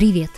Привет! 0.00 0.30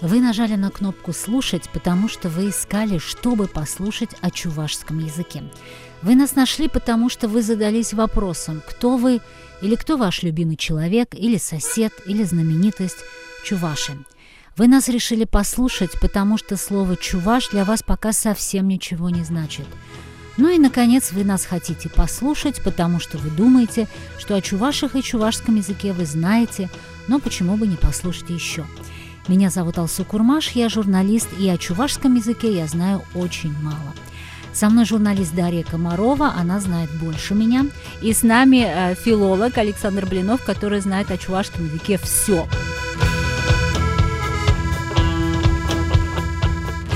Вы 0.00 0.20
нажали 0.20 0.54
на 0.54 0.70
кнопку 0.70 1.12
«Слушать», 1.12 1.68
потому 1.72 2.08
что 2.08 2.28
вы 2.28 2.50
искали, 2.50 2.98
чтобы 2.98 3.48
послушать 3.48 4.10
о 4.20 4.30
чувашском 4.30 5.00
языке. 5.00 5.42
Вы 6.00 6.14
нас 6.14 6.36
нашли, 6.36 6.68
потому 6.68 7.08
что 7.10 7.26
вы 7.26 7.42
задались 7.42 7.92
вопросом, 7.92 8.62
кто 8.64 8.96
вы 8.96 9.20
или 9.60 9.74
кто 9.74 9.96
ваш 9.96 10.22
любимый 10.22 10.54
человек, 10.54 11.12
или 11.12 11.38
сосед, 11.38 11.92
или 12.06 12.22
знаменитость 12.22 12.98
чуваши. 13.44 13.98
Вы 14.56 14.68
нас 14.68 14.86
решили 14.86 15.24
послушать, 15.24 16.00
потому 16.00 16.38
что 16.38 16.56
слово 16.56 16.96
«чуваш» 16.96 17.48
для 17.48 17.64
вас 17.64 17.82
пока 17.82 18.12
совсем 18.12 18.68
ничего 18.68 19.10
не 19.10 19.24
значит. 19.24 19.66
Ну 20.36 20.48
и, 20.48 20.58
наконец, 20.60 21.10
вы 21.10 21.24
нас 21.24 21.46
хотите 21.46 21.88
послушать, 21.88 22.62
потому 22.62 23.00
что 23.00 23.18
вы 23.18 23.30
думаете, 23.30 23.88
что 24.20 24.36
о 24.36 24.40
чувашах 24.40 24.94
и 24.94 25.02
чувашском 25.02 25.56
языке 25.56 25.92
вы 25.92 26.06
знаете, 26.06 26.70
но 27.08 27.18
почему 27.18 27.56
бы 27.56 27.66
не 27.66 27.76
послушать 27.76 28.30
еще. 28.30 28.64
Меня 29.26 29.50
зовут 29.50 29.78
Алсу 29.78 30.04
Курмаш, 30.04 30.50
я 30.50 30.68
журналист, 30.68 31.28
и 31.38 31.48
о 31.48 31.56
чувашском 31.56 32.14
языке 32.14 32.54
я 32.54 32.66
знаю 32.66 33.02
очень 33.14 33.54
мало. 33.62 33.94
Со 34.52 34.68
мной 34.68 34.84
журналист 34.84 35.34
Дарья 35.34 35.64
Комарова, 35.64 36.34
она 36.36 36.60
знает 36.60 36.90
больше 37.00 37.34
меня. 37.34 37.66
И 38.02 38.12
с 38.12 38.22
нами 38.22 38.64
э, 38.64 38.94
филолог 38.94 39.58
Александр 39.58 40.06
Блинов, 40.06 40.44
который 40.44 40.80
знает 40.80 41.10
о 41.10 41.18
чувашском 41.18 41.66
языке 41.66 41.98
все. 41.98 42.46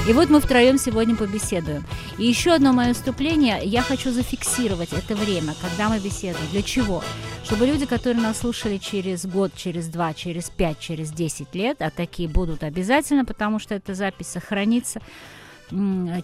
И 0.09 0.13
вот 0.15 0.31
мы 0.31 0.41
втроем 0.41 0.79
сегодня 0.79 1.15
побеседуем. 1.15 1.85
И 2.17 2.25
еще 2.25 2.55
одно 2.55 2.73
мое 2.73 2.95
вступление, 2.95 3.61
я 3.63 3.83
хочу 3.83 4.11
зафиксировать 4.11 4.95
это 4.95 5.15
время, 5.15 5.55
когда 5.61 5.91
мы 5.91 5.99
беседуем. 5.99 6.49
Для 6.51 6.63
чего? 6.63 7.05
Чтобы 7.45 7.67
люди, 7.67 7.85
которые 7.85 8.23
нас 8.23 8.39
слушали 8.39 8.79
через 8.79 9.27
год, 9.27 9.53
через 9.55 9.87
два, 9.89 10.15
через 10.15 10.49
пять, 10.49 10.79
через 10.79 11.13
десять 11.13 11.55
лет, 11.55 11.83
а 11.83 11.91
такие 11.91 12.27
будут 12.27 12.63
обязательно, 12.63 13.27
потому 13.27 13.59
что 13.59 13.75
эта 13.75 13.93
запись 13.93 14.29
сохранится, 14.29 15.03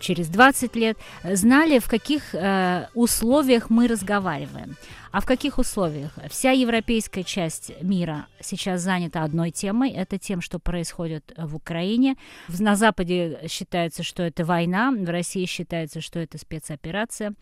через 0.00 0.28
20 0.28 0.77
лет, 0.77 0.98
знали, 1.23 1.78
в 1.78 1.89
каких 1.89 2.34
э, 2.34 2.89
условиях 2.95 3.70
мы 3.70 3.89
разговариваем. 3.89 4.77
А 5.12 5.20
в 5.20 5.27
каких 5.27 5.59
условиях? 5.59 6.11
Вся 6.28 6.51
европейская 6.51 7.23
часть 7.23 7.70
мира 7.81 8.27
сейчас 8.41 8.81
занята 8.81 9.23
одной 9.23 9.53
темой. 9.53 9.91
Это 9.91 10.19
тем, 10.19 10.41
что 10.41 10.59
происходит 10.59 11.33
в 11.36 11.55
Украине. 11.55 12.17
На 12.48 12.75
Западе 12.75 13.39
считается, 13.48 14.03
что 14.03 14.25
это 14.25 14.45
война, 14.45 14.91
в 14.91 15.09
России 15.09 15.45
считается, 15.45 16.01
что 16.01 16.19
это 16.19 16.36
спецоперация. 16.39 17.34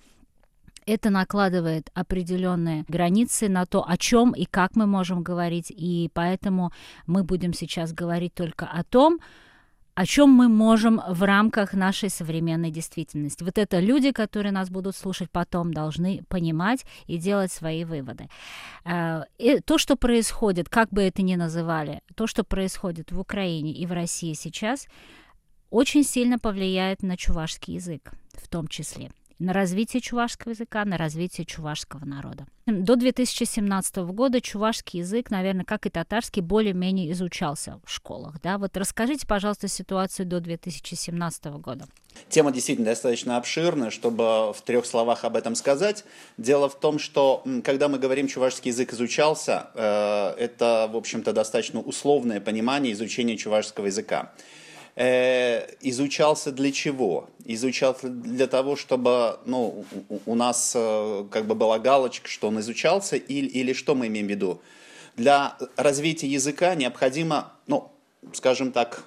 Это 0.84 1.10
накладывает 1.10 1.90
определенные 1.94 2.84
границы 2.88 3.48
на 3.48 3.64
то, 3.66 3.88
о 3.88 3.96
чем 3.96 4.32
и 4.32 4.44
как 4.44 4.74
мы 4.74 4.86
можем 4.86 5.22
говорить, 5.22 5.70
и 5.70 6.10
поэтому 6.12 6.72
мы 7.06 7.22
будем 7.22 7.52
сейчас 7.52 7.92
говорить 7.92 8.34
только 8.34 8.66
о 8.66 8.82
том, 8.82 9.18
о 9.94 10.06
чем 10.06 10.30
мы 10.30 10.48
можем 10.48 11.00
в 11.08 11.22
рамках 11.22 11.74
нашей 11.74 12.08
современной 12.08 12.70
действительности. 12.70 13.44
Вот 13.44 13.58
это 13.58 13.80
люди, 13.80 14.12
которые 14.12 14.52
нас 14.52 14.70
будут 14.70 14.96
слушать 14.96 15.30
потом, 15.30 15.72
должны 15.72 16.22
понимать 16.28 16.84
и 17.06 17.18
делать 17.18 17.52
свои 17.52 17.84
выводы. 17.84 18.28
Э, 18.84 19.24
и 19.38 19.60
то, 19.60 19.78
что 19.78 19.96
происходит, 19.96 20.68
как 20.68 20.88
бы 20.90 21.02
это 21.02 21.22
ни 21.22 21.36
называли, 21.36 22.00
то, 22.14 22.26
что 22.26 22.44
происходит 22.44 23.12
в 23.12 23.20
Украине 23.20 23.72
и 23.72 23.86
в 23.86 23.92
России 23.92 24.32
сейчас, 24.32 24.86
очень 25.70 26.04
сильно 26.04 26.38
повлияет 26.38 27.02
на 27.02 27.16
чувашский 27.16 27.74
язык 27.74 28.12
в 28.34 28.48
том 28.48 28.68
числе 28.68 29.10
на 29.42 29.52
развитие 29.52 30.00
чувашского 30.00 30.52
языка, 30.52 30.84
на 30.84 30.96
развитие 30.96 31.44
чувашского 31.44 32.04
народа. 32.04 32.46
До 32.66 32.94
2017 32.94 33.96
года 33.96 34.40
чувашский 34.40 35.00
язык, 35.00 35.30
наверное, 35.30 35.64
как 35.64 35.84
и 35.86 35.90
татарский, 35.90 36.42
более-менее 36.42 37.10
изучался 37.10 37.80
в 37.84 37.90
школах. 37.90 38.40
Да? 38.40 38.56
Вот 38.58 38.76
расскажите, 38.76 39.26
пожалуйста, 39.26 39.66
ситуацию 39.66 40.26
до 40.26 40.40
2017 40.40 41.44
года. 41.46 41.86
Тема 42.28 42.52
действительно 42.52 42.86
достаточно 42.86 43.36
обширная, 43.36 43.90
чтобы 43.90 44.52
в 44.52 44.62
трех 44.64 44.86
словах 44.86 45.24
об 45.24 45.36
этом 45.36 45.56
сказать. 45.56 46.04
Дело 46.38 46.68
в 46.68 46.78
том, 46.78 46.98
что 46.98 47.42
когда 47.64 47.88
мы 47.88 47.98
говорим 47.98 48.28
чувашский 48.28 48.70
язык 48.70 48.92
изучался, 48.92 49.70
э, 49.74 50.34
это, 50.38 50.88
в 50.92 50.96
общем-то, 50.96 51.32
достаточно 51.32 51.80
условное 51.80 52.40
понимание 52.40 52.92
изучения 52.92 53.36
чувашского 53.36 53.86
языка 53.86 54.32
изучался 54.94 56.52
для 56.52 56.70
чего? 56.70 57.28
Изучался 57.44 58.08
для 58.08 58.46
того, 58.46 58.76
чтобы 58.76 59.38
ну, 59.46 59.84
у 60.26 60.34
нас 60.34 60.72
э, 60.74 61.24
как 61.30 61.46
бы 61.46 61.54
была 61.54 61.78
галочка, 61.78 62.28
что 62.28 62.48
он 62.48 62.60
изучался, 62.60 63.16
или, 63.16 63.46
или 63.46 63.72
что 63.72 63.94
мы 63.94 64.08
имеем 64.08 64.26
в 64.26 64.30
виду? 64.30 64.60
Для 65.16 65.56
развития 65.76 66.28
языка 66.28 66.74
необходимо, 66.74 67.52
ну, 67.66 67.90
скажем 68.32 68.72
так, 68.72 69.02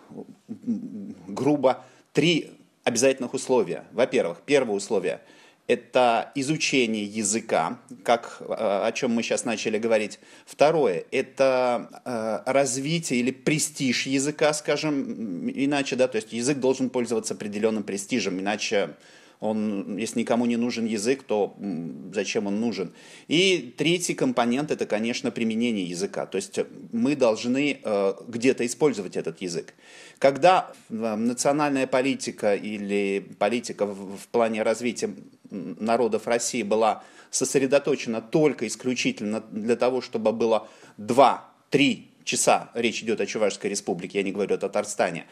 грубо, 1.27 1.83
три 2.13 2.51
обязательных 2.83 3.33
условия. 3.33 3.85
Во-первых, 3.91 4.41
первое 4.45 4.75
условие– 4.75 5.21
это 5.67 6.31
изучение 6.35 7.05
языка, 7.05 7.79
как, 8.03 8.37
э, 8.41 8.53
о 8.53 8.91
чем 8.91 9.11
мы 9.11 9.23
сейчас 9.23 9.45
начали 9.45 9.77
говорить. 9.77 10.19
Второе– 10.45 11.05
это 11.11 12.01
э, 12.05 12.51
развитие 12.51 13.19
или 13.19 13.31
престиж 13.31 14.05
языка, 14.05 14.53
скажем 14.53 15.49
иначе, 15.49 15.95
да, 15.95 16.07
то 16.07 16.17
есть 16.17 16.33
язык 16.33 16.59
должен 16.59 16.89
пользоваться 16.89 17.33
определенным 17.33 17.83
престижем, 17.83 18.39
иначе 18.39 18.91
он, 19.39 19.97
если 19.97 20.19
никому 20.19 20.45
не 20.45 20.55
нужен 20.55 20.85
язык, 20.85 21.23
то 21.23 21.55
зачем 22.13 22.47
он 22.47 22.59
нужен? 22.61 22.93
И 23.27 23.73
третий 23.77 24.13
компонент– 24.13 24.71
это, 24.71 24.85
конечно, 24.85 25.31
применение 25.31 25.85
языка. 25.85 26.25
То 26.25 26.37
есть 26.37 26.59
мы 26.91 27.15
должны 27.15 27.79
э, 27.83 28.13
где-то 28.27 28.65
использовать 28.65 29.17
этот 29.17 29.41
язык. 29.41 29.73
Когда 30.19 30.71
национальная 30.89 31.87
политика 31.87 32.55
или 32.55 33.27
политика 33.37 33.85
в, 33.85 34.17
в 34.17 34.27
плане 34.29 34.63
развития 34.63 35.09
народов 35.79 36.27
России 36.27 36.63
была 36.63 37.03
сосредоточена 37.31 38.21
только 38.21 38.67
исключительно 38.67 39.43
для 39.51 39.75
того, 39.75 40.01
чтобы 40.01 40.31
было 40.31 40.67
2-3 40.97 42.05
часа, 42.23 42.69
речь 42.73 43.01
идет 43.01 43.21
о 43.21 43.25
Чувашской 43.25 43.69
республике, 43.69 44.19
я 44.19 44.23
не 44.23 44.31
говорю 44.31 44.55
о 44.55 44.57
Татарстане, 44.57 45.25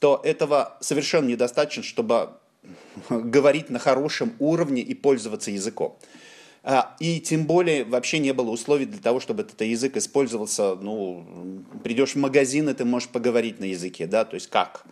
то 0.00 0.20
этого 0.24 0.76
совершенно 0.80 1.28
недостаточно, 1.28 1.82
чтобы 1.82 2.30
говорить 3.08 3.70
на 3.70 3.78
хорошем 3.78 4.34
уровне 4.38 4.82
и 4.82 4.94
пользоваться 4.94 5.50
языком. 5.50 5.98
А, 6.64 6.94
и 7.00 7.20
тем 7.20 7.44
более 7.44 7.84
вообще 7.84 8.18
не 8.18 8.32
было 8.32 8.50
условий 8.50 8.86
для 8.86 9.00
того, 9.00 9.18
чтобы 9.18 9.42
этот 9.42 9.60
язык 9.62 9.96
использовался. 9.96 10.76
Ну, 10.76 11.64
придешь 11.82 12.14
в 12.14 12.18
магазин, 12.18 12.68
и 12.68 12.74
ты 12.74 12.84
можешь 12.84 13.08
поговорить 13.08 13.58
на 13.58 13.64
языке, 13.64 14.06
да, 14.06 14.24
то 14.24 14.34
есть 14.34 14.48
как? 14.48 14.84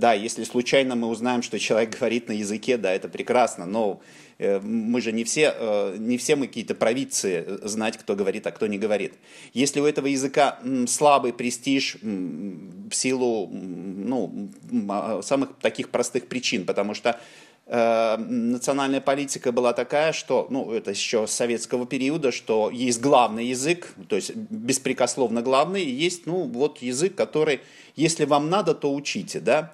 Да, 0.00 0.14
если 0.14 0.44
случайно 0.44 0.96
мы 0.96 1.08
узнаем, 1.08 1.42
что 1.42 1.58
человек 1.58 1.98
говорит 1.98 2.26
на 2.26 2.32
языке, 2.32 2.78
да, 2.78 2.90
это 2.90 3.06
прекрасно, 3.10 3.66
но 3.66 4.00
э, 4.38 4.58
мы 4.58 5.02
же 5.02 5.12
не 5.12 5.24
все, 5.24 5.54
э, 5.54 5.96
не 5.98 6.16
все 6.16 6.36
мы 6.36 6.46
какие-то 6.46 6.74
провидцы 6.74 7.44
э, 7.46 7.58
знать, 7.64 7.98
кто 7.98 8.16
говорит, 8.16 8.46
а 8.46 8.50
кто 8.50 8.66
не 8.66 8.78
говорит. 8.78 9.12
Если 9.52 9.78
у 9.78 9.84
этого 9.84 10.06
языка 10.06 10.58
слабый 10.86 11.34
престиж 11.34 11.98
в 12.00 12.94
силу 12.94 13.46
ну, 13.52 14.48
а, 14.88 15.20
самых 15.22 15.50
таких 15.60 15.90
простых 15.90 16.28
причин, 16.28 16.64
потому 16.64 16.94
что 16.94 17.20
национальная 17.66 19.00
политика 19.00 19.52
была 19.52 19.72
такая, 19.72 20.12
что, 20.12 20.48
ну, 20.50 20.72
это 20.72 20.90
еще 20.90 21.28
с 21.28 21.30
советского 21.30 21.86
периода, 21.86 22.32
что 22.32 22.68
есть 22.68 23.00
главный 23.00 23.46
язык, 23.46 23.94
то 24.08 24.16
есть 24.16 24.34
беспрекословно 24.34 25.40
главный, 25.40 25.84
и 25.84 25.90
есть, 25.90 26.26
ну, 26.26 26.48
вот 26.48 26.78
язык, 26.78 27.14
который, 27.14 27.60
если 27.94 28.24
вам 28.24 28.50
надо, 28.50 28.74
то 28.74 28.92
учите, 28.92 29.38
да. 29.38 29.72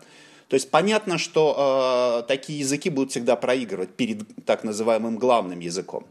То 0.48 0.54
есть 0.54 0.70
понятно, 0.70 1.18
что 1.18 2.22
э, 2.22 2.28
такие 2.28 2.60
языки 2.60 2.88
будут 2.88 3.10
всегда 3.10 3.34
проигрывать 3.34 3.90
перед 3.90 4.22
так 4.44 4.62
называемым 4.62 5.18
главным 5.18 5.58
языком. 5.58 6.06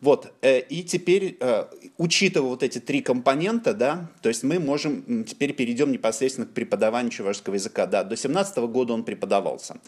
Вот, 0.00 0.32
э, 0.42 0.60
и 0.60 0.82
теперь, 0.84 1.36
э, 1.40 1.64
учитывая 1.98 2.50
вот 2.50 2.62
эти 2.62 2.78
три 2.78 3.02
компонента, 3.02 3.74
да, 3.74 4.08
то 4.22 4.28
есть 4.28 4.44
мы 4.44 4.58
можем, 4.60 5.24
теперь 5.24 5.52
перейдем 5.52 5.90
непосредственно 5.92 6.46
к 6.46 6.50
преподаванию 6.50 7.10
чувашского 7.10 7.54
языка. 7.54 7.86
Да, 7.86 8.04
до 8.04 8.16
17 8.16 8.58
года 8.68 8.94
он 8.94 9.04
преподавался. 9.04 9.80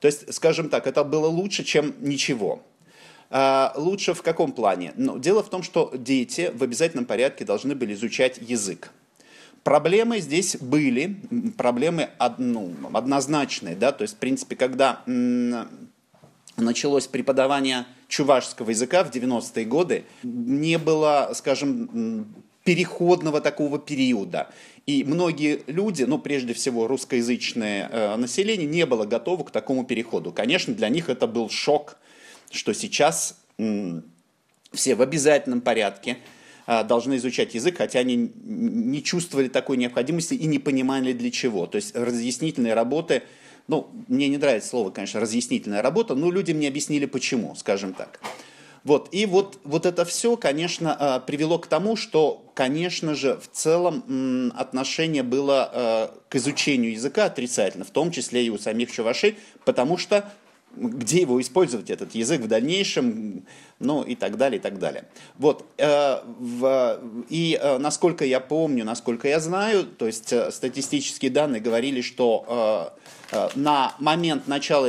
То 0.00 0.06
есть, 0.06 0.32
скажем 0.34 0.68
так, 0.68 0.86
это 0.86 1.02
было 1.02 1.26
лучше, 1.26 1.64
чем 1.64 1.94
ничего. 2.00 2.62
А, 3.30 3.72
лучше 3.76 4.14
в 4.14 4.22
каком 4.22 4.52
плане? 4.52 4.92
Ну, 4.96 5.18
дело 5.18 5.42
в 5.42 5.50
том, 5.50 5.62
что 5.62 5.90
дети 5.96 6.52
в 6.54 6.62
обязательном 6.62 7.06
порядке 7.06 7.44
должны 7.44 7.74
были 7.74 7.94
изучать 7.94 8.38
язык. 8.40 8.92
Проблемы 9.66 10.20
здесь 10.20 10.56
были, 10.58 11.16
проблемы 11.58 12.10
ну, 12.38 12.72
однозначные, 12.92 13.74
да, 13.74 13.90
то 13.90 14.02
есть, 14.02 14.14
в 14.14 14.18
принципе, 14.18 14.54
когда 14.54 15.02
началось 16.56 17.08
преподавание 17.08 17.84
чувашского 18.06 18.70
языка 18.70 19.02
в 19.02 19.10
90-е 19.10 19.64
годы, 19.64 20.04
не 20.22 20.78
было, 20.78 21.32
скажем, 21.34 22.32
переходного 22.62 23.40
такого 23.40 23.80
периода. 23.80 24.52
И 24.86 25.02
многие 25.02 25.64
люди, 25.66 26.04
ну, 26.04 26.20
прежде 26.20 26.54
всего, 26.54 26.86
русскоязычное 26.86 27.88
э, 27.90 28.14
население, 28.14 28.68
не 28.68 28.86
было 28.86 29.04
готово 29.04 29.42
к 29.42 29.50
такому 29.50 29.84
переходу. 29.84 30.30
Конечно, 30.30 30.74
для 30.74 30.88
них 30.88 31.08
это 31.08 31.26
был 31.26 31.50
шок, 31.50 31.98
что 32.52 32.72
сейчас 32.72 33.40
э, 33.58 34.00
все 34.72 34.94
в 34.94 35.02
обязательном 35.02 35.60
порядке 35.60 36.18
должны 36.66 37.16
изучать 37.16 37.54
язык, 37.54 37.78
хотя 37.78 38.00
они 38.00 38.32
не 38.34 39.02
чувствовали 39.02 39.48
такой 39.48 39.76
необходимости 39.76 40.34
и 40.34 40.46
не 40.46 40.58
понимали 40.58 41.12
для 41.12 41.30
чего. 41.30 41.66
То 41.66 41.76
есть 41.76 41.94
разъяснительные 41.94 42.74
работы, 42.74 43.22
ну, 43.68 43.88
мне 44.08 44.28
не 44.28 44.36
нравится 44.36 44.70
слово, 44.70 44.90
конечно, 44.90 45.20
разъяснительная 45.20 45.82
работа, 45.82 46.14
но 46.14 46.30
люди 46.30 46.52
мне 46.52 46.68
объяснили 46.68 47.06
почему, 47.06 47.54
скажем 47.56 47.92
так. 47.92 48.20
Вот, 48.86 49.08
и 49.10 49.26
вот, 49.26 49.58
вот 49.64 49.84
это 49.84 50.04
все, 50.04 50.36
конечно, 50.36 50.96
а, 50.96 51.18
привело 51.18 51.58
к 51.58 51.66
тому, 51.66 51.96
что, 51.96 52.44
конечно 52.54 53.16
же, 53.16 53.36
в 53.36 53.48
целом 53.50 54.52
отношение 54.54 55.24
было 55.24 55.68
а, 55.72 56.14
к 56.28 56.36
изучению 56.36 56.92
языка 56.92 57.24
отрицательно, 57.24 57.84
в 57.84 57.90
том 57.90 58.12
числе 58.12 58.46
и 58.46 58.50
у 58.50 58.58
самих 58.58 58.92
чувашей, 58.92 59.38
потому 59.64 59.98
что 59.98 60.32
где 60.76 61.22
его 61.22 61.40
использовать, 61.40 61.90
этот 61.90 62.14
язык 62.14 62.42
в 62.42 62.48
дальнейшем, 62.48 63.44
ну 63.78 64.02
и 64.02 64.14
так 64.14 64.36
далее, 64.36 64.58
и 64.58 64.62
так 64.62 64.78
далее. 64.78 65.04
Вот, 65.38 65.64
э, 65.78 66.18
и 67.28 67.58
э, 67.60 67.78
насколько 67.78 68.24
я 68.24 68.40
помню, 68.40 68.84
насколько 68.84 69.28
я 69.28 69.40
знаю, 69.40 69.84
то 69.84 70.06
есть 70.06 70.32
э, 70.32 70.50
статистические 70.50 71.30
данные 71.30 71.60
говорили, 71.60 72.00
что 72.00 72.92
на 73.56 73.92
момент 73.98 74.46
начала 74.46 74.88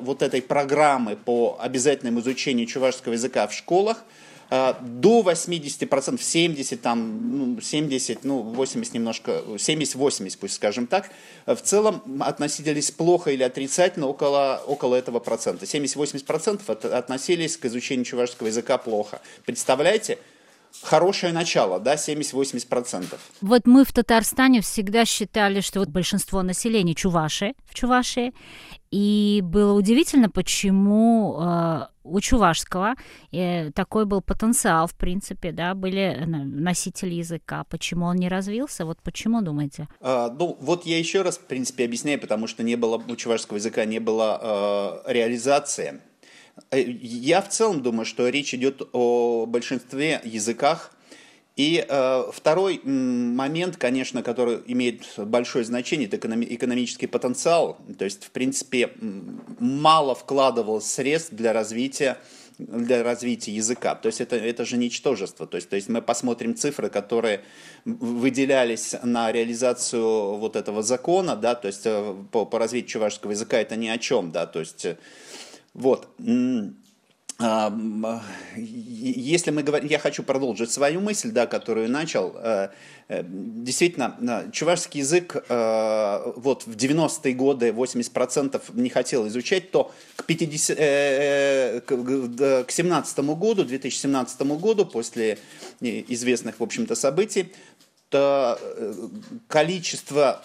вот 0.00 0.20
этой 0.20 0.42
программы 0.42 1.16
по 1.16 1.56
обязательному 1.58 2.20
изучению 2.20 2.66
чувашского 2.66 3.14
языка 3.14 3.46
в 3.46 3.54
школах, 3.54 4.04
до 4.50 5.22
80%, 5.22 6.20
70, 6.20 6.82
там, 6.82 7.54
ну, 7.54 7.60
70, 7.60 8.24
ну, 8.24 8.42
80 8.42 8.94
немножко, 8.94 9.42
70-80, 9.46 10.38
пусть 10.40 10.54
скажем 10.54 10.88
так, 10.88 11.10
в 11.46 11.56
целом 11.58 12.02
относились 12.20 12.90
плохо 12.90 13.30
или 13.30 13.44
отрицательно 13.44 14.08
около, 14.08 14.60
около 14.66 14.96
этого 14.96 15.20
процента. 15.20 15.66
70-80% 15.66 16.88
относились 16.90 17.56
к 17.56 17.64
изучению 17.66 18.04
чувашского 18.04 18.48
языка 18.48 18.76
плохо. 18.76 19.20
Представляете? 19.44 20.18
Хорошее 20.82 21.32
начало, 21.32 21.80
да, 21.80 21.94
70-80%. 21.94 23.18
Вот 23.40 23.66
мы 23.66 23.84
в 23.84 23.92
Татарстане 23.92 24.60
всегда 24.60 25.04
считали, 25.04 25.60
что 25.60 25.80
вот 25.80 25.88
большинство 25.88 26.42
населения 26.42 26.94
чуваши 26.94 27.54
в 27.66 27.74
Чувашии, 27.74 28.32
и 28.90 29.40
было 29.44 29.72
удивительно, 29.72 30.28
почему 30.30 31.38
э, 31.40 31.86
у 32.02 32.20
чувашского 32.20 32.94
э, 33.30 33.70
такой 33.70 34.04
был 34.04 34.20
потенциал, 34.20 34.88
в 34.88 34.94
принципе, 34.96 35.52
да, 35.52 35.74
были 35.74 36.24
носители 36.26 37.14
языка. 37.14 37.64
Почему 37.70 38.06
он 38.06 38.16
не 38.16 38.28
развился? 38.28 38.84
Вот 38.84 38.98
почему, 39.02 39.42
думаете? 39.42 39.88
А, 40.00 40.28
ну, 40.30 40.56
вот 40.60 40.86
я 40.86 40.98
еще 40.98 41.22
раз, 41.22 41.38
в 41.38 41.46
принципе, 41.46 41.84
объясняю, 41.84 42.20
потому 42.20 42.48
что 42.48 42.64
не 42.64 42.74
было, 42.74 42.96
у 42.96 43.16
чувашского 43.16 43.58
языка 43.58 43.84
не 43.84 44.00
было 44.00 45.02
э, 45.06 45.12
реализации. 45.12 46.00
Э, 46.70 46.80
я 46.80 47.40
в 47.42 47.48
целом 47.48 47.82
думаю, 47.82 48.04
что 48.04 48.28
речь 48.28 48.54
идет 48.54 48.82
о 48.92 49.46
большинстве 49.46 50.20
языках, 50.24 50.92
и 51.56 51.84
э, 51.86 52.24
второй 52.32 52.80
момент, 52.84 53.76
конечно, 53.76 54.22
который 54.22 54.60
имеет 54.66 55.04
большое 55.18 55.64
значение, 55.64 56.08
это 56.08 56.16
экономический 56.16 57.06
потенциал. 57.06 57.78
То 57.98 58.04
есть, 58.06 58.24
в 58.24 58.30
принципе, 58.30 58.90
мало 59.58 60.14
вкладывалось 60.14 60.86
средств 60.86 61.32
для 61.32 61.52
развития 61.52 62.16
для 62.58 63.02
развития 63.02 63.52
языка. 63.52 63.94
То 63.94 64.06
есть 64.06 64.20
это, 64.20 64.36
это 64.36 64.64
же 64.64 64.76
ничтожество. 64.76 65.46
То 65.46 65.56
есть, 65.56 65.68
то 65.70 65.76
есть 65.76 65.88
мы 65.88 66.02
посмотрим 66.02 66.54
цифры, 66.54 66.90
которые 66.90 67.40
выделялись 67.84 68.94
на 69.02 69.32
реализацию 69.32 70.36
вот 70.36 70.56
этого 70.56 70.82
закона, 70.82 71.36
да, 71.36 71.54
то 71.54 71.68
есть 71.68 71.82
э, 71.84 72.14
по, 72.30 72.44
по 72.44 72.58
развитию 72.58 72.90
чувашского 72.90 73.30
языка 73.30 73.58
это 73.58 73.76
ни 73.76 73.88
о 73.88 73.98
чем, 73.98 74.30
да, 74.30 74.46
то 74.46 74.60
есть 74.60 74.86
вот. 75.74 76.08
Если 78.56 79.50
мы 79.50 79.62
говорим, 79.62 79.88
я 79.88 79.98
хочу 79.98 80.22
продолжить 80.22 80.70
свою 80.70 81.00
мысль, 81.00 81.30
да, 81.30 81.46
которую 81.46 81.88
начал. 81.90 82.36
Э, 82.36 82.68
э, 83.08 83.22
действительно, 83.26 84.50
чувашский 84.52 85.00
язык 85.00 85.36
э, 85.48 86.32
вот 86.36 86.66
в 86.66 86.76
90-е 86.76 87.32
годы 87.32 87.70
80% 87.70 88.60
не 88.74 88.90
хотел 88.90 89.26
изучать, 89.28 89.70
то 89.70 89.90
к, 90.16 90.24
50, 90.24 90.76
к 91.86 92.70
17 92.70 93.18
году, 93.20 93.64
2017 93.64 94.42
году, 94.42 94.84
после 94.84 95.38
известных, 95.80 96.60
в 96.60 96.62
общем-то, 96.62 96.94
событий, 96.94 97.54
то 98.10 98.58
количество, 99.48 100.44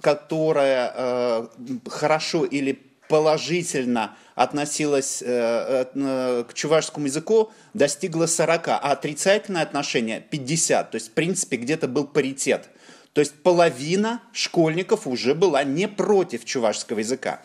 которое 0.00 1.48
хорошо 1.88 2.44
или 2.44 2.78
положительно 3.08 4.16
относилась 4.36 5.22
э, 5.22 5.86
э, 5.94 6.44
к 6.48 6.54
чувашскому 6.54 7.06
языку, 7.06 7.50
достигла 7.72 8.26
40, 8.26 8.68
а 8.68 8.76
отрицательное 8.76 9.62
отношение 9.62 10.20
50. 10.20 10.90
То 10.90 10.96
есть, 10.96 11.08
в 11.08 11.12
принципе, 11.12 11.56
где-то 11.56 11.88
был 11.88 12.06
паритет. 12.06 12.68
То 13.14 13.20
есть 13.20 13.32
половина 13.42 14.20
школьников 14.32 15.06
уже 15.06 15.34
была 15.34 15.64
не 15.64 15.88
против 15.88 16.44
чувашского 16.44 16.98
языка. 16.98 17.40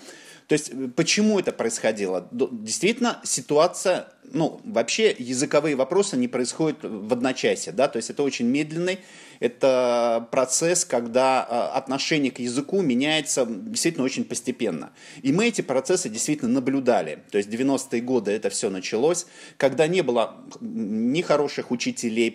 То 0.48 0.54
есть 0.54 0.74
почему 0.98 1.40
это 1.40 1.54
происходило? 1.54 2.28
Действительно, 2.30 3.22
ситуация, 3.24 4.10
ну, 4.34 4.62
вообще 4.64 5.16
языковые 5.18 5.76
вопросы 5.76 6.18
не 6.18 6.28
происходят 6.28 6.80
в 6.84 7.14
одночасье, 7.14 7.74
да, 7.74 7.88
то 7.88 7.98
есть 7.98 8.10
это 8.10 8.24
очень 8.24 8.48
медленный 8.48 9.00
это 9.42 10.28
процесс, 10.30 10.86
когда 10.86 11.44
а, 11.44 11.72
отношение 11.76 12.32
к 12.32 12.38
языку 12.38 12.82
меняется 12.82 13.46
действительно 13.50 14.06
очень 14.06 14.24
постепенно. 14.24 14.92
И 15.24 15.34
мы 15.34 15.48
эти 15.48 15.62
процессы 15.62 16.10
действительно 16.10 16.52
наблюдали. 16.52 17.24
То 17.32 17.40
есть 17.40 17.50
90-е 17.50 18.02
годы 18.02 18.32
это 18.32 18.52
все 18.52 18.70
началось, 18.70 19.26
когда 19.58 19.88
не 19.88 20.04
было 20.04 20.36
ни 20.62 21.22
хороших 21.24 21.72
учителей, 21.72 22.32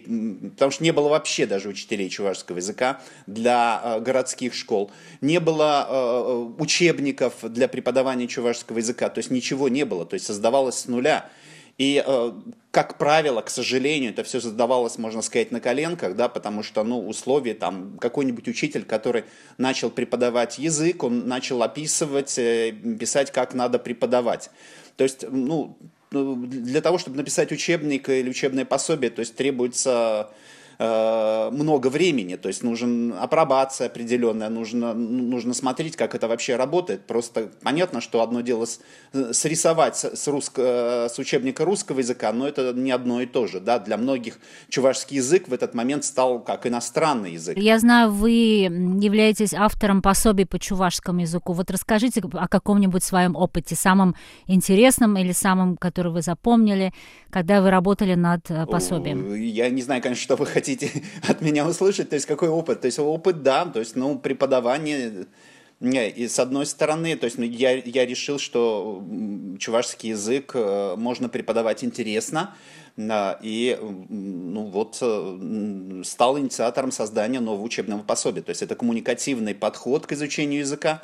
потому 0.56 0.72
что 0.72 0.82
не 0.82 0.93
было 0.93 1.08
вообще 1.08 1.46
даже 1.46 1.69
учителей 1.69 2.10
чувашского 2.10 2.56
языка 2.56 3.00
для 3.28 3.81
а, 3.81 4.00
городских 4.00 4.52
школ, 4.52 4.90
не 5.20 5.38
было 5.38 5.87
а, 5.88 6.54
учебников 6.58 7.34
для 7.43 7.69
преподавания 7.69 8.26
чувашского 8.26 8.78
языка, 8.78 9.10
то 9.10 9.20
есть 9.20 9.31
ничего 9.31 9.69
не 9.69 9.84
было, 9.84 10.06
то 10.06 10.14
есть 10.14 10.26
создавалось 10.26 10.76
с 10.76 10.87
нуля. 10.87 11.31
И 11.78 12.05
как 12.70 12.99
правило, 12.99 13.40
к 13.40 13.49
сожалению, 13.49 14.11
это 14.11 14.23
все 14.23 14.38
создавалось, 14.38 14.99
можно 14.99 15.23
сказать, 15.23 15.50
на 15.50 15.61
коленках, 15.61 16.14
да, 16.14 16.28
потому 16.28 16.62
что, 16.62 16.84
ну, 16.84 17.06
условия, 17.06 17.55
там, 17.55 17.96
какой-нибудь 17.99 18.49
учитель, 18.49 18.84
который 18.84 19.24
начал 19.56 19.89
преподавать 19.89 20.58
язык, 20.58 21.03
он 21.03 21.27
начал 21.27 21.62
описывать, 21.62 22.39
э, 22.39 22.72
писать, 23.01 23.31
как 23.31 23.55
надо 23.55 23.79
преподавать. 23.79 24.51
То 24.96 25.05
есть, 25.05 25.24
ну, 25.31 25.79
ну 26.10 26.36
для 26.46 26.82
того, 26.82 26.98
чтобы 26.98 27.17
написать 27.17 27.51
учебник 27.51 28.10
или 28.10 28.29
учебное 28.29 28.67
пособие, 28.67 29.10
то 29.10 29.20
есть 29.20 29.34
требуется 29.34 30.31
Э, 30.79 31.49
много 31.53 31.87
времени, 31.89 32.37
то 32.37 32.49
есть 32.49 32.63
нужен 32.63 33.15
апробация 33.19 33.87
определенная, 33.87 34.51
нужно, 34.51 34.93
нужно 34.93 35.55
смотреть, 35.55 35.97
как 35.97 36.15
это 36.15 36.29
вообще 36.29 36.56
работает. 36.56 37.06
Просто 37.06 37.51
понятно, 37.63 38.03
что 38.03 38.21
одно 38.21 38.43
дело 38.43 38.67
с, 38.67 38.81
срисовать 39.33 39.97
с, 39.97 40.29
русско, 40.29 41.06
э, 41.06 41.09
с 41.09 41.19
учебника 41.19 41.65
русского 41.65 42.01
языка, 42.01 42.31
но 42.33 42.47
это 42.47 42.75
не 42.75 42.91
одно 42.91 43.23
и 43.23 43.27
то 43.27 43.47
же. 43.47 43.61
Да? 43.61 43.79
Для 43.79 43.97
многих 43.97 44.39
чувашский 44.69 45.17
язык 45.17 45.49
в 45.49 45.55
этот 45.55 45.73
момент 45.73 46.05
стал 46.05 46.41
как 46.41 46.67
иностранный 46.67 47.33
язык. 47.33 47.56
Я 47.56 47.79
знаю, 47.79 48.11
вы 48.11 48.31
являетесь 48.31 49.55
автором 49.55 50.03
пособий 50.03 50.45
по 50.45 50.59
чувашскому 50.59 51.21
языку. 51.21 51.55
Вот 51.55 51.71
расскажите 51.71 52.23
о 52.35 52.49
каком-нибудь 52.49 53.03
своем 53.03 53.35
опыте, 53.35 53.77
самом 53.77 54.15
интересном 54.47 55.17
или 55.17 55.33
самом, 55.33 55.79
который 55.79 56.13
вы 56.13 56.21
запомнили, 56.21 56.93
когда 57.31 57.63
вы 57.63 57.71
работали 57.71 58.15
над 58.15 58.51
э, 58.51 58.67
пособием. 58.67 59.35
Я 59.35 59.71
не 59.71 59.81
знаю, 59.81 60.03
конечно, 60.03 60.23
что 60.23 60.37
вы 60.37 60.45
хотите 60.45 60.66
хотите 60.67 60.91
от 61.29 61.41
меня 61.41 61.67
услышать, 61.67 62.11
то 62.11 62.15
есть 62.15 62.27
какой 62.27 62.49
опыт? 62.49 62.81
То 62.81 62.87
есть 62.87 62.99
опыт, 62.99 63.43
да, 63.43 63.67
то 63.67 63.79
есть, 63.79 63.96
ну, 63.96 64.19
преподавание, 64.19 65.27
и 65.81 66.29
с 66.29 66.39
одной 66.39 66.67
стороны, 66.67 67.17
то 67.17 67.27
есть 67.27 67.39
ну, 67.39 67.44
я, 67.44 67.73
я 67.73 68.06
решил, 68.06 68.39
что 68.39 69.05
чувашский 69.58 70.11
язык 70.11 70.53
э, 70.55 70.94
можно 70.96 71.29
преподавать 71.29 71.85
интересно, 71.85 72.55
и 72.96 73.79
ну, 73.79 74.65
вот 74.73 74.96
э, 75.03 76.03
стал 76.03 76.39
инициатором 76.39 76.93
создания 76.93 77.41
нового 77.41 77.63
учебного 77.63 78.03
пособия. 78.03 78.41
То 78.41 78.51
есть 78.51 78.63
это 78.63 78.75
коммуникативный 78.75 79.55
подход 79.55 80.06
к 80.06 80.13
изучению 80.13 80.61
языка. 80.61 81.03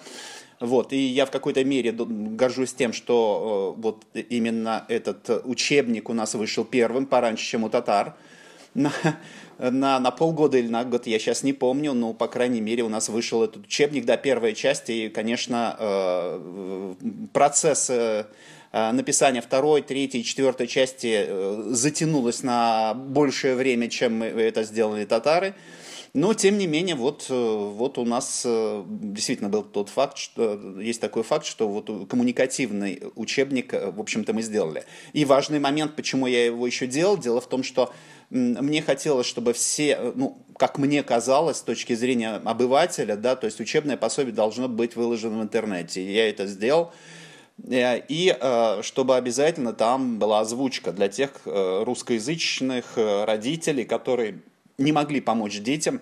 Вот, 0.58 0.94
и 0.94 0.96
я 0.96 1.26
в 1.26 1.30
какой-то 1.30 1.62
мере 1.64 1.92
горжусь 1.92 2.72
тем, 2.72 2.94
что 2.94 3.74
э, 3.76 3.80
вот 3.82 4.06
именно 4.14 4.86
этот 4.88 5.42
учебник 5.44 6.08
у 6.08 6.14
нас 6.14 6.32
вышел 6.34 6.64
первым, 6.64 7.04
пораньше, 7.04 7.44
чем 7.44 7.64
у 7.64 7.68
татар 7.68 8.14
на, 9.70 10.00
на, 10.00 10.10
полгода 10.10 10.58
или 10.58 10.68
на 10.68 10.84
год, 10.84 11.06
я 11.06 11.18
сейчас 11.18 11.42
не 11.42 11.52
помню, 11.52 11.92
но, 11.92 12.12
по 12.12 12.26
крайней 12.26 12.60
мере, 12.60 12.82
у 12.82 12.88
нас 12.88 13.08
вышел 13.08 13.44
этот 13.44 13.66
учебник, 13.66 14.04
да, 14.04 14.16
первая 14.16 14.54
часть, 14.54 14.90
и, 14.90 15.08
конечно, 15.08 15.76
э, 15.78 16.94
процесс 17.32 17.88
э, 17.88 18.24
написания 18.72 19.40
второй, 19.40 19.82
третьей, 19.82 20.24
четвертой 20.24 20.66
части 20.66 21.26
э, 21.26 21.62
затянулось 21.70 22.42
на 22.42 22.94
большее 22.94 23.54
время, 23.54 23.88
чем 23.88 24.18
мы 24.18 24.26
это 24.26 24.64
сделали 24.64 25.04
татары. 25.04 25.54
Но, 26.14 26.34
тем 26.34 26.58
не 26.58 26.66
менее, 26.66 26.94
вот, 26.94 27.30
вот 27.30 27.96
у 27.96 28.04
нас 28.04 28.46
действительно 28.46 29.48
был 29.48 29.62
тот 29.62 29.88
факт, 29.88 30.18
что 30.18 30.60
есть 30.78 31.00
такой 31.00 31.22
факт, 31.22 31.46
что 31.46 31.66
вот 31.66 31.88
коммуникативный 32.06 33.02
учебник, 33.14 33.72
в 33.72 33.98
общем-то, 33.98 34.34
мы 34.34 34.42
сделали. 34.42 34.84
И 35.14 35.24
важный 35.24 35.58
момент, 35.58 35.96
почему 35.96 36.26
я 36.26 36.44
его 36.44 36.66
еще 36.66 36.86
делал, 36.86 37.16
дело 37.16 37.40
в 37.40 37.48
том, 37.48 37.62
что 37.62 37.94
мне 38.32 38.80
хотелось, 38.80 39.26
чтобы 39.26 39.52
все, 39.52 40.12
ну, 40.14 40.38
как 40.56 40.78
мне 40.78 41.02
казалось, 41.02 41.58
с 41.58 41.62
точки 41.62 41.94
зрения 41.94 42.40
обывателя, 42.44 43.16
да, 43.16 43.36
то 43.36 43.44
есть 43.44 43.60
учебное 43.60 43.98
пособие 43.98 44.32
должно 44.32 44.68
быть 44.68 44.96
выложено 44.96 45.40
в 45.40 45.42
интернете. 45.42 46.02
Я 46.02 46.30
это 46.30 46.46
сделал. 46.46 46.92
Э, 47.68 48.00
и 48.08 48.34
э, 48.38 48.80
чтобы 48.82 49.16
обязательно 49.16 49.72
там 49.72 50.18
была 50.18 50.40
озвучка 50.40 50.92
для 50.92 51.08
тех 51.08 51.42
э, 51.44 51.82
русскоязычных 51.84 52.96
родителей, 52.96 53.84
которые 53.84 54.40
не 54.78 54.92
могли 54.92 55.20
помочь 55.20 55.60
детям. 55.60 56.00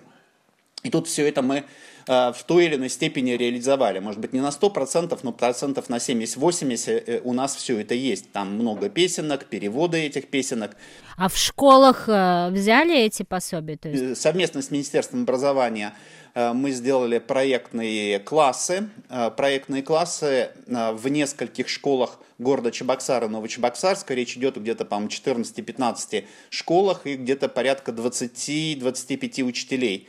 И 0.83 0.89
тут 0.89 1.07
все 1.07 1.27
это 1.27 1.41
мы 1.41 1.65
в 2.07 2.37
той 2.47 2.65
или 2.65 2.75
иной 2.75 2.89
степени 2.89 3.31
реализовали. 3.31 3.99
Может 3.99 4.19
быть, 4.19 4.33
не 4.33 4.41
на 4.41 4.49
100%, 4.49 5.19
но 5.21 5.31
процентов 5.31 5.87
на 5.87 5.97
70-80 5.97 7.21
у 7.23 7.33
нас 7.33 7.55
все 7.55 7.79
это 7.79 7.93
есть. 7.93 8.31
Там 8.31 8.55
много 8.55 8.89
песенок, 8.89 9.45
переводы 9.45 9.99
этих 9.99 10.27
песенок. 10.27 10.75
А 11.15 11.29
в 11.29 11.37
школах 11.37 12.07
взяли 12.07 12.97
эти 12.97 13.21
пособия? 13.21 13.77
То 13.77 13.89
есть... 13.89 14.19
Совместно 14.19 14.63
с 14.63 14.71
Министерством 14.71 15.21
образования 15.21 15.93
Э, 16.33 16.53
мы 16.53 16.71
сделали 16.71 17.19
проектные 17.19 18.19
классы. 18.19 18.89
Э, 19.09 19.31
проектные 19.35 19.83
классы 19.83 20.51
э, 20.67 20.91
в 20.93 21.07
нескольких 21.07 21.67
школах 21.67 22.19
города 22.37 22.71
Чебоксара, 22.71 23.27
Новочебоксарска. 23.27 24.13
Речь 24.13 24.37
идет 24.37 24.57
где-то, 24.57 24.85
по-моему, 24.85 25.09
14-15 25.09 26.25
школах 26.49 27.05
и 27.05 27.15
где-то 27.15 27.49
порядка 27.49 27.91
20-25 27.91 29.43
учителей 29.43 30.07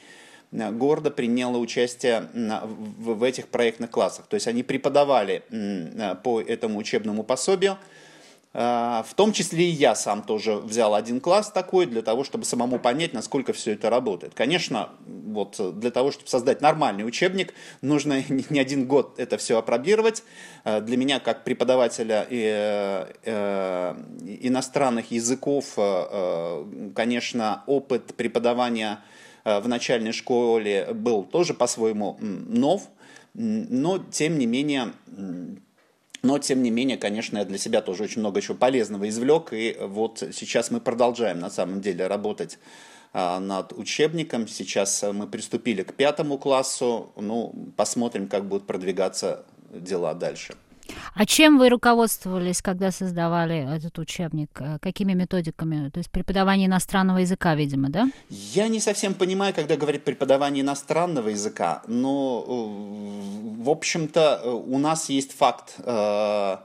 города 0.53 1.11
приняло 1.11 1.57
участие 1.59 2.29
в 2.99 3.23
этих 3.23 3.49
проектных 3.49 3.91
классах. 3.91 4.27
То 4.27 4.35
есть 4.35 4.47
они 4.47 4.63
преподавали 4.63 5.43
по 6.23 6.41
этому 6.41 6.79
учебному 6.79 7.25
пособию, 7.25 7.79
а, 8.55 9.03
в 9.09 9.15
том 9.15 9.33
числе 9.33 9.65
и 9.65 9.71
я 9.71 9.95
сам 9.95 10.23
тоже 10.23 10.57
взял 10.57 10.95
один 10.95 11.21
класс 11.21 11.51
такой 11.51 11.87
для 11.87 12.03
того, 12.03 12.23
чтобы 12.23 12.45
самому 12.45 12.79
понять, 12.79 13.15
насколько 13.15 13.55
все 13.55 13.73
это 13.73 13.89
работает. 13.89 14.35
Конечно, 14.35 14.91
вот 15.07 15.59
для 15.79 15.91
того, 15.91 16.11
чтобы 16.11 16.29
создать 16.29 16.61
нормальный 16.61 17.07
учебник, 17.07 17.55
нужно 17.81 18.23
не 18.29 18.61
один 18.61 18.87
год 18.87 19.19
это 19.19 19.39
все 19.39 19.59
опробировать. 19.59 20.23
Для 20.65 20.97
меня, 20.97 21.19
как 21.19 21.45
преподавателя 21.45 22.27
э, 22.29 23.11
э, 23.25 23.95
иностранных 24.43 25.11
языков, 25.11 25.73
э, 25.79 26.93
конечно, 26.95 27.65
опыт 27.67 28.15
преподавания 28.15 29.01
в 29.45 29.67
начальной 29.67 30.13
школе 30.13 30.89
был 30.93 31.25
тоже 31.25 31.55
по-своему 31.55 32.17
нов, 32.21 32.89
но 33.35 33.99
тем 33.99 34.39
не 34.39 34.47
менее 34.47 34.93
но, 36.23 36.39
тем 36.39 36.63
не 36.63 36.71
менее, 36.71 36.99
конечно, 36.99 37.39
я 37.39 37.45
для 37.45 37.59
себя 37.59 37.83
тоже 37.83 38.05
очень 38.05 38.21
много 38.21 38.39
еще 38.39 38.55
полезного 38.55 39.09
извлек. 39.09 39.53
И 39.53 39.77
вот 39.81 40.23
сейчас 40.33 40.71
мы 40.71 40.81
продолжаем, 40.81 41.41
на 41.41 41.51
самом 41.51 41.81
деле, 41.81 42.07
работать 42.07 42.59
а, 43.13 43.41
над 43.41 43.73
учебником. 43.73 44.47
Сейчас 44.47 45.05
мы 45.13 45.27
приступили 45.27 45.83
к 45.83 45.95
пятому 45.95 46.39
классу. 46.39 47.13
Ну, 47.17 47.53
посмотрим, 47.77 48.29
как 48.29 48.47
будут 48.47 48.69
продвигаться 48.69 49.45
дела 49.73 50.15
дальше. 50.15 50.55
А 51.15 51.27
чем 51.27 51.59
вы 51.59 51.69
руководствовались, 51.69 52.63
когда 52.63 52.91
создавали 52.91 53.77
этот 53.77 53.99
учебник? 53.99 54.51
Э, 54.61 54.79
какими 54.81 55.13
методиками? 55.13 55.91
То 55.91 55.99
есть 55.99 56.11
преподавание 56.11 56.67
иностранного 56.67 57.19
языка, 57.19 57.55
видимо, 57.55 57.89
да? 57.89 58.09
Я 58.29 58.69
не 58.69 58.81
совсем 58.81 59.15
понимаю, 59.15 59.55
когда 59.55 59.77
говорит 59.77 60.05
преподавание 60.05 60.63
иностранного 60.63 61.29
языка, 61.29 61.83
но, 61.87 62.45
э, 62.47 63.63
в 63.63 63.71
общем-то, 63.71 64.43
у 64.45 64.79
нас 64.79 65.09
есть 65.09 65.33
факт, 65.37 65.75
э, 65.79 66.57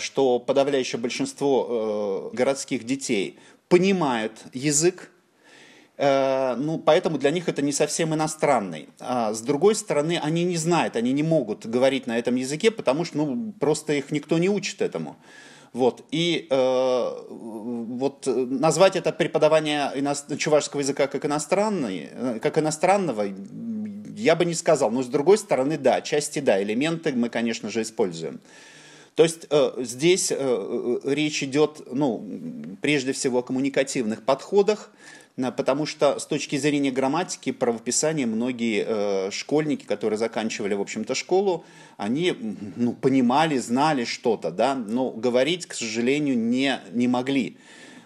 что 0.00 0.38
подавляющее 0.38 1.00
большинство 1.00 2.30
городских 2.34 2.84
детей 2.84 3.38
понимают 3.68 4.32
язык, 4.52 5.11
Э, 5.11 5.11
ну, 5.98 6.82
поэтому 6.84 7.18
для 7.18 7.30
них 7.30 7.48
это 7.48 7.62
не 7.62 7.72
совсем 7.72 8.14
иностранный. 8.14 8.88
А 8.98 9.34
с 9.34 9.40
другой 9.40 9.74
стороны, 9.74 10.18
они 10.22 10.42
не 10.44 10.56
знают, 10.56 10.96
они 10.96 11.12
не 11.12 11.22
могут 11.22 11.66
говорить 11.66 12.06
на 12.06 12.18
этом 12.18 12.34
языке, 12.34 12.70
потому 12.70 13.04
что, 13.04 13.18
ну, 13.18 13.52
просто 13.60 13.92
их 13.92 14.10
никто 14.10 14.38
не 14.38 14.48
учит 14.48 14.82
этому. 14.82 15.16
Вот. 15.72 16.04
И 16.10 16.48
э, 16.50 17.10
вот 17.28 18.26
назвать 18.26 18.96
это 18.96 19.10
преподавание 19.12 19.90
ино... 19.94 20.14
чувашского 20.36 20.80
языка 20.80 21.06
как, 21.06 21.24
иностранный, 21.24 22.08
э, 22.10 22.38
как 22.42 22.58
иностранного 22.58 23.24
я 24.14 24.36
бы 24.36 24.44
не 24.44 24.54
сказал. 24.54 24.90
Но 24.90 25.02
с 25.02 25.06
другой 25.06 25.38
стороны, 25.38 25.78
да, 25.78 26.02
части 26.02 26.40
да, 26.40 26.62
элементы 26.62 27.12
мы, 27.12 27.30
конечно 27.30 27.70
же, 27.70 27.82
используем. 27.82 28.40
То 29.14 29.22
есть 29.22 29.46
э, 29.50 29.72
здесь 29.78 30.30
э, 30.30 30.36
э 30.38 30.98
речь 31.04 31.42
идет, 31.42 31.82
ну, 31.90 32.22
прежде 32.82 33.12
всего 33.12 33.38
о 33.38 33.42
коммуникативных 33.42 34.24
подходах, 34.24 34.90
потому 35.36 35.86
что 35.86 36.18
с 36.18 36.26
точки 36.26 36.56
зрения 36.56 36.90
грамматики, 36.90 37.52
правописания, 37.52 38.26
многие 38.26 38.84
э, 38.86 39.30
школьники, 39.30 39.84
которые 39.84 40.18
заканчивали, 40.18 40.74
в 40.74 40.80
общем-то, 40.80 41.14
школу, 41.14 41.64
они 41.96 42.36
ну, 42.76 42.92
понимали, 42.92 43.58
знали 43.58 44.04
что-то, 44.04 44.50
да, 44.50 44.74
но 44.74 45.10
говорить, 45.10 45.66
к 45.66 45.74
сожалению, 45.74 46.38
не, 46.38 46.80
не 46.92 47.08
могли. 47.08 47.56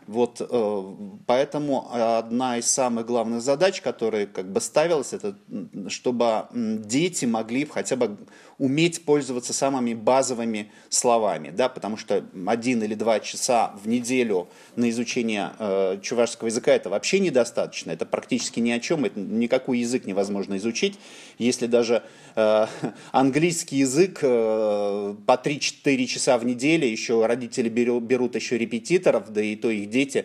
Вот, 0.07 0.41
э, 0.41 0.95
поэтому 1.27 1.89
одна 1.93 2.59
из 2.59 2.67
самых 2.67 3.07
главных 3.07 3.43
задач, 3.43 3.81
которая 3.81 4.27
как 4.27 4.53
бы 4.53 4.61
ставилась, 4.61 5.13
это 5.13 5.37
чтобы 5.89 6.47
дети 6.53 7.25
могли 7.25 7.65
хотя 7.65 7.97
бы 7.97 8.17
уметь 8.59 9.05
пользоваться 9.05 9.53
самыми 9.53 9.95
базовыми 9.95 10.71
словами, 10.89 11.51
да, 11.51 11.69
потому 11.69 11.97
что 11.97 12.25
один 12.47 12.83
или 12.83 12.95
два 12.95 13.21
часа 13.21 13.75
в 13.83 13.87
неделю 13.87 14.49
на 14.77 14.89
изучение 14.91 15.53
э, 15.59 15.99
чувашского 16.03 16.49
языка 16.49 16.73
это 16.73 16.89
вообще 16.89 17.19
недостаточно, 17.21 17.91
это 17.91 18.07
практически 18.07 18.61
ни 18.61 18.71
о 18.71 18.81
чем, 18.81 19.05
это 19.05 19.21
никакой 19.21 19.79
язык 19.81 20.07
невозможно 20.07 20.57
изучить, 20.57 20.99
если 21.39 21.67
даже 21.67 22.03
э, 22.35 22.67
английский 23.13 23.77
язык 23.77 24.21
э, 24.23 25.15
по 25.27 25.33
3-4 25.33 26.07
часа 26.07 26.39
в 26.39 26.45
неделю, 26.45 26.87
еще 26.87 27.27
родители 27.27 27.69
берут, 27.69 28.05
берут 28.05 28.37
еще 28.37 28.57
репетиторов, 28.57 29.33
да 29.33 29.43
и 29.43 29.55
то 29.57 29.71
их 29.71 29.91
дети 29.91 30.25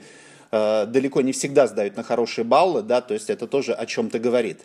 далеко 0.51 1.21
не 1.21 1.31
всегда 1.31 1.67
сдают 1.67 1.95
на 1.95 2.03
хорошие 2.03 2.43
баллы, 2.43 2.81
да, 2.81 3.01
то 3.01 3.13
есть 3.13 3.29
это 3.29 3.47
тоже 3.47 3.73
о 3.73 3.85
чем-то 3.85 4.19
говорит. 4.19 4.59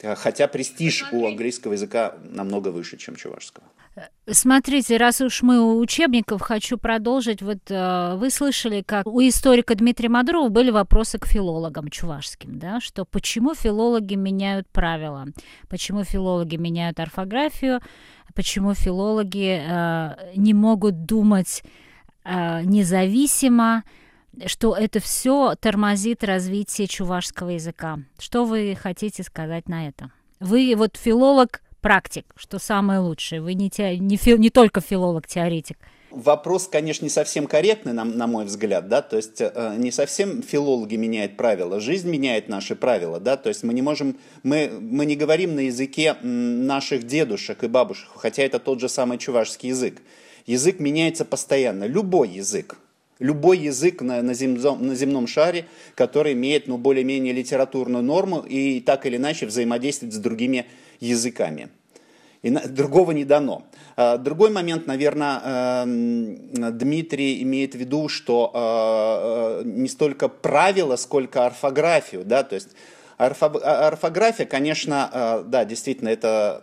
Э, 0.00 0.14
хотя 0.14 0.48
престиж 0.48 1.06
у 1.12 1.26
английского 1.26 1.72
языка 1.72 2.14
намного 2.22 2.68
выше, 2.68 2.96
чем 2.96 3.16
чувашского. 3.16 3.64
Смотрите, 4.30 4.98
раз 4.98 5.22
уж 5.22 5.42
мы 5.42 5.58
у 5.58 5.78
учебников, 5.78 6.42
хочу 6.42 6.76
продолжить. 6.76 7.40
Вот 7.40 7.70
э, 7.70 8.14
вы 8.16 8.28
слышали, 8.30 8.82
как 8.82 9.06
у 9.06 9.20
историка 9.22 9.74
Дмитрия 9.74 10.10
Мадрова 10.10 10.50
были 10.50 10.70
вопросы 10.70 11.18
к 11.18 11.26
филологам 11.26 11.88
чувашским, 11.88 12.58
да, 12.58 12.80
что 12.80 13.06
почему 13.06 13.54
филологи 13.54 14.14
меняют 14.14 14.68
правила, 14.68 15.26
почему 15.70 16.04
филологи 16.04 16.56
меняют 16.56 17.00
орфографию, 17.00 17.80
почему 18.34 18.74
филологи 18.74 19.62
э, 19.66 20.32
не 20.36 20.52
могут 20.52 21.06
думать 21.06 21.62
э, 22.24 22.62
независимо, 22.64 23.82
что 24.46 24.76
это 24.76 25.00
все 25.00 25.54
тормозит 25.60 26.22
развитие 26.22 26.86
чувашского 26.86 27.50
языка. 27.50 27.98
Что 28.18 28.44
вы 28.44 28.76
хотите 28.80 29.22
сказать 29.22 29.68
на 29.68 29.88
это? 29.88 30.10
Вы 30.40 30.74
вот 30.76 30.96
филолог, 30.96 31.62
практик, 31.80 32.26
что 32.36 32.58
самое 32.58 32.98
лучшее. 32.98 33.40
Вы 33.40 33.54
не, 33.54 33.70
те, 33.70 33.96
не, 33.96 34.16
фи, 34.16 34.36
не 34.36 34.50
только 34.50 34.80
филолог, 34.80 35.26
теоретик. 35.26 35.78
Вопрос, 36.10 36.66
конечно, 36.66 37.04
не 37.04 37.10
совсем 37.10 37.46
корректный, 37.46 37.92
на, 37.92 38.04
на 38.04 38.26
мой 38.26 38.44
взгляд, 38.44 38.88
да, 38.88 39.02
то 39.02 39.16
есть 39.16 39.40
э, 39.40 39.74
не 39.76 39.90
совсем 39.90 40.42
филологи 40.42 40.96
меняют 40.96 41.36
правила, 41.36 41.78
жизнь 41.78 42.08
меняет 42.08 42.48
наши 42.48 42.74
правила, 42.74 43.20
да, 43.20 43.36
то 43.36 43.50
есть 43.50 43.62
мы 43.64 43.74
не 43.74 43.82
можем, 43.82 44.16
мы, 44.42 44.70
мы 44.80 45.04
не 45.04 45.14
говорим 45.14 45.54
на 45.54 45.60
языке 45.60 46.16
наших 46.22 47.06
дедушек 47.06 47.64
и 47.64 47.68
бабушек, 47.68 48.08
хотя 48.14 48.44
это 48.44 48.58
тот 48.58 48.80
же 48.80 48.88
самый 48.88 49.18
чувашский 49.18 49.68
язык. 49.68 50.00
Язык 50.46 50.80
меняется 50.80 51.24
постоянно, 51.24 51.84
любой 51.84 52.30
язык, 52.30 52.78
Любой 53.18 53.58
язык 53.58 54.02
на, 54.02 54.20
на, 54.22 54.34
земном, 54.34 54.86
на 54.86 54.94
земном 54.94 55.26
шаре, 55.26 55.64
который 55.94 56.34
имеет 56.34 56.68
ну, 56.68 56.76
более-менее 56.76 57.32
литературную 57.32 58.04
норму 58.04 58.40
и 58.40 58.80
так 58.80 59.06
или 59.06 59.16
иначе 59.16 59.46
взаимодействует 59.46 60.12
с 60.12 60.18
другими 60.18 60.66
языками. 61.00 61.68
И 62.42 62.50
другого 62.50 63.12
не 63.12 63.24
дано. 63.24 63.64
А, 63.96 64.18
другой 64.18 64.50
момент, 64.50 64.86
наверное, 64.86 65.40
эм, 65.84 66.78
Дмитрий 66.78 67.42
имеет 67.42 67.74
в 67.74 67.78
виду, 67.78 68.08
что 68.08 68.52
э, 68.54 69.62
э, 69.64 69.68
не 69.68 69.88
столько 69.88 70.28
правила, 70.28 70.96
сколько 70.96 71.46
орфографию. 71.46 72.24
Да? 72.24 72.44
То 72.44 72.54
есть 72.54 72.68
орфография, 73.16 74.44
конечно, 74.44 75.10
э, 75.12 75.44
да, 75.48 75.64
действительно, 75.64 76.10
это 76.10 76.60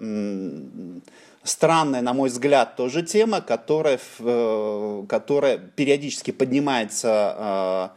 странная, 1.43 2.01
на 2.01 2.13
мой 2.13 2.29
взгляд, 2.29 2.75
тоже 2.75 3.03
тема, 3.03 3.41
которая, 3.41 3.99
э, 4.19 5.03
которая 5.07 5.57
периодически 5.57 6.31
поднимается 6.31 7.93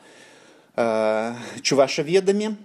э, 0.77 0.83
э, 0.83 1.35
чувашеведами. 1.63 2.57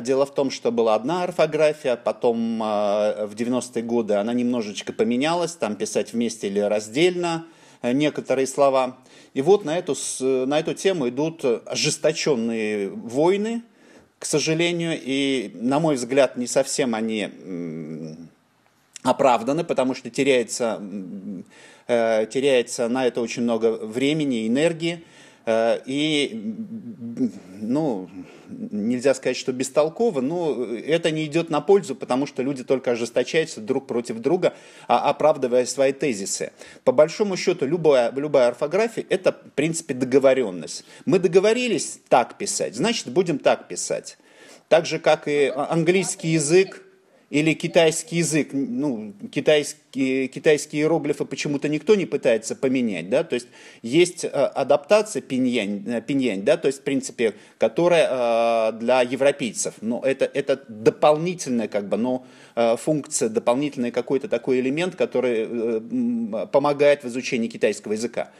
Дело 0.00 0.24
в 0.24 0.32
том, 0.32 0.50
что 0.50 0.72
была 0.72 0.94
одна 0.94 1.24
орфография, 1.24 1.96
потом 1.96 2.60
в 2.60 3.34
90-е 3.36 3.82
годы 3.82 4.14
она 4.14 4.32
немножечко 4.32 4.94
поменялась, 4.94 5.52
там 5.52 5.76
писать 5.76 6.14
вместе 6.14 6.46
или 6.46 6.60
раздельно. 6.60 7.44
некоторые 7.82 8.46
слова. 8.46 8.96
И 9.34 9.42
вот 9.42 9.66
на 9.66 9.76
эту, 9.76 9.94
на 10.20 10.60
эту 10.60 10.72
тему 10.72 11.10
идут 11.10 11.44
ожесточенные 11.66 12.88
войны, 12.88 13.64
к 14.18 14.24
сожалению, 14.24 14.98
и, 14.98 15.50
на 15.52 15.78
мой 15.78 15.96
взгляд, 15.96 16.38
не 16.38 16.46
совсем 16.46 16.94
они 16.94 17.28
оправданы, 19.06 19.64
потому 19.64 19.94
что 19.94 20.10
теряется, 20.10 20.82
э, 21.86 22.26
теряется 22.26 22.88
на 22.88 23.06
это 23.06 23.20
очень 23.20 23.42
много 23.42 23.72
времени, 23.72 24.46
энергии. 24.46 25.04
Э, 25.46 25.78
и, 25.86 26.54
ну, 27.60 28.10
нельзя 28.48 29.14
сказать, 29.14 29.36
что 29.36 29.52
бестолково, 29.52 30.20
но 30.20 30.64
это 30.64 31.10
не 31.10 31.24
идет 31.26 31.50
на 31.50 31.60
пользу, 31.60 31.94
потому 31.94 32.26
что 32.26 32.42
люди 32.42 32.64
только 32.64 32.92
ожесточаются 32.92 33.60
друг 33.60 33.86
против 33.86 34.18
друга, 34.18 34.54
а, 34.88 35.08
оправдывая 35.10 35.66
свои 35.66 35.92
тезисы. 35.92 36.52
По 36.84 36.92
большому 36.92 37.36
счету, 37.36 37.66
любая, 37.66 38.12
любая 38.12 38.48
орфография– 38.48 39.04
это, 39.08 39.32
в 39.32 39.52
принципе, 39.54 39.94
договоренность. 39.94 40.84
Мы 41.04 41.18
договорились 41.18 42.00
так 42.08 42.38
писать, 42.38 42.74
значит, 42.74 43.08
будем 43.08 43.38
так 43.38 43.68
писать. 43.68 44.18
Так 44.68 44.86
же, 44.86 44.98
как 44.98 45.28
и 45.28 45.52
английский 45.54 46.28
язык, 46.30 46.82
или 47.28 47.54
китайский 47.54 48.18
язык, 48.18 48.50
ну, 48.52 49.12
китайские, 49.32 50.28
китайские 50.28 50.82
иероглифы 50.82 51.24
почему-то 51.24 51.68
никто 51.68 51.96
не 51.96 52.06
пытается 52.06 52.54
поменять, 52.54 53.10
да, 53.10 53.24
то 53.24 53.34
есть 53.34 53.48
есть 53.82 54.24
э, 54.24 54.28
адаптация 54.28 55.22
пиньянь, 55.22 55.82
э, 55.88 56.00
пиньянь 56.00 56.44
да, 56.44 56.56
то 56.56 56.68
есть, 56.68 56.80
в 56.80 56.82
принципе, 56.82 57.34
которая 57.58 58.70
э, 58.70 58.72
для 58.78 59.02
европейцев, 59.02 59.74
но 59.80 60.00
это, 60.04 60.24
это 60.24 60.62
дополнительная, 60.68 61.66
как 61.68 61.88
бы, 61.88 61.96
но 61.96 62.26
функция, 62.78 63.28
дополнительный 63.28 63.90
какой-то 63.90 64.28
такой 64.28 64.60
элемент, 64.60 64.94
который 64.96 65.80
помогает 66.46 67.04
в 67.04 67.08
изучении 67.08 67.48
китайского 67.48 67.92
языка. 67.92 68.30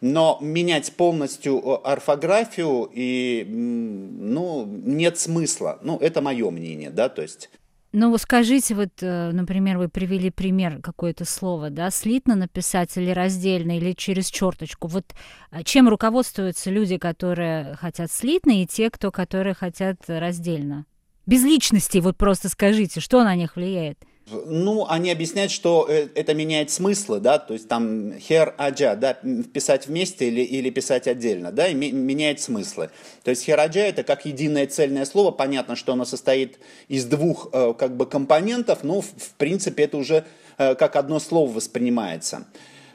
Но 0.00 0.38
менять 0.40 0.92
полностью 0.92 1.86
орфографию 1.86 2.90
и, 2.94 3.44
ну, 3.46 4.64
нет 4.64 5.18
смысла. 5.18 5.78
Ну, 5.82 5.98
это 5.98 6.22
мое 6.22 6.50
мнение, 6.50 6.88
да, 6.88 7.10
то 7.10 7.20
есть... 7.20 7.50
Ну, 7.92 8.10
вы 8.10 8.18
скажите, 8.18 8.74
вот, 8.74 8.90
э, 9.00 9.30
например, 9.32 9.78
вы 9.78 9.88
привели 9.88 10.30
пример 10.30 10.80
какое-то 10.82 11.24
слово, 11.24 11.70
да, 11.70 11.90
слитно 11.90 12.34
написать 12.34 12.94
или 12.98 13.10
раздельно, 13.10 13.78
или 13.78 13.92
через 13.92 14.26
черточку. 14.26 14.88
Вот 14.88 15.14
а 15.50 15.62
чем 15.62 15.88
руководствуются 15.88 16.70
люди, 16.70 16.98
которые 16.98 17.76
хотят 17.76 18.12
слитно, 18.12 18.62
и 18.62 18.66
те, 18.66 18.90
кто, 18.90 19.10
которые 19.10 19.54
хотят 19.54 19.96
раздельно? 20.06 20.84
Без 21.24 21.42
личности, 21.44 21.98
вот 21.98 22.18
просто 22.18 22.50
скажите, 22.50 23.00
что 23.00 23.24
на 23.24 23.34
них 23.34 23.56
влияет? 23.56 23.98
Ну, 24.30 24.86
они 24.88 25.10
объясняют, 25.10 25.50
что 25.50 25.86
э, 25.88 26.08
это 26.14 26.34
меняет 26.34 26.70
смыслы, 26.70 27.20
да, 27.20 27.38
то 27.38 27.54
есть 27.54 27.68
там 27.68 28.18
хер 28.18 28.54
аджа, 28.58 28.94
да, 28.94 29.14
писать 29.52 29.86
вместе 29.86 30.28
или, 30.28 30.40
или 30.40 30.70
писать 30.70 31.06
отдельно, 31.06 31.52
да, 31.52 31.68
и 31.68 31.74
меняет 31.74 32.40
смыслы. 32.40 32.90
То 33.24 33.30
есть 33.30 33.44
хер 33.44 33.58
аджа 33.58 33.80
это 33.80 34.02
как 34.02 34.26
единое 34.26 34.66
цельное 34.66 35.04
слово, 35.04 35.30
понятно, 35.30 35.76
что 35.76 35.92
оно 35.92 36.04
состоит 36.04 36.58
из 36.88 37.04
двух 37.06 37.48
э, 37.52 37.74
как 37.78 37.96
бы 37.96 38.06
компонентов, 38.06 38.82
но 38.82 39.00
в 39.00 39.30
принципе 39.38 39.84
это 39.84 39.96
уже 39.96 40.24
э, 40.58 40.74
как 40.74 40.96
одно 40.96 41.18
слово 41.20 41.52
воспринимается. 41.52 42.46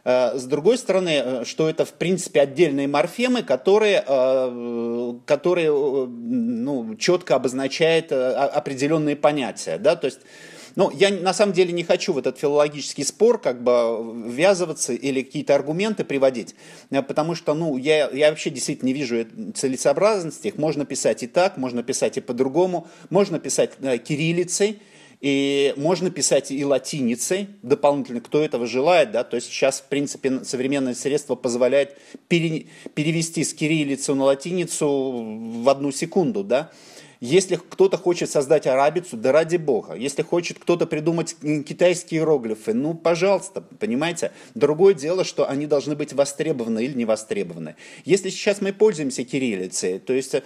С 0.05 0.43
другой 0.43 0.77
стороны, 0.77 1.45
что 1.45 1.69
это, 1.69 1.85
в 1.85 1.93
принципе, 1.93 2.41
отдельные 2.41 2.89
морфемы, 2.89 3.41
которые, 3.41 4.01
которые 5.25 5.71
ну, 5.71 6.95
четко 6.97 7.35
обозначают 7.35 8.11
определенные 8.11 9.15
понятия. 9.15 9.77
Да? 9.77 9.95
То 9.95 10.07
есть 10.07 10.19
ну, 10.75 10.91
я 10.91 11.09
на 11.11 11.33
самом 11.33 11.53
деле 11.53 11.71
не 11.71 11.83
хочу 11.83 12.13
в 12.13 12.17
этот 12.17 12.37
филологический 12.39 13.03
спор 13.03 13.39
как 13.39 13.63
бы 13.63 14.29
ввязываться 14.29 14.93
или 14.93 15.21
какие-то 15.21 15.55
аргументы 15.55 16.03
приводить, 16.03 16.55
э, 16.89 17.01
потому 17.01 17.35
что, 17.35 17.53
ну, 17.53 17.77
я, 17.77 18.09
я 18.09 18.29
вообще 18.29 18.49
действительно 18.49 18.87
не 18.87 18.93
вижу 18.93 19.25
целесообразности. 19.53 20.47
Их 20.47 20.57
можно 20.57 20.85
писать 20.85 21.23
и 21.23 21.27
так, 21.27 21.57
можно 21.57 21.83
писать 21.83 22.17
и 22.17 22.21
по-другому, 22.21 22.87
можно 23.09 23.39
писать 23.39 23.71
э, 23.81 23.97
кириллицей, 23.97 24.79
и 25.23 25.73
можно 25.77 26.09
писать 26.09 26.51
и 26.51 26.65
латиницей 26.65 27.47
дополнительно, 27.61 28.19
кто 28.19 28.43
этого 28.43 28.67
желает, 28.67 29.13
да, 29.13 29.23
то 29.23 29.37
есть 29.37 29.47
сейчас, 29.47 29.79
в 29.79 29.85
принципе, 29.85 30.43
современное 30.43 30.93
средство 30.95 31.35
позволяет 31.35 31.97
пере, 32.27 32.65
перевести 32.93 33.45
с 33.45 33.53
кириллицу 33.53 34.15
на 34.15 34.25
латиницу 34.25 34.89
в 35.63 35.69
одну 35.69 35.93
секунду, 35.93 36.43
да, 36.43 36.71
если 37.23 37.55
кто-то 37.55 37.97
хочет 37.97 38.29
создать 38.29 38.67
арабицу, 38.67 39.15
да 39.15 39.31
ради 39.31 39.55
бога. 39.55 39.93
Если 39.95 40.23
хочет 40.23 40.59
кто-то 40.59 40.85
придумать 40.85 41.37
китайские 41.39 42.19
иероглифы, 42.19 42.73
ну, 42.73 42.95
пожалуйста, 42.95 43.61
понимаете. 43.61 44.33
Другое 44.55 44.93
дело, 44.93 45.23
что 45.23 45.49
они 45.49 45.65
должны 45.65 45.95
быть 45.95 46.11
востребованы 46.11 46.83
или 46.83 46.97
не 46.97 47.05
востребованы. 47.05 47.77
Если 48.03 48.29
сейчас 48.29 48.59
мы 48.59 48.73
пользуемся 48.73 49.23
кириллицей, 49.23 49.99
то 49.99 50.11
есть 50.11 50.35
э, 50.35 50.43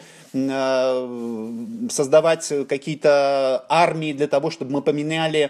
создавать 1.90 2.54
какие-то 2.70 3.66
армии 3.70 4.13
для 4.13 4.28
того, 4.28 4.52
чтобы 4.52 4.72
мы 4.72 4.84
поменяли 4.84 5.50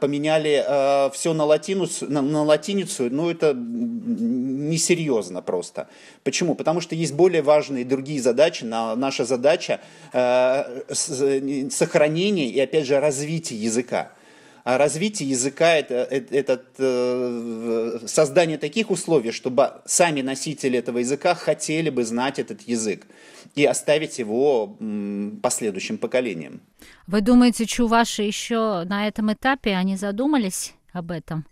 поменяли 0.00 0.64
э, 0.66 1.10
все 1.12 1.32
на, 1.32 1.44
латиницу, 1.44 2.10
на, 2.10 2.22
на 2.22 2.42
латиницу, 2.42 3.10
ну 3.10 3.30
это 3.30 3.54
несерьезно 3.54 5.42
просто. 5.42 5.88
Почему? 6.22 6.54
Потому 6.54 6.80
что 6.80 6.94
есть 6.94 7.14
более 7.14 7.42
важные 7.42 7.84
другие 7.84 8.20
задачи. 8.20 8.64
На, 8.64 8.94
наша 8.94 9.24
задача 9.24 9.80
э, 10.12 10.82
сохранения 11.70 12.46
и, 12.46 12.60
опять 12.60 12.86
же, 12.86 13.00
развития 13.00 13.56
языка. 13.56 14.12
А 14.64 14.78
развитие 14.78 15.28
языка 15.28 15.74
это, 15.74 15.94
это, 15.94 16.34
это 16.78 18.08
создание 18.08 18.56
таких 18.56 18.90
условий, 18.90 19.30
чтобы 19.30 19.82
сами 19.84 20.22
носители 20.22 20.78
этого 20.78 20.98
языка 20.98 21.34
хотели 21.34 21.90
бы 21.90 22.02
знать 22.02 22.38
этот 22.38 22.62
язык 22.62 23.06
и 23.54 23.66
оставить 23.66 24.18
его 24.18 24.78
последующим 25.42 25.98
поколениям. 25.98 26.62
Вы 27.06 27.20
думаете, 27.20 27.66
чуваши 27.66 28.22
еще 28.22 28.84
на 28.84 29.06
этом 29.06 29.30
этапе 29.34 29.74
они 29.74 29.96
задумались 29.96 30.72
об 30.92 31.10
этом? 31.10 31.44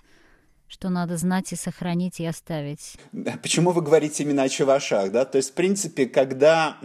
что 0.69 0.89
надо 0.89 1.19
знать 1.19 1.53
и 1.53 1.57
сохранить 1.57 2.19
и 2.19 2.25
оставить. 2.25 2.97
Почему 3.43 3.73
вы 3.73 3.83
говорите 3.83 4.23
именно 4.23 4.45
о 4.45 4.49
чувашах? 4.49 5.13
Да? 5.13 5.27
То 5.27 5.37
есть, 5.37 5.51
в 5.51 5.53
принципе, 5.53 6.07
когда 6.07 6.79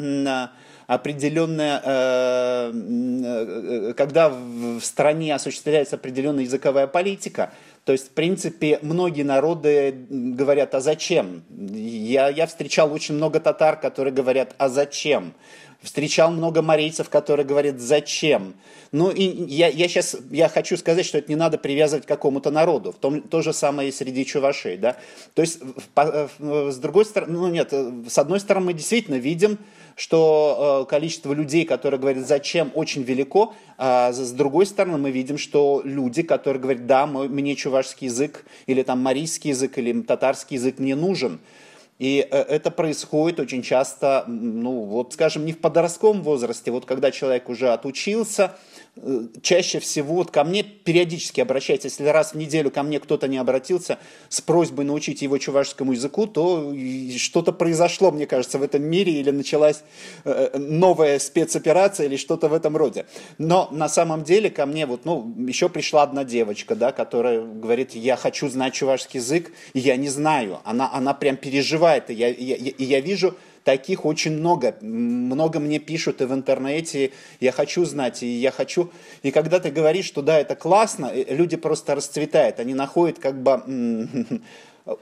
определенная, 0.87 1.81
э, 1.83 2.71
э, 2.73 3.93
когда 3.95 4.29
в 4.29 4.79
стране 4.79 5.35
осуществляется 5.35 5.97
определенная 5.97 6.45
языковая 6.45 6.87
политика, 6.87 7.51
то 7.83 7.91
есть, 7.91 8.07
в 8.07 8.11
принципе, 8.11 8.79
многие 8.81 9.23
народы 9.23 9.93
говорят, 10.09 10.75
а 10.75 10.79
зачем? 10.79 11.43
Я, 11.49 12.29
я 12.29 12.47
встречал 12.47 12.91
очень 12.91 13.15
много 13.15 13.39
татар, 13.39 13.77
которые 13.79 14.13
говорят, 14.13 14.55
а 14.57 14.69
зачем? 14.69 15.33
Встречал 15.81 16.31
много 16.31 16.61
марийцев, 16.61 17.09
которые 17.09 17.45
говорят, 17.45 17.79
зачем? 17.79 18.55
Ну, 18.91 19.11
и 19.11 19.23
я, 19.23 19.67
я 19.67 19.87
сейчас 19.87 20.17
я 20.31 20.49
хочу 20.49 20.75
сказать, 20.75 21.05
что 21.05 21.17
это 21.17 21.29
не 21.29 21.35
надо 21.35 21.57
привязывать 21.57 22.05
к 22.05 22.07
какому-то 22.07 22.49
народу. 22.49 22.91
В 22.93 22.95
том, 22.95 23.21
то 23.21 23.41
же 23.41 23.53
самое 23.53 23.89
и 23.89 23.91
среди 23.91 24.25
чувашей. 24.25 24.77
Да? 24.77 24.97
То 25.33 25.41
есть, 25.41 25.59
с 25.95 26.77
другой 26.77 27.05
стороны, 27.05 27.33
ну 27.33 27.47
нет, 27.47 27.73
с 28.09 28.17
одной 28.17 28.39
стороны, 28.39 28.67
мы 28.67 28.73
действительно 28.73 29.15
видим, 29.15 29.59
что 29.97 30.83
э, 30.85 30.89
количество 30.89 31.33
людей, 31.33 31.65
которые 31.65 31.99
говорят 31.99 32.27
«зачем» 32.27 32.71
очень 32.75 33.01
велико, 33.01 33.55
а 33.79 34.13
с 34.13 34.31
другой 34.31 34.67
стороны 34.67 34.99
мы 34.99 35.09
видим, 35.09 35.39
что 35.39 35.81
люди, 35.83 36.21
которые 36.21 36.61
говорят 36.61 36.85
«да, 36.85 37.07
мне 37.07 37.55
чувашский 37.55 38.05
язык» 38.05 38.45
или 38.67 38.83
там 38.83 39.01
марийский 39.01 39.49
язык 39.49 39.75
или 39.79 39.99
татарский 40.03 40.57
язык 40.57 40.77
мне 40.77 40.95
нужен, 40.95 41.39
и 41.97 42.27
э, 42.29 42.37
это 42.37 42.69
происходит 42.69 43.39
очень 43.39 43.63
часто, 43.63 44.23
ну 44.27 44.83
вот 44.83 45.13
скажем, 45.13 45.45
не 45.45 45.51
в 45.51 45.59
подростковом 45.59 46.21
возрасте, 46.21 46.69
вот 46.69 46.85
когда 46.85 47.09
человек 47.09 47.49
уже 47.49 47.69
отучился, 47.69 48.55
чаще 49.41 49.79
всего 49.79 50.15
вот 50.15 50.31
ко 50.31 50.43
мне 50.43 50.63
периодически 50.63 51.41
обращается, 51.41 51.87
если 51.87 52.05
раз 52.05 52.33
в 52.33 52.37
неделю 52.37 52.71
ко 52.71 52.83
мне 52.83 52.99
кто-то 52.99 53.27
не 53.27 53.37
обратился 53.37 53.99
с 54.29 54.41
просьбой 54.41 54.85
научить 54.85 55.21
его 55.21 55.37
чувашскому 55.37 55.93
языку, 55.93 56.27
то 56.27 56.73
что-то 57.17 57.51
произошло, 57.51 58.11
мне 58.11 58.25
кажется, 58.25 58.57
в 58.57 58.63
этом 58.63 58.83
мире, 58.83 59.13
или 59.13 59.31
началась 59.31 59.83
э, 60.25 60.57
новая 60.57 61.19
спецоперация, 61.19 62.07
или 62.07 62.17
что-то 62.17 62.49
в 62.49 62.53
этом 62.53 62.77
роде. 62.77 63.05
Но 63.37 63.69
на 63.71 63.89
самом 63.89 64.23
деле 64.23 64.49
ко 64.49 64.65
мне 64.65 64.85
вот, 64.85 65.05
ну, 65.05 65.33
еще 65.47 65.69
пришла 65.69 66.03
одна 66.03 66.23
девочка, 66.23 66.75
да, 66.75 66.91
которая 66.91 67.41
говорит, 67.41 67.95
я 67.95 68.15
хочу 68.15 68.49
знать 68.49 68.73
чувашский 68.73 69.19
язык, 69.19 69.51
и 69.73 69.79
я 69.79 69.95
не 69.95 70.09
знаю. 70.09 70.59
Она, 70.63 70.89
она 70.93 71.13
прям 71.13 71.37
переживает, 71.37 72.09
и 72.09 72.13
я, 72.13 72.27
я, 72.27 72.55
и 72.55 72.83
я 72.83 72.99
вижу, 72.99 73.35
таких 73.67 74.05
очень 74.05 74.31
много. 74.31 74.75
Много 74.79 75.59
мне 75.59 75.79
пишут 75.79 76.21
и 76.21 76.25
в 76.25 76.33
интернете, 76.33 77.11
я 77.41 77.51
хочу 77.51 77.83
знать, 77.83 78.23
и 78.23 78.27
я 78.27 78.49
хочу... 78.49 78.91
И 79.23 79.31
когда 79.31 79.59
ты 79.59 79.71
говоришь, 79.71 80.05
что 80.05 80.21
да, 80.21 80.39
это 80.39 80.55
классно, 80.55 81.11
э, 81.13 81.35
люди 81.35 81.57
просто 81.57 81.93
расцветают, 81.93 82.61
они 82.61 82.73
находят 82.73 83.19
как 83.19 83.43
бы 83.43 83.51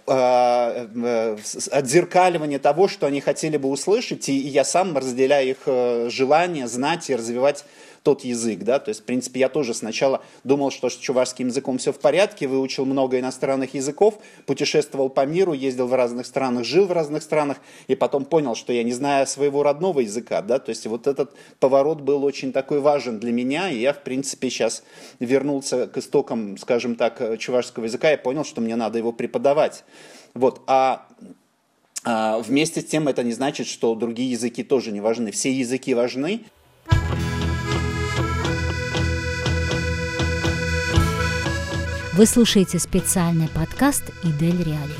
а, 0.08 0.88
э, 0.96 1.38
отзеркаливание 1.72 2.58
того, 2.58 2.88
что 2.88 3.06
они 3.06 3.22
хотели 3.22 3.58
бы 3.58 3.70
услышать, 3.70 4.30
и 4.30 4.34
я 4.34 4.64
сам 4.64 4.98
разделяю 4.98 5.52
их 5.52 5.58
э, 5.68 6.10
желание 6.10 6.68
знать 6.68 7.12
и 7.12 7.16
развивать 7.16 7.66
тот 8.06 8.24
язык, 8.24 8.60
да, 8.60 8.78
то 8.78 8.90
есть, 8.90 9.02
в 9.02 9.04
принципе, 9.04 9.40
я 9.40 9.50
тоже 9.50 9.74
сначала 9.74 10.22
думал, 10.44 10.70
что 10.70 10.92
с 10.92 10.96
чувашским 10.96 11.48
языком 11.48 11.80
все 11.80 11.92
в 11.92 12.00
порядке, 12.00 12.48
выучил 12.48 12.86
много 12.86 13.20
иностранных 13.20 13.74
языков, 13.74 14.20
путешествовал 14.46 15.10
по 15.10 15.26
миру, 15.26 15.54
ездил 15.54 15.88
в 15.88 15.94
разных 15.96 16.28
странах, 16.28 16.66
жил 16.66 16.86
в 16.86 16.92
разных 16.92 17.24
странах, 17.24 17.58
и 17.88 17.96
потом 17.96 18.26
понял, 18.26 18.54
что 18.54 18.72
я 18.72 18.84
не 18.84 18.94
знаю 18.94 19.26
своего 19.26 19.64
родного 19.64 20.02
языка, 20.02 20.44
да, 20.44 20.60
то 20.60 20.70
есть 20.70 20.86
вот 20.86 21.08
этот 21.08 21.36
поворот 21.60 22.02
был 22.02 22.24
очень 22.24 22.54
такой 22.54 22.80
важен 22.80 23.20
для 23.20 23.32
меня, 23.32 23.72
и 23.72 23.80
я, 23.80 23.92
в 23.92 24.04
принципе, 24.04 24.52
сейчас 24.52 24.84
вернулся 25.20 25.88
к 25.88 25.98
истокам, 25.98 26.60
скажем 26.60 26.96
так, 26.96 27.40
чувашского 27.40 27.86
языка 27.86 28.14
и 28.14 28.18
понял, 28.18 28.46
что 28.46 28.62
мне 28.62 28.76
надо 28.76 29.00
его 29.00 29.14
преподавать. 29.14 29.84
Вот, 30.36 30.62
а 30.68 31.08
а, 32.04 32.38
вместе 32.38 32.82
с 32.82 32.86
тем 32.86 33.08
это 33.08 33.24
не 33.24 33.32
значит, 33.32 33.66
что 33.66 33.96
другие 33.96 34.30
языки 34.30 34.64
тоже 34.64 34.92
не 34.92 35.02
важны. 35.02 35.32
Все 35.32 35.52
языки 35.52 35.96
важны. 35.96 36.42
Вы 42.18 42.26
слушаете 42.28 42.80
специальный 42.80 43.50
подкаст 43.50 44.04
«Идель 44.24 44.64
Реали». 44.64 44.94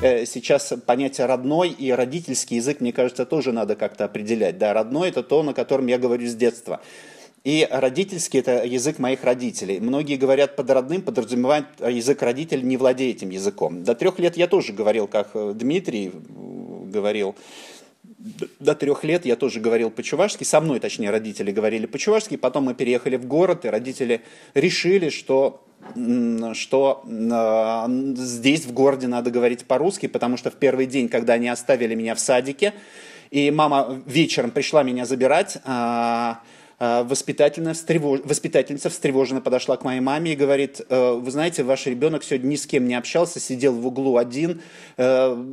Э, 0.00 0.24
сейчас 0.24 0.72
понятие 0.86 1.26
родной 1.26 1.68
и 1.68 1.90
родительский 1.90 2.56
язык, 2.56 2.80
мне 2.80 2.94
кажется, 2.94 3.26
тоже 3.26 3.52
надо 3.52 3.76
как-то 3.76 4.06
определять. 4.06 4.56
Да, 4.56 4.72
родной– 4.72 5.08
это 5.10 5.22
то, 5.22 5.42
на 5.42 5.52
котором 5.52 5.88
я 5.88 5.98
говорю 5.98 6.26
с 6.26 6.34
детства. 6.34 6.80
И 7.44 7.68
родительский– 7.70 8.40
это 8.40 8.64
язык 8.64 8.98
моих 8.98 9.24
родителей. 9.24 9.78
Многие 9.78 10.16
говорят 10.16 10.56
под 10.56 10.70
родным, 10.70 11.02
подразумевают 11.02 11.66
язык 11.86 12.22
родителей, 12.22 12.62
не 12.62 12.78
владея 12.78 13.10
этим 13.10 13.28
языком. 13.28 13.84
До 13.84 13.94
трех 13.94 14.18
лет 14.18 14.38
я 14.38 14.46
тоже 14.46 14.72
говорил, 14.72 15.06
как 15.06 15.32
э, 15.34 15.52
Дмитрий 15.54 16.06
э, 16.08 16.90
говорил, 16.90 17.34
до 18.58 18.74
трех 18.74 19.04
лет 19.04 19.24
я 19.24 19.36
тоже 19.36 19.60
говорил 19.60 19.90
по-чувашски, 19.90 20.44
со 20.44 20.60
мной, 20.60 20.80
точнее, 20.80 21.10
родители 21.10 21.50
говорили 21.50 21.86
по-чувашски, 21.86 22.36
потом 22.36 22.64
мы 22.64 22.74
переехали 22.74 23.16
в 23.16 23.26
город, 23.26 23.64
и 23.64 23.68
родители 23.68 24.22
решили, 24.54 25.08
что 25.08 25.62
что 26.52 27.02
э, 27.06 28.14
здесь, 28.16 28.66
в 28.66 28.72
городе, 28.72 29.06
надо 29.06 29.30
говорить 29.30 29.64
по-русски, 29.64 30.08
потому 30.08 30.36
что 30.36 30.50
в 30.50 30.54
первый 30.54 30.84
день, 30.84 31.08
когда 31.08 31.32
они 31.32 31.48
оставили 31.48 31.94
меня 31.94 32.14
в 32.14 32.20
садике, 32.20 32.74
и 33.30 33.50
мама 33.50 34.02
вечером 34.04 34.50
пришла 34.50 34.82
меня 34.82 35.06
забирать, 35.06 35.56
э, 35.64 36.34
воспитательница, 36.80 37.74
встревож... 37.74 38.20
воспитательница 38.24 38.88
встревоженно 38.88 39.42
подошла 39.42 39.76
к 39.76 39.84
моей 39.84 40.00
маме 40.00 40.32
и 40.32 40.36
говорит, 40.36 40.80
«Э, 40.88 41.12
вы 41.12 41.30
знаете, 41.30 41.62
ваш 41.62 41.86
ребенок 41.86 42.24
сегодня 42.24 42.48
ни 42.48 42.56
с 42.56 42.66
кем 42.66 42.88
не 42.88 42.94
общался, 42.94 43.38
сидел 43.38 43.74
в 43.74 43.86
углу 43.86 44.16
один, 44.16 44.62
э, 44.96 45.04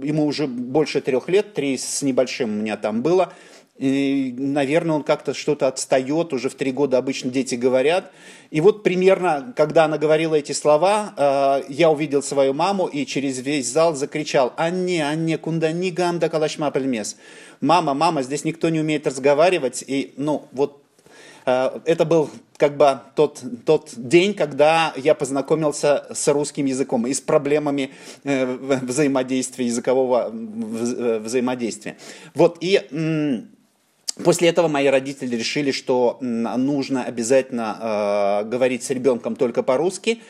ему 0.04 0.26
уже 0.26 0.48
больше 0.48 1.02
трех 1.02 1.28
лет, 1.28 1.54
три 1.54 1.78
с 1.78 2.02
небольшим 2.02 2.50
у 2.50 2.62
меня 2.62 2.78
там 2.78 3.02
было, 3.02 3.34
и, 3.78 4.34
наверное, 4.38 4.96
он 4.96 5.04
как-то 5.04 5.34
что-то 5.34 5.68
отстает, 5.68 6.34
уже 6.34 6.50
в 6.50 6.56
три 6.56 6.72
года 6.72 6.98
обычно 6.98 7.30
дети 7.30 7.56
говорят. 7.56 8.12
И 8.50 8.60
вот 8.60 8.82
примерно, 8.82 9.54
когда 9.56 9.86
она 9.86 9.98
говорила 9.98 10.34
эти 10.34 10.54
слова, 10.54 11.14
э, 11.16 11.64
я 11.70 11.92
увидел 11.92 12.24
свою 12.24 12.54
маму 12.54 12.88
и 12.88 13.06
через 13.06 13.40
весь 13.40 13.70
зал 13.70 13.96
закричал 13.96 14.54
«Анне, 14.58 15.06
Анне, 15.06 15.38
кундани 15.38 15.92
гамда 15.92 16.30
калашма 16.30 16.72
пельмес». 16.72 17.18
«Мама, 17.60 17.94
мама, 17.94 18.24
здесь 18.24 18.46
никто 18.46 18.70
не 18.70 18.80
умеет 18.80 19.06
разговаривать». 19.06 19.84
И, 19.86 20.14
ну, 20.16 20.48
вот 20.54 20.87
это 21.48 22.04
был 22.04 22.30
как 22.58 22.76
бы 22.76 23.00
тот, 23.16 23.42
тот 23.66 23.92
день, 23.96 24.34
когда 24.34 24.92
я 24.98 25.16
познакомился 25.16 26.06
с 26.14 26.28
русским 26.28 26.66
языком 26.66 27.08
и 27.08 27.14
с 27.14 27.22
проблемами 27.22 27.92
э, 28.26 28.46
взаимодействия, 28.46 29.66
языкового 29.66 30.30
э, 30.30 31.20
взаимодействия. 31.20 31.98
Вот, 32.34 32.58
и 32.62 33.46
После 34.24 34.50
этого 34.50 34.68
мои 34.68 34.88
родители 34.88 35.36
решили, 35.36 35.70
что 35.70 36.18
нужно 36.22 37.04
обязательно 37.04 37.78
э, 37.80 38.50
говорить 38.50 38.82
с 38.82 38.90
ребенком 38.90 39.36
только 39.36 39.62
по-русски. 39.62 40.22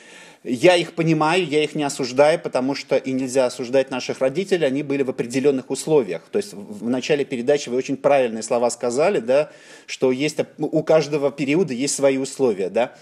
Я 0.43 0.76
их 0.76 0.93
понимаю, 0.93 1.45
я 1.45 1.63
их 1.63 1.76
не 1.76 1.84
осуждаю, 1.84 2.39
потому 2.39 2.76
что 2.76 2.95
и 2.95 3.12
нельзя 3.12 3.45
осуждать 3.45 3.91
наших 3.91 4.19
родителей, 4.19 4.65
они 4.65 4.84
были 4.84 5.04
в 5.04 5.10
определенных 5.10 5.69
условиях. 5.69 6.23
То 6.32 6.38
есть 6.38 6.54
в 6.54 6.88
начале 6.88 7.26
передачи 7.26 7.69
вы 7.69 7.78
очень 7.78 7.97
правильные 7.97 8.43
слова 8.43 8.69
сказали, 8.69 9.19
да, 9.19 9.50
что 9.88 10.12
есть, 10.12 10.38
у 10.58 10.84
каждого 10.84 11.32
периода 11.32 11.73
есть 11.73 11.95
свои 11.95 12.17
условия, 12.17 12.69
да. 12.69 12.93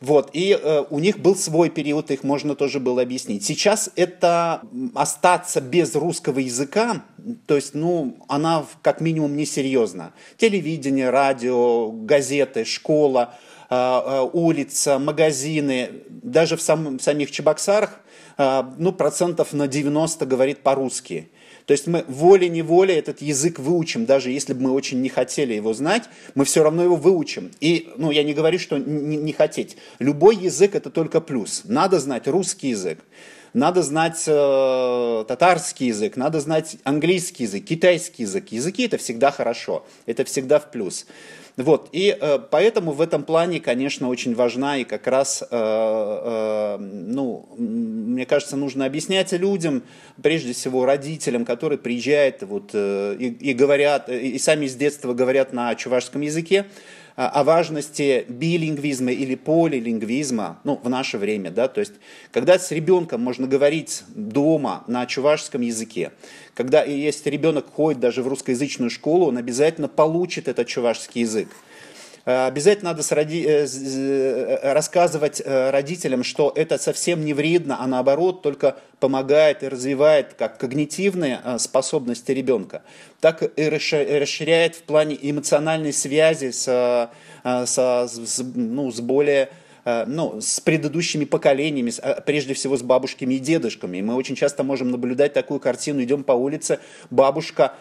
Вот, 0.00 0.30
и 0.34 0.58
э, 0.60 0.84
у 0.90 0.98
них 0.98 1.18
был 1.18 1.34
свой 1.34 1.70
период, 1.70 2.10
их 2.10 2.24
можно 2.24 2.54
тоже 2.54 2.78
было 2.78 3.00
объяснить. 3.00 3.44
Сейчас 3.44 3.90
это 3.96 4.60
остаться 4.94 5.62
без 5.62 5.94
русского 5.94 6.40
языка, 6.40 7.04
то 7.46 7.56
есть, 7.56 7.74
ну, 7.74 8.16
она 8.28 8.66
как 8.82 9.00
минимум 9.00 9.34
несерьезна. 9.36 10.12
Телевидение, 10.36 11.08
радио, 11.08 11.90
газеты, 11.90 12.64
школа– 12.64 13.34
а, 13.76 14.20
а, 14.20 14.22
улица, 14.22 15.00
магазины, 15.00 15.90
даже 16.08 16.56
в, 16.56 16.62
сам, 16.62 16.98
в 16.98 17.02
самих 17.02 17.32
Чебоксарах, 17.32 18.00
а, 18.36 18.72
ну, 18.78 18.92
процентов 18.92 19.52
на 19.52 19.66
90 19.66 20.26
говорит 20.26 20.60
по-русски. 20.60 21.28
То 21.66 21.72
есть 21.72 21.88
мы 21.88 22.04
волей-неволей 22.06 22.94
этот 22.94 23.20
язык 23.20 23.58
выучим, 23.58 24.06
даже 24.06 24.30
если 24.30 24.52
бы 24.52 24.62
мы 24.62 24.72
очень 24.72 25.00
не 25.00 25.08
хотели 25.08 25.54
его 25.54 25.74
знать, 25.74 26.04
мы 26.36 26.44
все 26.44 26.62
равно 26.62 26.84
его 26.84 26.94
выучим. 26.94 27.50
И, 27.58 27.90
ну, 27.96 28.12
я 28.12 28.22
не 28.22 28.32
говорю, 28.32 28.60
что 28.60 28.78
не, 28.78 29.16
не 29.16 29.32
хотеть. 29.32 29.76
Любой 29.98 30.36
язык 30.36 30.76
это 30.76 30.90
только 30.90 31.20
плюс. 31.20 31.62
Надо 31.64 31.98
знать 31.98 32.28
русский 32.28 32.68
язык, 32.68 33.00
надо 33.54 33.82
знать 33.82 34.22
э, 34.26 35.24
татарский 35.26 35.88
язык, 35.88 36.16
надо 36.16 36.38
знать 36.40 36.76
английский 36.84 37.44
язык, 37.44 37.64
китайский 37.64 38.22
язык. 38.22 38.52
Языки 38.52 38.84
это 38.84 38.98
всегда 38.98 39.32
хорошо, 39.32 39.84
это 40.06 40.24
всегда 40.24 40.60
в 40.60 40.70
плюс. 40.70 41.06
Вот, 41.56 41.88
и 41.92 42.16
э, 42.20 42.38
поэтому 42.50 42.90
в 42.90 43.00
этом 43.00 43.22
плане, 43.22 43.60
конечно, 43.60 44.08
очень 44.08 44.34
важна 44.34 44.78
и 44.78 44.84
как 44.84 45.06
раз, 45.06 45.40
э, 45.40 45.46
э, 45.50 46.76
ну, 46.78 47.48
мне 47.56 48.26
кажется, 48.26 48.56
нужно 48.56 48.86
объяснять 48.86 49.30
людям, 49.32 49.84
прежде 50.20 50.52
всего 50.52 50.84
родителям, 50.84 51.44
которые 51.44 51.78
приезжают 51.78 52.42
вот, 52.42 52.70
э, 52.72 53.16
и, 53.20 53.28
и 53.28 53.52
говорят, 53.52 54.08
и 54.08 54.36
сами 54.40 54.66
с 54.66 54.74
детства 54.74 55.14
говорят 55.14 55.52
на 55.52 55.72
чувашском 55.76 56.22
языке, 56.22 56.66
о 57.16 57.44
важности 57.44 58.26
билингвизма 58.28 59.12
или 59.12 59.36
полилингвизма, 59.36 60.58
ну, 60.64 60.80
в 60.82 60.88
наше 60.88 61.16
время, 61.16 61.50
да, 61.50 61.68
то 61.68 61.78
есть, 61.78 61.92
когда 62.32 62.58
с 62.58 62.72
ребенком 62.72 63.20
можно 63.20 63.46
говорить 63.46 64.02
дома 64.08 64.82
на 64.88 65.06
чувашском 65.06 65.60
языке, 65.60 66.10
когда 66.54 66.82
если 66.82 67.30
ребенок 67.30 67.66
ходит 67.72 68.00
даже 68.00 68.22
в 68.22 68.28
русскоязычную 68.28 68.90
школу, 68.90 69.26
он 69.26 69.36
обязательно 69.36 69.86
получит 69.86 70.48
этот 70.48 70.66
чувашский 70.66 71.20
язык. 71.20 71.48
Э, 72.26 72.46
обязательно 72.46 72.90
надо 72.90 73.02
роди... 73.14 73.44
Э, 73.46 73.66
э, 73.66 74.72
рассказывать 74.72 75.42
родителям, 75.44 76.24
что 76.24 76.52
это 76.54 76.78
совсем 76.78 77.24
не 77.24 77.34
вредно, 77.34 77.78
а 77.80 77.86
наоборот 77.86 78.42
только 78.42 78.76
помогает 79.00 79.62
и 79.62 79.68
развивает 79.68 80.34
как 80.34 80.58
когнитивные 80.58 81.40
способности 81.58 82.32
ребенка, 82.32 82.82
так 83.20 83.42
и 83.42 83.68
расширяет 83.68 84.76
в 84.76 84.82
плане 84.82 85.18
эмоциональной 85.20 85.92
связи 85.92 86.50
с, 86.50 87.10
с, 87.44 88.42
ну, 88.54 88.90
с 88.90 89.00
более 89.00 89.50
ну, 90.06 90.40
с 90.40 90.60
предыдущими 90.60 91.26
поколениями, 91.26 91.92
прежде 92.24 92.54
всего 92.54 92.78
с 92.78 92.82
бабушками 92.82 93.34
и 93.34 93.38
дедушками. 93.38 93.98
И 93.98 94.02
мы 94.02 94.14
очень 94.14 94.36
часто 94.36 94.62
можем 94.64 94.90
наблюдать 94.90 95.34
такую 95.34 95.60
картину, 95.60 96.02
идем 96.02 96.24
по 96.24 96.32
улице, 96.32 96.78
бабушка 97.10 97.74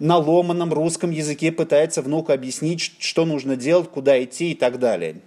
на 0.00 0.16
ломаном 0.16 0.72
русском 0.72 1.10
языке 1.10 1.52
пытается 1.52 2.02
внуку 2.02 2.32
объяснить, 2.32 2.94
что 2.98 3.24
нужно 3.24 3.54
делать, 3.54 3.90
куда 3.90 4.22
идти 4.22 4.52
и 4.52 4.54
так 4.54 4.78
далее. 4.78 5.20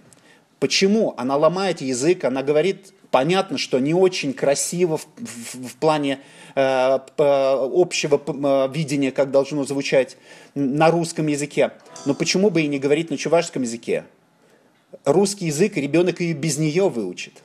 Почему? 0.58 1.14
Она 1.16 1.36
ломает 1.36 1.80
язык, 1.80 2.24
она 2.24 2.42
говорит, 2.42 2.92
понятно, 3.10 3.56
что 3.56 3.78
не 3.78 3.94
очень 3.94 4.32
красиво 4.32 4.98
в, 4.98 5.06
в, 5.16 5.68
в 5.68 5.76
плане 5.76 6.18
э, 6.56 6.98
общего 7.16 8.20
э, 8.26 8.72
видения, 8.72 9.12
как 9.12 9.30
должно 9.30 9.64
звучать 9.64 10.16
на 10.54 10.90
русском 10.90 11.28
языке. 11.28 11.70
Но 12.06 12.14
почему 12.14 12.50
бы 12.50 12.62
и 12.62 12.66
не 12.66 12.78
говорить 12.78 13.10
на 13.10 13.16
чувашском 13.16 13.62
языке? 13.62 14.04
Русский 15.04 15.46
язык 15.46 15.76
ребенок 15.76 16.20
и 16.20 16.32
без 16.32 16.58
нее 16.58 16.88
выучит. 16.88 17.42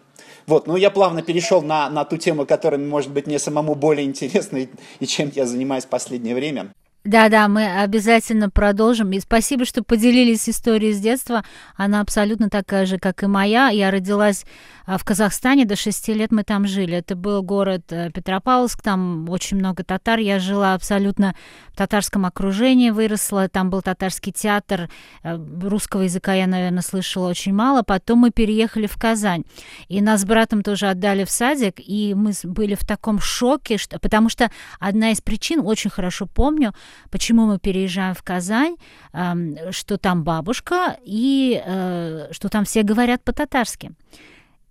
Вот, 0.48 0.66
ну 0.66 0.78
я 0.78 0.90
плавно 0.90 1.22
перешел 1.22 1.62
на, 1.62 1.88
на 1.92 2.06
ту 2.06 2.18
тему, 2.18 2.48
которая, 2.48 2.80
может 2.80 3.12
быть, 3.12 3.28
мне 3.28 3.38
самому 3.38 3.76
более 3.76 4.08
интересна 4.08 4.58
и, 4.58 4.70
и 5.00 5.06
чем 5.06 5.32
я 5.36 5.46
занимаюсь 5.46 5.86
в 5.86 5.90
последнее 5.90 6.34
время. 6.34 6.72
Да-да, 7.10 7.48
мы 7.48 7.82
обязательно 7.82 8.52
продолжим. 8.52 9.10
И 9.14 9.20
спасибо, 9.20 9.66
что 9.66 9.84
поделились 9.84 10.48
историей 10.48 10.94
с 10.94 11.00
детства. 11.00 11.44
Она 11.76 12.02
абсолютно 12.02 12.52
такая 12.52 12.86
же, 12.86 13.00
как 13.00 13.24
и 13.24 13.26
моя. 13.26 13.70
Я 13.70 13.90
родилась 13.90 14.46
а, 14.86 15.00
в 15.00 15.04
Казахстане, 15.04 15.66
до 15.66 15.76
шести 15.76 16.14
лет 16.14 16.32
мы 16.32 16.44
там 16.44 16.68
жили. 16.68 16.98
Это 16.98 17.16
был 17.16 17.42
город 17.42 17.86
э, 17.90 18.12
Петропавловск, 18.12 18.84
там 18.84 19.28
очень 19.28 19.58
много 19.58 19.84
татар. 19.84 20.20
Я 20.20 20.38
жила 20.38 20.76
абсолютно 20.76 21.34
в 21.74 21.78
татарском 21.78 22.28
окружении 22.28 22.92
выросла, 22.92 23.50
там 23.50 23.72
был 23.72 23.82
татарский 23.82 24.32
театр, 24.32 24.88
э, 25.24 25.36
русского 25.64 26.02
языка 26.02 26.36
я, 26.36 26.46
наверное, 26.46 26.84
слышала 26.84 27.28
очень 27.28 27.56
мало. 27.56 27.82
Потом 27.82 28.20
мы 28.20 28.30
переехали 28.30 28.86
в 28.86 28.98
Казань, 28.98 29.46
и 29.88 30.00
нас 30.00 30.22
с 30.22 30.26
братом 30.26 30.62
тоже 30.62 30.88
отдали 30.88 31.24
в 31.24 31.32
садик, 31.32 31.76
и 31.78 32.14
мы 32.16 32.34
были 32.44 32.76
в 32.76 32.86
таком 32.86 33.20
шоке, 33.20 33.80
что, 33.80 33.98
потому 33.98 34.30
что 34.30 34.52
одна 34.80 35.10
из 35.10 35.22
причин, 35.22 35.62
очень 35.64 35.90
хорошо 35.90 36.28
помню, 36.28 36.74
почему 37.10 37.46
мы 37.46 37.60
переезжаем 37.60 38.14
в 38.14 38.24
Казань, 38.24 38.76
что 39.72 39.98
там 39.98 40.24
бабушка, 40.24 40.98
и 41.04 41.62
э, 41.66 42.28
что 42.32 42.50
там 42.50 42.66
все 42.66 42.84
говорят 42.84 43.24
по-татарски. 43.24 43.92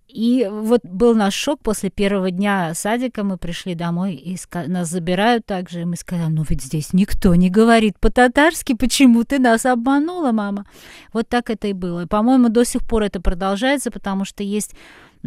И 0.09 0.47
вот 0.49 0.81
был 0.83 1.13
наш 1.13 1.35
шок 1.35 1.61
после 1.61 1.91
первого 1.91 2.31
дня 2.31 2.73
садика. 2.73 3.23
Мы 3.23 3.37
пришли 3.37 3.75
домой, 3.75 4.15
и 4.15 4.37
нас 4.67 4.89
забирают 4.89 5.45
также. 5.45 5.81
И 5.81 5.85
мы 5.85 5.95
сказали, 5.95 6.31
ну 6.31 6.43
ведь 6.49 6.63
здесь 6.63 6.93
никто 6.93 7.35
не 7.35 7.51
говорит 7.51 7.99
по-татарски. 7.99 8.73
Почему 8.73 9.23
ты 9.23 9.37
нас 9.37 9.67
обманула, 9.67 10.31
мама? 10.31 10.65
Вот 11.13 11.29
так 11.29 11.51
это 11.51 11.67
и 11.67 11.73
было. 11.73 12.03
И, 12.03 12.07
по-моему, 12.07 12.49
до 12.49 12.65
сих 12.65 12.87
пор 12.87 13.03
это 13.03 13.21
продолжается, 13.21 13.91
потому 13.91 14.25
что 14.25 14.41
есть 14.41 14.73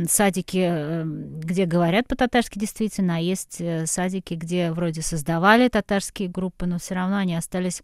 садики, 0.09 0.59
эм, 0.59 1.41
где 1.41 1.67
говорят 1.67 2.09
по-татарски 2.09 2.59
действительно, 2.59 3.17
а 3.17 3.21
есть 3.21 3.61
э, 3.61 3.87
садики, 3.87 4.35
где 4.35 4.73
вроде 4.73 5.03
создавали 5.03 5.69
татарские 5.69 6.29
группы, 6.29 6.67
но 6.67 6.79
все 6.79 6.95
равно 6.95 7.17
они 7.17 7.35
остались 7.35 7.83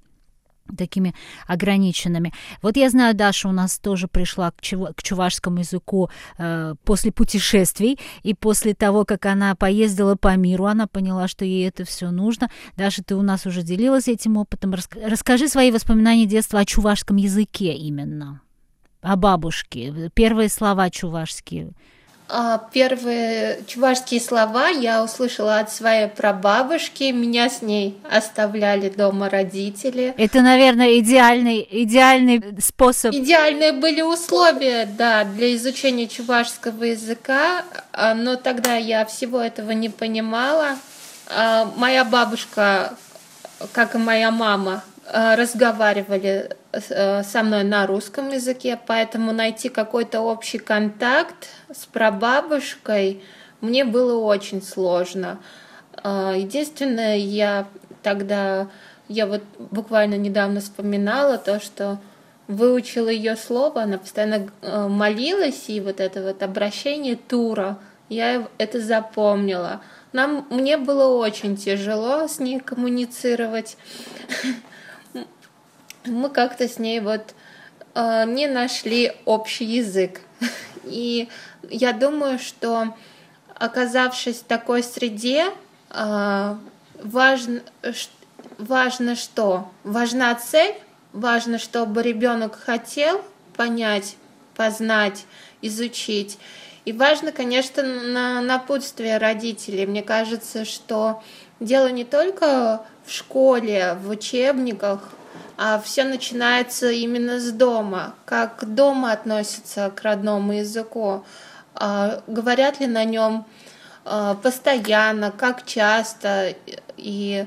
такими 0.76 1.14
ограниченными. 1.46 2.32
Вот 2.62 2.76
я 2.76 2.90
знаю, 2.90 3.14
Даша 3.14 3.48
у 3.48 3.52
нас 3.52 3.78
тоже 3.78 4.08
пришла 4.08 4.50
к, 4.50 4.60
чув 4.60 4.88
к 4.94 5.02
чувашскому 5.02 5.60
языку 5.60 6.10
э, 6.36 6.74
после 6.84 7.12
путешествий, 7.12 7.98
и 8.22 8.34
после 8.34 8.74
того, 8.74 9.04
как 9.04 9.26
она 9.26 9.54
поездила 9.54 10.14
по 10.16 10.36
миру, 10.36 10.66
она 10.66 10.86
поняла, 10.86 11.28
что 11.28 11.44
ей 11.44 11.68
это 11.68 11.84
все 11.84 12.10
нужно. 12.10 12.50
Даша, 12.76 13.02
ты 13.02 13.14
у 13.14 13.22
нас 13.22 13.46
уже 13.46 13.62
делилась 13.62 14.08
этим 14.08 14.36
опытом. 14.36 14.74
Рас 14.74 14.88
расскажи 15.02 15.48
свои 15.48 15.70
воспоминания 15.70 16.26
детства 16.26 16.60
о 16.60 16.64
чувашском 16.64 17.16
языке 17.16 17.72
именно, 17.74 18.42
о 19.00 19.16
бабушке, 19.16 20.10
первые 20.14 20.48
слова 20.48 20.90
чувашские. 20.90 21.72
А, 22.30 22.58
первые 22.72 23.60
чувашские 23.66 24.20
слова 24.20 24.68
я 24.68 25.02
услышала 25.02 25.60
от 25.60 25.72
своей 25.72 26.08
прабабушки. 26.08 27.04
Меня 27.04 27.48
с 27.48 27.62
ней 27.62 27.98
оставляли 28.10 28.90
дома 28.90 29.30
родители. 29.30 30.14
Это, 30.18 30.42
наверное, 30.42 30.98
идеальный, 30.98 31.66
идеальный 31.70 32.42
способ. 32.60 33.14
Идеальные 33.14 33.72
были 33.72 34.02
условия, 34.02 34.84
да, 34.84 35.24
для 35.24 35.54
изучения 35.56 36.06
чувашского 36.06 36.84
языка, 36.84 37.64
а, 37.92 38.14
но 38.14 38.36
тогда 38.36 38.76
я 38.76 39.06
всего 39.06 39.40
этого 39.40 39.70
не 39.70 39.88
понимала. 39.88 40.76
А, 41.28 41.72
моя 41.76 42.04
бабушка, 42.04 42.94
как 43.72 43.94
и 43.94 43.98
моя 43.98 44.30
мама, 44.30 44.82
разговаривали 45.12 46.50
Э, 46.70 47.22
со 47.22 47.42
мной 47.42 47.64
на 47.64 47.86
русском 47.86 48.28
языке, 48.28 48.78
поэтому 48.86 49.32
найти 49.32 49.70
какой-то 49.70 50.20
общий 50.20 50.58
контакт 50.58 51.48
с 51.72 51.86
прабабушкой 51.86 53.22
мне 53.62 53.86
было 53.86 54.22
очень 54.22 54.60
сложно. 54.60 55.38
Э, 56.04 56.34
единственное, 56.36 57.16
я 57.16 57.66
тогда, 58.02 58.68
я 59.08 59.26
вот 59.26 59.42
буквально 59.58 60.16
недавно 60.16 60.60
вспоминала 60.60 61.38
то, 61.38 61.58
что 61.58 61.98
выучила 62.48 63.08
ее 63.08 63.34
слово, 63.34 63.84
она 63.84 63.96
постоянно 63.96 64.50
э, 64.60 64.88
молилась, 64.88 65.70
и 65.70 65.80
вот 65.80 66.00
это 66.00 66.22
вот 66.22 66.42
обращение 66.42 67.16
Тура, 67.16 67.78
я 68.10 68.46
это 68.58 68.78
запомнила. 68.78 69.80
Нам, 70.12 70.46
мне 70.50 70.76
было 70.76 71.16
очень 71.16 71.56
тяжело 71.56 72.28
с 72.28 72.40
ней 72.40 72.60
коммуницировать. 72.60 73.78
мы 76.08 76.30
как-то 76.30 76.68
с 76.68 76.78
ней 76.78 77.00
вот 77.00 77.34
э, 77.94 78.24
не 78.26 78.46
нашли 78.46 79.12
общий 79.24 79.64
язык. 79.64 80.20
И 80.84 81.28
я 81.70 81.92
думаю, 81.92 82.38
что 82.38 82.94
оказавшись 83.54 84.38
в 84.38 84.44
такой 84.44 84.82
среде, 84.82 85.46
э, 85.90 86.56
важно, 87.02 87.60
важно 88.58 89.16
что? 89.16 89.70
Важна 89.84 90.34
цель, 90.34 90.74
важно, 91.12 91.58
чтобы 91.58 92.02
ребенок 92.02 92.58
хотел 92.58 93.22
понять, 93.56 94.16
познать, 94.54 95.24
изучить. 95.62 96.38
И 96.84 96.92
важно, 96.92 97.32
конечно, 97.32 97.82
на 97.82 98.40
напутствие 98.40 99.18
родителей. 99.18 99.86
Мне 99.86 100.02
кажется, 100.02 100.64
что 100.64 101.22
дело 101.60 101.88
не 101.88 102.04
только 102.04 102.82
в 103.04 103.12
школе, 103.12 103.96
в 104.02 104.10
учебниках, 104.10 105.10
а 105.60 105.80
все 105.80 106.04
начинается 106.04 106.88
именно 106.88 107.40
с 107.40 107.50
дома. 107.50 108.14
Как 108.24 108.64
дома 108.64 109.10
относятся 109.10 109.90
к 109.90 110.02
родному 110.02 110.52
языку, 110.52 111.24
а, 111.74 112.22
говорят 112.28 112.78
ли 112.78 112.86
на 112.86 113.04
нем 113.04 113.44
а, 114.04 114.36
постоянно, 114.36 115.32
как 115.32 115.66
часто 115.66 116.54
и 116.96 117.44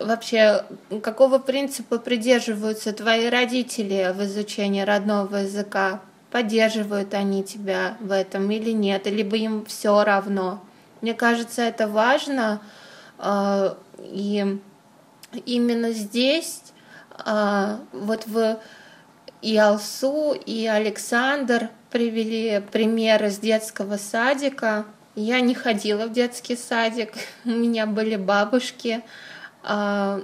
вообще 0.00 0.64
какого 1.00 1.38
принципа 1.38 1.98
придерживаются 1.98 2.92
твои 2.92 3.28
родители 3.28 4.12
в 4.12 4.24
изучении 4.24 4.82
родного 4.82 5.36
языка? 5.36 6.00
Поддерживают 6.32 7.14
они 7.14 7.44
тебя 7.44 7.96
в 8.00 8.10
этом 8.10 8.50
или 8.50 8.72
нет, 8.72 9.06
либо 9.06 9.36
им 9.36 9.64
все 9.64 10.02
равно. 10.02 10.60
Мне 11.02 11.14
кажется, 11.14 11.62
это 11.62 11.86
важно, 11.86 12.60
а, 13.18 13.76
и 14.00 14.58
именно 15.36 15.92
здесь 15.92 16.62
а, 17.10 17.80
вот 17.92 18.26
в 18.26 18.58
и 19.42 19.60
и 20.46 20.66
Александр 20.66 21.68
привели 21.90 22.62
примеры 22.72 23.30
с 23.30 23.38
детского 23.38 23.98
садика. 23.98 24.86
Я 25.14 25.40
не 25.40 25.54
ходила 25.54 26.06
в 26.06 26.12
детский 26.12 26.56
садик, 26.56 27.12
у 27.44 27.50
меня 27.50 27.86
были 27.86 28.16
бабушки, 28.16 29.02
а, 29.62 30.22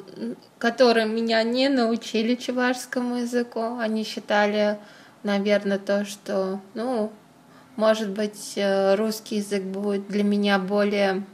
которые 0.58 1.06
меня 1.06 1.42
не 1.42 1.68
научили 1.68 2.34
чувашскому 2.34 3.16
языку. 3.16 3.78
Они 3.78 4.04
считали, 4.04 4.78
наверное, 5.22 5.78
то, 5.78 6.06
что, 6.06 6.60
ну, 6.74 7.12
может 7.76 8.10
быть, 8.10 8.54
э, 8.56 8.94
русский 8.94 9.36
язык 9.36 9.62
будет 9.62 10.08
для 10.08 10.24
меня 10.24 10.58
более 10.58 11.24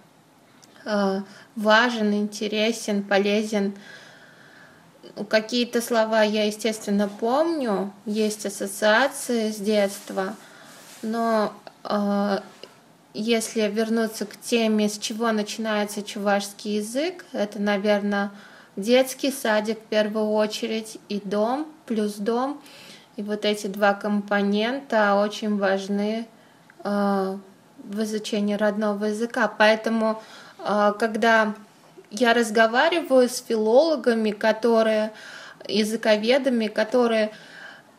э, 0.84 1.20
важен, 1.56 2.14
интересен, 2.14 3.02
полезен. 3.02 3.74
Какие-то 5.28 5.80
слова 5.80 6.22
я, 6.22 6.44
естественно, 6.44 7.08
помню, 7.08 7.92
есть 8.04 8.44
ассоциации 8.44 9.50
с 9.50 9.56
детства, 9.56 10.36
но 11.02 11.54
э, 11.84 12.40
если 13.14 13.62
вернуться 13.62 14.26
к 14.26 14.36
теме, 14.38 14.90
с 14.90 14.98
чего 14.98 15.32
начинается 15.32 16.02
чувашский 16.02 16.76
язык, 16.76 17.24
это, 17.32 17.58
наверное, 17.58 18.30
детский 18.76 19.32
садик 19.32 19.78
в 19.78 19.84
первую 19.84 20.32
очередь 20.32 20.98
и 21.08 21.18
дом, 21.20 21.66
плюс 21.86 22.16
дом. 22.16 22.60
И 23.16 23.22
вот 23.22 23.46
эти 23.46 23.68
два 23.68 23.94
компонента 23.94 25.14
очень 25.14 25.56
важны 25.56 26.26
э, 26.84 27.38
в 27.78 28.02
изучении 28.02 28.54
родного 28.54 29.06
языка. 29.06 29.48
Поэтому, 29.48 30.22
когда 30.98 31.54
я 32.10 32.34
разговариваю 32.34 33.28
с 33.28 33.42
филологами, 33.42 34.30
которые 34.30 35.12
языковедами, 35.68 36.66
которые 36.66 37.30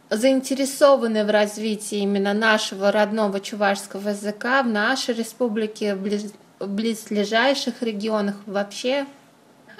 заинтересованы 0.09 1.25
в 1.25 1.29
развитии 1.29 1.99
именно 1.99 2.33
нашего 2.33 2.91
родного 2.91 3.39
чувашского 3.39 4.09
языка 4.09 4.63
в 4.63 4.67
нашей 4.67 5.15
республике, 5.15 5.95
в 5.95 6.01
близ, 6.01 6.33
близлежащих 6.59 7.81
регионах 7.81 8.35
вообще. 8.45 9.05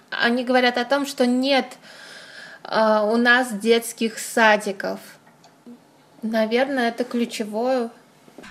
Они 0.10 0.44
говорят 0.44 0.78
о 0.78 0.86
том, 0.86 1.06
что 1.06 1.26
нет 1.26 1.78
э, 2.64 3.02
у 3.04 3.18
нас 3.18 3.52
детских 3.54 4.20
садиков. 4.20 5.00
Наверное, 6.22 6.90
это 6.90 7.04
ключевое 7.04 7.90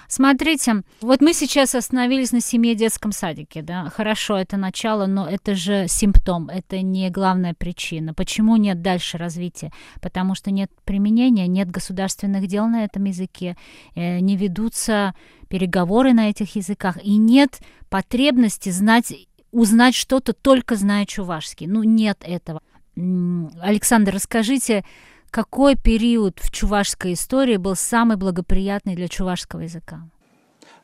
Смотрите, 0.09 0.83
вот 1.01 1.21
мы 1.21 1.33
сейчас 1.33 1.75
остановились 1.75 2.33
на 2.33 2.41
семье 2.41 2.75
детском 2.75 3.13
садике, 3.13 3.63
да, 3.63 3.91
хорошо, 3.91 4.37
это 4.37 4.57
начало, 4.57 5.07
но 5.07 5.29
это 5.29 5.55
же 5.55 5.87
симптом, 5.89 6.49
это 6.49 6.81
не 6.81 7.11
главная 7.11 7.55
причина. 7.55 8.15
Почему 8.15 8.57
нет 8.57 8.83
дальше 8.83 9.19
развития? 9.19 9.73
Потому 10.01 10.35
что 10.35 10.51
нет 10.51 10.71
применения, 10.85 11.47
нет 11.47 11.71
государственных 11.71 12.47
дел 12.47 12.67
на 12.67 12.85
этом 12.85 13.05
языке, 13.05 13.57
э, 13.95 14.21
не 14.21 14.37
ведутся 14.37 15.15
переговоры 15.49 16.13
на 16.13 16.31
этих 16.31 16.57
языках, 16.57 16.99
и 17.03 17.17
нет 17.17 17.61
потребности 17.89 18.71
знать, 18.71 19.13
узнать 19.53 19.95
что-то 19.95 20.33
только 20.33 20.77
зная 20.77 21.07
чувашский. 21.07 21.67
Ну, 21.67 21.83
нет 21.83 22.19
этого. 22.23 22.61
Александр, 23.61 24.15
расскажите, 24.15 24.85
какой 25.31 25.77
период 25.77 26.39
в 26.41 26.51
чувашской 26.51 27.15
истории 27.15 27.57
был 27.57 27.77
самый 27.77 28.17
благоприятный 28.17 28.95
для 28.95 29.09
чувашского 29.09 29.61
языка? 29.61 30.03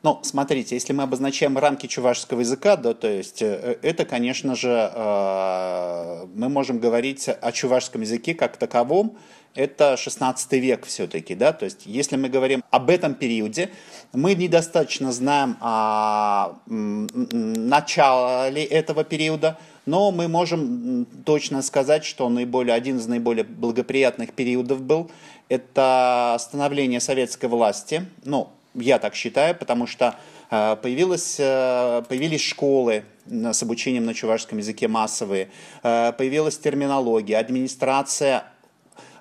Ну, 0.03 0.19
смотрите, 0.21 0.75
если 0.75 0.91
мы 0.91 1.03
обозначаем 1.03 1.57
рамки 1.57 1.87
чувашского 1.87 2.41
языка, 2.41 2.75
да, 2.75 2.93
то 2.93 3.07
есть 3.07 3.41
э, 3.41 3.79
это, 3.81 4.03
конечно 4.03 4.53
же, 4.53 4.69
э, 4.69 6.25
мы 6.35 6.49
можем 6.49 6.79
говорить 6.79 7.29
о 7.29 7.51
чувашском 7.53 8.01
языке 8.01 8.33
как 8.33 8.57
таковом, 8.57 9.17
это 9.55 9.97
16 9.97 10.51
век 10.53 10.85
все-таки, 10.85 11.35
да, 11.35 11.53
то 11.53 11.65
есть 11.65 11.85
если 11.85 12.15
мы 12.15 12.29
говорим 12.29 12.63
об 12.71 12.89
этом 12.89 13.13
периоде, 13.13 13.69
мы 14.11 14.33
недостаточно 14.35 15.11
знаем 15.11 15.57
о 15.61 16.53
начале 16.65 18.63
этого 18.63 19.03
периода, 19.03 19.57
но 19.85 20.11
мы 20.11 20.27
можем 20.27 21.05
точно 21.25 21.61
сказать, 21.61 22.05
что 22.05 22.29
наиболее, 22.29 22.73
один 22.73 22.97
из 22.97 23.07
наиболее 23.07 23.43
благоприятных 23.43 24.33
периодов 24.33 24.81
был 24.81 25.11
это 25.49 26.37
становление 26.39 26.99
советской 26.99 27.47
власти, 27.47 28.05
ну, 28.23 28.49
я 28.75 28.97
так 28.97 29.13
считаю, 29.13 29.55
потому 29.55 29.85
что 29.85 30.15
э, 30.49 30.75
появилось, 30.81 31.35
э, 31.39 32.01
появились 32.09 32.41
школы 32.41 33.03
с 33.27 33.61
обучением 33.61 34.05
на 34.05 34.13
чувашском 34.13 34.57
языке 34.57 34.87
массовые, 34.87 35.49
э, 35.83 36.11
появилась 36.13 36.57
терминология, 36.57 37.37
администрация 37.37 38.45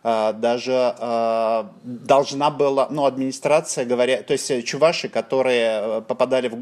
даже 0.03 0.95
должна 1.85 2.51
была, 2.51 2.89
ну, 2.91 3.05
администрация, 3.05 3.85
говоря, 3.85 4.23
то 4.23 4.33
есть 4.33 4.65
чуваши, 4.65 5.09
которые 5.09 6.03
попадали 6.03 6.49
в, 6.49 6.57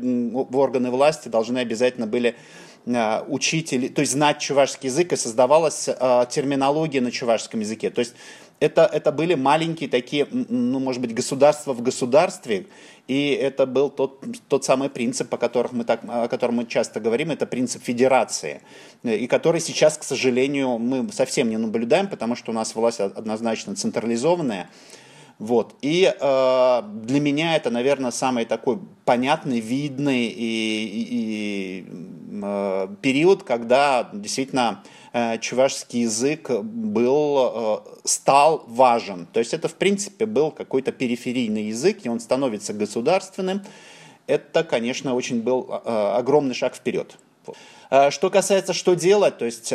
в 0.51 0.57
органы 0.59 0.91
власти, 0.91 1.29
должны 1.29 1.59
обязательно 1.59 2.07
были 2.07 2.37
учить, 3.29 3.71
то 3.95 4.01
есть 4.01 4.13
знать 4.13 4.39
чувашский 4.39 4.89
язык, 4.89 5.13
и 5.13 5.17
создавалась 5.17 5.85
терминология 6.31 7.01
на 7.01 7.11
чувашском 7.11 7.61
языке. 7.61 7.91
То 7.91 8.01
есть 8.01 8.15
это, 8.61 8.85
это 8.85 9.11
были 9.11 9.35
маленькие 9.35 9.89
такие, 9.89 10.29
ну, 10.31 10.79
может 10.79 11.01
быть, 11.01 11.15
государства 11.15 11.73
в 11.73 11.83
государстве, 11.83 12.67
и 13.09 13.31
это 13.31 13.67
был 13.67 13.91
тот, 13.91 14.23
тот 14.49 14.65
самый 14.65 14.91
принцип, 14.91 15.33
о, 15.33 15.39
которых 15.39 15.73
мы 15.73 15.85
так, 15.85 16.03
о 16.07 16.29
котором 16.29 16.57
мы 16.57 16.67
часто 16.67 17.01
говорим, 17.01 17.31
это 17.31 17.47
принцип 17.47 17.83
федерации, 17.83 18.61
и 19.03 19.27
который 19.27 19.61
сейчас, 19.61 19.97
к 19.97 20.05
сожалению, 20.05 20.79
мы 20.79 21.11
совсем 21.11 21.49
не 21.49 21.57
наблюдаем, 21.57 22.07
потому 22.07 22.37
что 22.37 22.53
у 22.53 22.55
нас 22.55 22.75
власть 22.75 23.01
однозначно 23.01 23.75
централизованная, 23.75 24.69
вот. 25.41 25.75
И 25.83 26.05
э, 26.05 26.83
для 27.03 27.21
меня 27.21 27.57
это, 27.57 27.71
наверное, 27.71 28.13
самый 28.13 28.45
такой 28.45 28.79
понятный, 29.05 29.59
видный 29.59 30.27
и, 30.27 30.85
и, 30.85 31.09
и 31.11 31.87
э, 32.41 32.89
период, 33.03 33.43
когда 33.43 34.09
действительно 34.13 34.83
Э, 35.13 35.39
чувашский 35.39 36.03
язык 36.03 36.51
был, 36.51 37.53
э, 37.53 37.79
стал 38.05 38.65
важен. 38.69 39.27
То 39.33 39.41
есть 39.41 39.53
это, 39.53 39.67
в 39.67 39.75
принципе, 39.75 40.25
был 40.25 40.53
какой-то 40.53 40.93
периферийный 40.93 41.65
язык, 41.65 41.99
и 42.05 42.09
он 42.09 42.21
становится 42.21 42.73
государственным. 42.73 43.63
Это, 44.29 44.63
конечно, 44.63 45.15
очень 45.15 45.43
был 45.43 45.67
э, 45.69 46.13
огромный 46.17 46.55
шаг 46.55 46.77
вперед. 46.77 47.19
Что 48.11 48.31
касается, 48.31 48.73
что 48.73 48.95
делать, 48.95 49.39
то 49.39 49.45
есть 49.45 49.75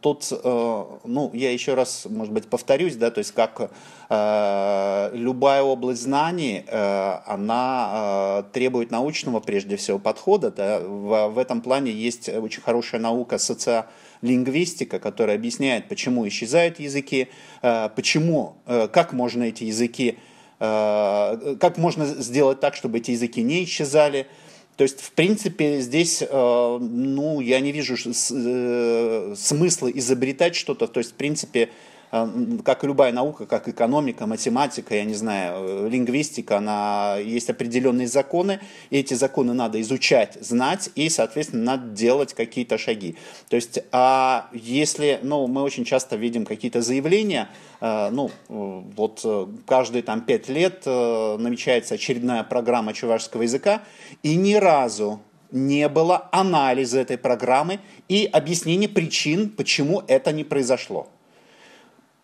тут, 0.00 0.32
ну, 0.42 1.30
я 1.32 1.52
еще 1.52 1.74
раз, 1.74 2.06
может 2.10 2.34
быть, 2.34 2.48
повторюсь, 2.48 2.96
да, 2.96 3.12
то 3.12 3.18
есть 3.18 3.32
как 3.32 3.70
любая 4.10 5.62
область 5.62 6.02
знаний, 6.02 6.64
она 6.68 8.44
требует 8.52 8.90
научного, 8.90 9.38
прежде 9.38 9.76
всего, 9.76 10.00
подхода, 10.00 10.50
да, 10.50 10.80
в, 10.80 11.38
этом 11.38 11.60
плане 11.60 11.92
есть 11.92 12.28
очень 12.28 12.62
хорошая 12.62 13.00
наука 13.00 13.38
социальная 13.38 13.86
лингвистика, 14.22 14.98
которая 14.98 15.36
объясняет, 15.36 15.88
почему 15.88 16.26
исчезают 16.26 16.80
языки, 16.80 17.28
э, 17.62 17.90
почему, 17.94 18.56
э, 18.66 18.88
как 18.88 19.12
можно 19.12 19.42
эти 19.42 19.64
языки, 19.64 20.18
э, 20.60 21.56
как 21.60 21.76
можно 21.76 22.06
сделать 22.06 22.60
так, 22.60 22.76
чтобы 22.76 22.98
эти 22.98 23.10
языки 23.10 23.42
не 23.42 23.64
исчезали. 23.64 24.28
То 24.76 24.84
есть, 24.84 25.00
в 25.00 25.12
принципе, 25.12 25.80
здесь, 25.80 26.22
ну, 26.30 27.40
я 27.40 27.60
не 27.60 27.72
вижу 27.72 27.96
смысла 27.96 29.88
изобретать 29.88 30.56
что-то. 30.56 30.86
То 30.86 30.98
есть, 30.98 31.10
в 31.12 31.14
принципе, 31.14 31.68
как 32.12 32.84
и 32.84 32.86
любая 32.86 33.10
наука, 33.10 33.46
как 33.46 33.68
экономика, 33.68 34.26
математика, 34.26 34.94
я 34.94 35.04
не 35.04 35.14
знаю, 35.14 35.88
лингвистика, 35.88 36.58
она 36.58 37.16
есть 37.16 37.48
определенные 37.48 38.06
законы, 38.06 38.60
и 38.90 38.98
эти 38.98 39.14
законы 39.14 39.54
надо 39.54 39.80
изучать, 39.80 40.36
знать, 40.40 40.90
и, 40.94 41.08
соответственно, 41.08 41.64
надо 41.64 41.88
делать 41.88 42.34
какие-то 42.34 42.76
шаги. 42.76 43.16
То 43.48 43.56
есть, 43.56 43.78
а 43.92 44.50
если, 44.52 45.20
ну, 45.22 45.46
мы 45.46 45.62
очень 45.62 45.86
часто 45.86 46.16
видим 46.16 46.44
какие-то 46.44 46.82
заявления, 46.82 47.48
а, 47.80 48.10
ну, 48.10 48.30
вот 48.48 49.24
каждые 49.66 50.02
там 50.02 50.20
пять 50.20 50.50
лет 50.50 50.82
э, 50.84 51.36
намечается 51.38 51.94
очередная 51.94 52.42
программа 52.42 52.92
чувашского 52.92 53.42
языка, 53.42 53.82
и 54.22 54.36
ни 54.36 54.54
разу 54.54 55.20
не 55.50 55.88
было 55.88 56.28
анализа 56.30 57.00
этой 57.00 57.16
программы 57.16 57.80
и 58.08 58.28
объяснения 58.30 58.88
причин, 58.88 59.48
почему 59.48 60.02
это 60.06 60.32
не 60.32 60.44
произошло. 60.44 61.08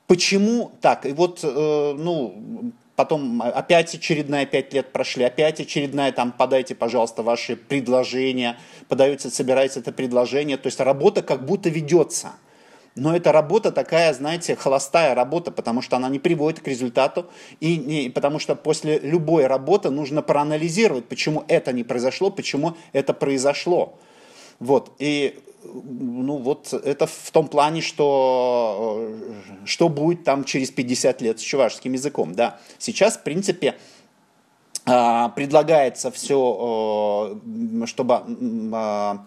Почему 0.08 0.72
так? 0.80 1.04
И 1.04 1.12
вот, 1.12 1.40
э, 1.42 1.94
ну, 1.96 2.72
потом 2.96 3.42
опять 3.42 3.94
очередная 3.94 4.46
пять 4.46 4.72
лет 4.72 4.90
прошли, 4.90 5.22
опять 5.22 5.60
очередная, 5.60 6.12
там, 6.12 6.32
подайте, 6.32 6.74
пожалуйста, 6.74 7.22
ваши 7.22 7.56
предложения, 7.56 8.58
подается, 8.88 9.30
собирается 9.30 9.80
это 9.80 9.92
предложение, 9.92 10.56
то 10.56 10.66
есть 10.66 10.80
работа 10.80 11.22
как 11.22 11.44
будто 11.44 11.68
ведется. 11.68 12.32
Но 12.94 13.14
эта 13.14 13.32
работа 13.32 13.70
такая, 13.70 14.14
знаете, 14.14 14.56
холостая 14.56 15.14
работа, 15.14 15.50
потому 15.52 15.82
что 15.82 15.96
она 15.96 16.08
не 16.08 16.18
приводит 16.18 16.60
к 16.60 16.68
результату, 16.68 17.26
и 17.60 17.76
не, 17.76 18.08
потому 18.08 18.38
что 18.38 18.56
после 18.56 18.98
любой 18.98 19.46
работы 19.46 19.90
нужно 19.90 20.22
проанализировать, 20.22 21.04
почему 21.04 21.44
это 21.48 21.74
не 21.74 21.84
произошло, 21.84 22.30
почему 22.30 22.76
это 22.94 23.12
произошло. 23.12 23.98
Вот, 24.60 24.92
и 24.98 25.38
ну 25.64 26.36
вот 26.36 26.72
это 26.72 27.06
в 27.06 27.30
том 27.30 27.48
плане, 27.48 27.80
что 27.80 29.10
что 29.64 29.88
будет 29.88 30.24
там 30.24 30.44
через 30.44 30.70
50 30.70 31.20
лет 31.22 31.40
с 31.40 31.42
чувашским 31.42 31.92
языком, 31.92 32.34
да. 32.34 32.60
Сейчас, 32.78 33.16
в 33.16 33.22
принципе, 33.22 33.76
а, 34.86 35.28
предлагается 35.30 36.10
все, 36.10 37.38
чтобы 37.86 38.14
а, 38.14 38.26
а, 38.72 39.26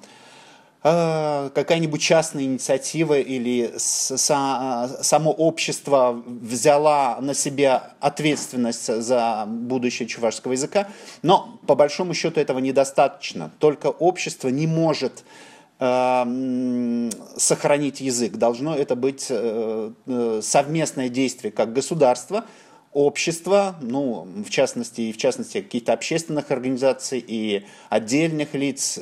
какая-нибудь 0.84 2.02
частная 2.02 2.44
инициатива 2.44 3.20
или 3.20 3.72
само 3.78 5.32
общество 5.32 6.24
взяла 6.26 7.20
на 7.22 7.36
себя 7.36 7.94
ответственность 8.00 8.88
за 9.02 9.46
будущее 9.48 10.08
чувашского 10.08 10.54
языка, 10.54 10.88
но 11.22 11.60
по 11.67 11.76
большому 11.76 12.15
счету 12.15 12.39
этого 12.39 12.58
недостаточно. 12.58 13.52
Только 13.60 13.88
общество 13.88 14.50
не 14.50 14.65
может 14.65 15.24
Эм, 15.84 17.10
сохранить 17.38 18.02
язык. 18.02 18.34
Должно 18.34 18.76
это 18.76 18.96
быть 18.96 19.26
э, 19.32 19.91
э, 20.06 20.39
совместное 20.44 21.10
действие 21.10 21.52
как 21.52 21.74
государства, 21.74 22.46
общества, 22.94 23.76
ну, 23.82 24.28
в 24.46 24.52
частности, 24.52 25.02
и 25.02 25.12
в 25.12 25.17
частности 25.17 25.60
каких-то 25.60 25.94
общественных 25.94 26.52
организаций 26.52 27.17
и 27.28 27.65
отдельных 27.89 28.54
лиц, 28.54 29.00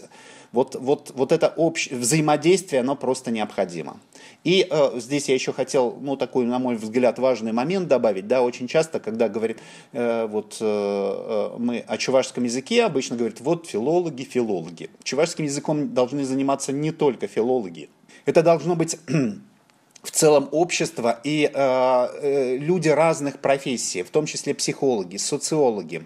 вот, 0.52 0.76
вот, 0.76 1.12
вот 1.16 1.32
это 1.32 1.54
общ... 1.56 1.90
взаимодействие, 1.92 2.82
оно 2.82 2.96
просто 2.96 3.32
необходимо. 3.32 4.00
И 4.44 4.68
э, 4.70 5.00
здесь 5.00 5.30
я 5.30 5.36
еще 5.36 5.54
хотел, 5.54 5.98
ну, 6.02 6.16
такой, 6.16 6.46
на 6.46 6.60
мой 6.60 6.76
взгляд, 6.76 7.20
важный 7.20 7.52
момент 7.52 7.88
добавить. 7.88 8.28
Да, 8.28 8.42
очень 8.42 8.68
часто, 8.68 9.00
когда 9.00 9.30
говорит, 9.30 9.60
э, 9.92 10.26
вот 10.26 10.58
э, 10.60 10.66
э 10.66 11.58
мы 11.58 11.80
о 11.80 11.98
чувашском 11.98 12.44
языке, 12.46 12.84
обычно 12.86 13.16
говорят, 13.16 13.42
вот 13.42 13.68
филологи, 13.68 14.24
филологи. 14.24 14.90
Чувашским 15.04 15.46
языком 15.46 15.94
должны 15.94 16.24
заниматься 16.24 16.72
не 16.72 16.92
только 16.92 17.28
филологи. 17.28 17.90
Это 18.26 18.42
должно 18.42 18.76
быть 18.76 18.98
в 20.04 20.12
целом 20.12 20.50
общество 20.52 21.20
и 21.24 21.50
э, 21.54 22.08
э, 22.22 22.58
люди 22.58 22.90
разных 22.90 23.40
профессий, 23.40 24.04
в 24.04 24.10
том 24.10 24.26
числе 24.26 24.56
психологи, 24.56 25.18
социологи, 25.18 26.06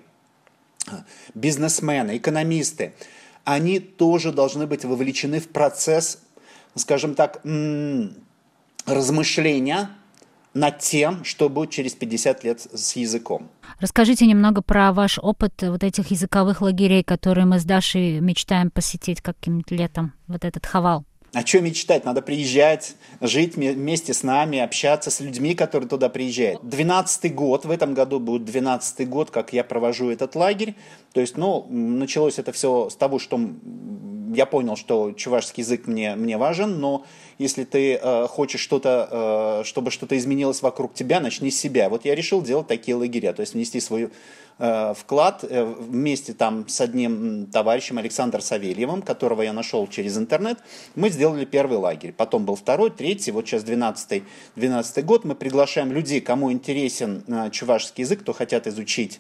бизнесмены, 1.34 2.18
экономисты 2.18 2.94
они 3.44 3.80
тоже 3.80 4.32
должны 4.32 4.68
быть 4.68 4.86
вовлечены 4.86 5.40
в 5.40 5.50
процесс, 5.50 6.20
скажем 6.76 7.16
так, 7.16 7.42
размышления 8.86 9.90
над 10.54 10.80
тем, 10.80 11.24
что 11.24 11.50
будет 11.50 11.72
через 11.72 11.94
50 11.94 12.44
лет 12.44 12.62
с 12.74 12.96
языком. 12.96 13.50
Расскажите 13.80 14.26
немного 14.28 14.62
про 14.62 14.94
ваш 14.94 15.18
опыт 15.20 15.54
вот 15.62 15.84
этих 15.84 16.12
языковых 16.12 16.62
лагерей, 16.62 17.04
которые 17.04 17.46
мы 17.46 17.60
с 17.60 17.66
Дашей 17.66 18.20
мечтаем 18.20 18.70
посетить 18.70 19.22
каким-то 19.22 19.74
летом, 19.76 20.14
вот 20.28 20.46
этот 20.46 20.66
Хавал. 20.66 21.06
А 21.34 21.44
что 21.44 21.62
мечтать? 21.62 22.06
Надо 22.06 22.22
приезжать, 22.22 22.96
жить 23.20 23.56
вместе 23.56 24.14
с 24.14 24.22
нами, 24.22 24.60
общаться 24.60 25.10
с 25.10 25.20
людьми, 25.20 25.56
которые 25.56 25.90
туда 25.90 26.08
приезжают. 26.08 26.64
Двенадцатый 26.64 27.32
год, 27.32 27.66
в 27.66 27.72
этом 27.72 27.96
году 27.96 28.20
будет 28.20 28.46
двенадцатый 28.46 29.08
год, 29.08 29.32
как 29.32 29.52
я 29.52 29.64
провожу 29.64 30.12
этот 30.12 30.36
лагерь. 30.36 30.76
То 31.12 31.22
есть, 31.22 31.36
ну, 31.36 31.66
началось 31.70 32.38
это 32.38 32.52
все 32.52 32.90
с 32.92 32.96
того, 32.96 33.18
что 33.18 33.40
я 34.34 34.46
понял, 34.46 34.76
что 34.76 35.12
чувашский 35.12 35.64
язык 35.64 35.88
мне, 35.88 36.16
мне 36.16 36.38
важен, 36.38 36.80
но 36.80 37.06
если 37.38 37.64
ты 37.64 37.96
э, 37.96 38.28
хочешь 38.28 38.62
что-то, 38.62 39.62
э, 39.62 39.64
чтобы 39.66 39.92
что-то 39.92 40.18
изменилось 40.18 40.62
вокруг 40.62 40.94
тебя, 40.94 41.20
начни 41.20 41.52
с 41.52 41.60
себя. 41.60 41.90
Вот 41.90 42.06
я 42.06 42.16
решил 42.16 42.42
делать 42.42 42.68
такие 42.68 42.96
лагеря, 42.96 43.34
то 43.34 43.42
есть 43.42 43.54
внести 43.54 43.80
свою 43.80 44.12
э, 44.60 44.94
вклад 44.96 45.44
э, 45.44 45.64
вместе 45.64 46.34
там 46.34 46.68
с 46.68 46.82
одним 46.82 47.48
товарищем 47.48 47.98
Александром 47.98 48.42
Савельевым, 48.42 49.02
которого 49.02 49.42
я 49.42 49.54
нашел 49.54 49.88
через 49.88 50.18
интернет. 50.18 50.60
Мы 50.96 51.10
сделали 51.10 51.46
первый 51.46 51.78
лагерь, 51.78 52.14
потом 52.14 52.46
был 52.46 52.56
второй, 52.56 52.92
третий, 52.92 53.32
вот 53.32 53.46
сейчас 53.48 53.64
12 53.64 54.24
12 54.56 55.06
год. 55.06 55.26
Мы 55.26 55.36
приглашаем 55.36 55.92
людей, 55.92 56.22
кому 56.22 56.52
интересен 56.52 57.24
э, 57.28 57.50
чувашский 57.52 58.04
язык, 58.04 58.22
кто 58.22 58.34
хотят 58.34 58.68
изучить 58.68 59.20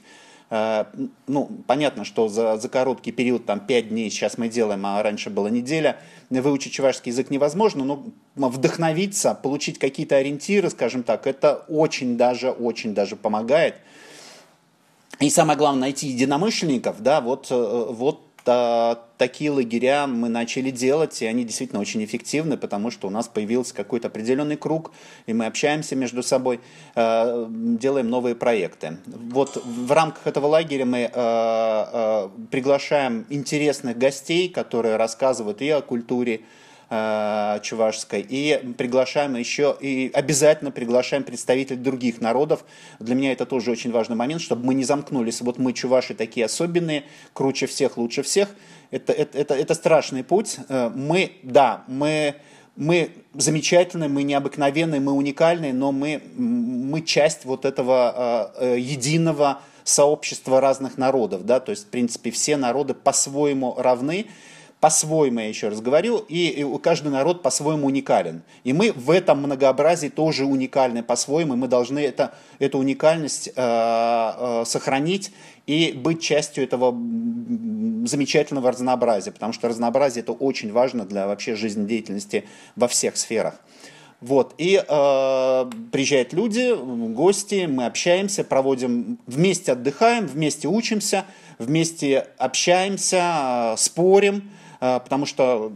ну, 1.25 1.49
понятно, 1.65 2.05
что 2.05 2.27
за, 2.27 2.57
за 2.57 2.69
короткий 2.69 3.11
период, 3.11 3.45
там, 3.45 3.59
5 3.59 3.89
дней 3.89 4.11
сейчас 4.11 4.37
мы 4.37 4.49
делаем, 4.49 4.85
а 4.85 5.01
раньше 5.01 5.31
была 5.31 5.49
неделя, 5.49 5.97
выучить 6.29 6.73
чувашский 6.73 7.11
язык 7.11 7.31
невозможно, 7.31 7.83
но 8.35 8.49
вдохновиться, 8.49 9.33
получить 9.33 9.79
какие-то 9.79 10.17
ориентиры, 10.17 10.69
скажем 10.69 11.01
так, 11.01 11.25
это 11.25 11.65
очень 11.69 12.17
даже, 12.17 12.51
очень 12.51 12.93
даже 12.93 13.15
помогает. 13.15 13.75
И 15.19 15.31
самое 15.31 15.57
главное, 15.57 15.81
найти 15.81 16.07
единомышленников, 16.07 17.01
да, 17.01 17.21
вот, 17.21 17.47
э, 17.49 17.87
вот 18.45 19.17
такие 19.17 19.51
лагеря 19.51 20.05
мы 20.07 20.29
начали 20.29 20.69
делать, 20.69 21.21
и 21.21 21.25
они 21.25 21.43
действительно 21.45 21.79
очень 21.79 22.03
эффективны, 22.03 22.57
потому 22.57 22.91
что 22.91 23.07
у 23.07 23.09
нас 23.09 23.27
появился 23.27 23.73
какой-то 23.73 24.07
определенный 24.07 24.57
круг, 24.57 24.91
и 25.27 25.33
мы 25.33 25.45
общаемся 25.45 25.95
между 25.95 26.23
собой, 26.23 26.59
э, 26.95 27.45
делаем 27.49 28.09
новые 28.09 28.35
проекты. 28.35 28.97
Вот 29.05 29.61
в 29.63 29.91
рамках 29.91 30.27
этого 30.27 30.47
лагеря 30.47 30.85
мы 30.85 30.99
э, 30.99 31.09
э, 31.13 32.29
приглашаем 32.51 33.25
интересных 33.29 33.97
гостей, 33.97 34.49
которые 34.49 34.97
рассказывают 34.97 35.61
и 35.61 35.69
о 35.69 35.81
культуре, 35.81 36.41
чувашской. 36.89 38.25
И 38.27 38.73
приглашаем 38.77 39.35
еще, 39.35 39.75
и 39.79 40.11
обязательно 40.13 40.71
приглашаем 40.71 41.23
представителей 41.23 41.79
других 41.79 42.21
народов. 42.21 42.63
Для 42.99 43.15
меня 43.15 43.31
это 43.31 43.45
тоже 43.45 43.71
очень 43.71 43.91
важный 43.91 44.15
момент, 44.15 44.41
чтобы 44.41 44.65
мы 44.65 44.73
не 44.73 44.83
замкнулись. 44.83 45.41
Вот 45.41 45.57
мы, 45.57 45.73
чуваши, 45.73 46.13
такие 46.13 46.45
особенные, 46.45 47.03
круче 47.33 47.65
всех, 47.65 47.97
лучше 47.97 48.21
всех. 48.21 48.49
Это, 48.91 49.11
это, 49.11 49.37
это, 49.37 49.55
это 49.55 49.73
страшный 49.73 50.23
путь. 50.23 50.57
Э, 50.69 50.91
мы, 50.93 51.31
да, 51.41 51.83
мы, 51.87 52.35
мы 52.75 53.09
замечательные, 53.33 54.09
мы 54.09 54.23
необыкновенные, 54.23 55.01
мы 55.01 55.13
уникальные, 55.13 55.73
но 55.73 55.91
мы, 55.91 56.21
мы 56.35 57.01
часть 57.01 57.45
вот 57.45 57.65
этого 57.65 58.51
э, 58.59 58.75
э 58.75 58.79
единого 58.79 59.61
сообщества 59.83 60.61
разных 60.61 60.97
народов, 60.97 61.45
да, 61.45 61.59
то 61.59 61.71
есть, 61.71 61.87
в 61.87 61.89
принципе, 61.89 62.31
все 62.31 62.55
народы 62.57 62.93
по-своему 62.93 63.75
равны, 63.77 64.27
по-своему, 64.83 65.39
я 65.39 65.47
еще 65.47 65.69
раз 65.69 65.79
говорю, 65.79 66.17
и, 66.27 66.49
и 66.49 66.77
каждый 66.79 67.07
народ 67.07 67.41
по-своему 67.41 67.87
уникален. 67.87 68.41
И 68.65 68.73
мы 68.73 68.91
в 68.91 69.11
этом 69.11 69.37
многообразии 69.37 70.09
тоже 70.09 70.43
уникальны 70.43 71.01
по-своему, 71.03 71.53
и 71.53 71.55
мы 71.55 71.69
должны 71.69 71.99
это, 71.99 72.33
эту 72.59 72.79
уникальность 72.79 73.47
э, 73.47 73.51
э, 73.55 74.63
сохранить 74.65 75.31
и 75.67 75.93
быть 75.93 76.21
частью 76.21 76.65
этого 76.65 76.91
замечательного 78.05 78.73
разнообразия, 78.73 79.31
потому 79.31 79.53
что 79.53 79.69
разнообразие 79.69 80.21
это 80.21 80.33
очень 80.33 80.73
важно 80.73 81.05
для 81.05 81.27
вообще 81.27 81.55
жизнедеятельности 81.55 82.43
во 82.75 82.89
всех 82.89 83.15
сферах. 83.15 83.53
Вот. 84.19 84.53
И 84.57 84.83
э, 84.85 85.71
приезжают 85.93 86.33
люди, 86.33 86.75
гости, 87.13 87.67
мы 87.69 87.85
общаемся, 87.85 88.43
проводим, 88.43 89.17
вместе 89.27 89.71
отдыхаем, 89.71 90.27
вместе 90.27 90.67
учимся, 90.67 91.23
вместе 91.57 92.27
общаемся, 92.37 93.75
э, 93.75 93.77
спорим. 93.77 94.51
А, 94.85 94.99
потому 94.99 95.25
что 95.25 95.71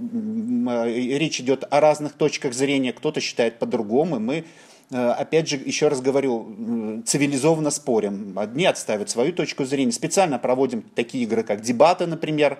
речь 0.86 1.40
идет 1.40 1.64
о 1.70 1.80
разных 1.80 2.12
точках 2.12 2.54
зрения, 2.54 2.92
кто-то 2.92 3.22
считает 3.22 3.58
по-другому, 3.58 4.20
мы 4.20 4.44
э, 4.92 4.98
опять 4.98 5.48
же, 5.48 5.56
еще 5.56 5.88
раз 5.88 6.02
говорю, 6.02 7.04
цивилизованно 7.06 7.72
спорим. 7.72 8.38
Одни 8.38 8.66
отставят 8.66 9.10
свою 9.10 9.32
точку 9.32 9.64
зрения. 9.64 9.94
Специально 9.94 10.38
проводим 10.38 10.82
такие 10.94 11.24
игры, 11.24 11.44
как 11.44 11.62
дебаты, 11.62 12.06
например. 12.06 12.60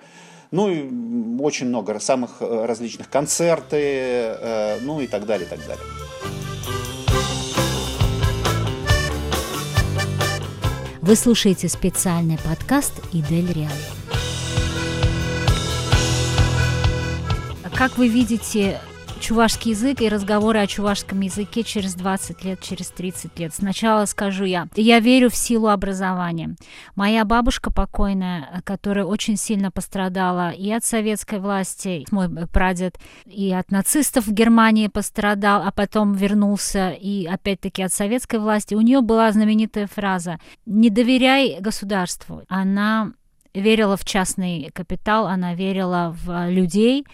Ну 0.52 0.70
и 0.70 1.42
очень 1.42 1.68
много 1.68 2.00
самых 2.00 2.38
э, 2.40 2.66
различных 2.66 3.10
концерты, 3.10 3.82
э, 3.82 4.80
ну 4.84 5.02
и 5.02 5.08
так 5.08 5.26
далее, 5.26 5.46
и 5.46 5.50
так 5.50 5.60
далее. 5.68 5.84
Вы 11.02 11.16
слушаете 11.18 11.68
специальный 11.68 12.38
подкаст 12.38 12.94
«Идель 13.12 13.52
Реал». 13.52 13.97
Как 17.78 17.96
вы 18.00 18.08
видите 18.08 18.80
чувашский 19.20 19.70
язык 19.70 20.02
и 20.02 20.10
разговоры 20.10 20.58
о 20.58 20.66
чувашском 20.66 21.22
языке 21.22 21.62
через 21.62 21.94
20 21.94 22.44
лет, 22.44 22.60
через 22.60 22.88
30 22.90 23.38
лет. 23.38 23.54
Сначала 23.54 24.06
скажу 24.06 24.46
я. 24.46 24.68
Я 24.76 25.00
верю 25.00 25.30
в 25.30 25.36
силу 25.36 25.68
образования. 25.68 26.56
Моя 26.96 27.24
бабушка 27.24 27.72
покойная, 27.72 28.64
которая 28.64 29.06
очень 29.06 29.38
сильно 29.38 29.70
пострадала 29.70 30.50
и 30.50 30.72
от 30.72 30.86
советской 30.86 31.40
власти, 31.40 32.04
мой 32.10 32.30
прадед, 32.48 32.98
и 33.26 33.54
от 33.54 33.70
нацистов 33.70 34.26
в 34.26 34.34
Германии 34.34 34.88
пострадал, 34.88 35.62
а 35.64 35.72
потом 35.72 36.14
вернулся 36.14 36.90
и 36.90 37.28
опять-таки 37.28 37.84
от 37.84 37.94
советской 37.94 38.40
власти. 38.40 38.74
У 38.74 38.82
нее 38.82 39.02
была 39.02 39.32
знаменитая 39.32 39.86
фраза 39.86 40.40
«Не 40.66 40.90
доверяй 40.90 41.58
государству». 41.60 42.42
Она 42.50 43.12
верила 43.54 43.98
в 43.98 44.04
частный 44.04 44.72
капитал, 44.74 45.28
она 45.28 45.54
верила 45.54 46.16
в 46.24 46.50
людей, 46.50 47.06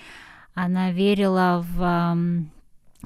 она 0.54 0.92
верила 0.92 1.66
в 1.68 2.48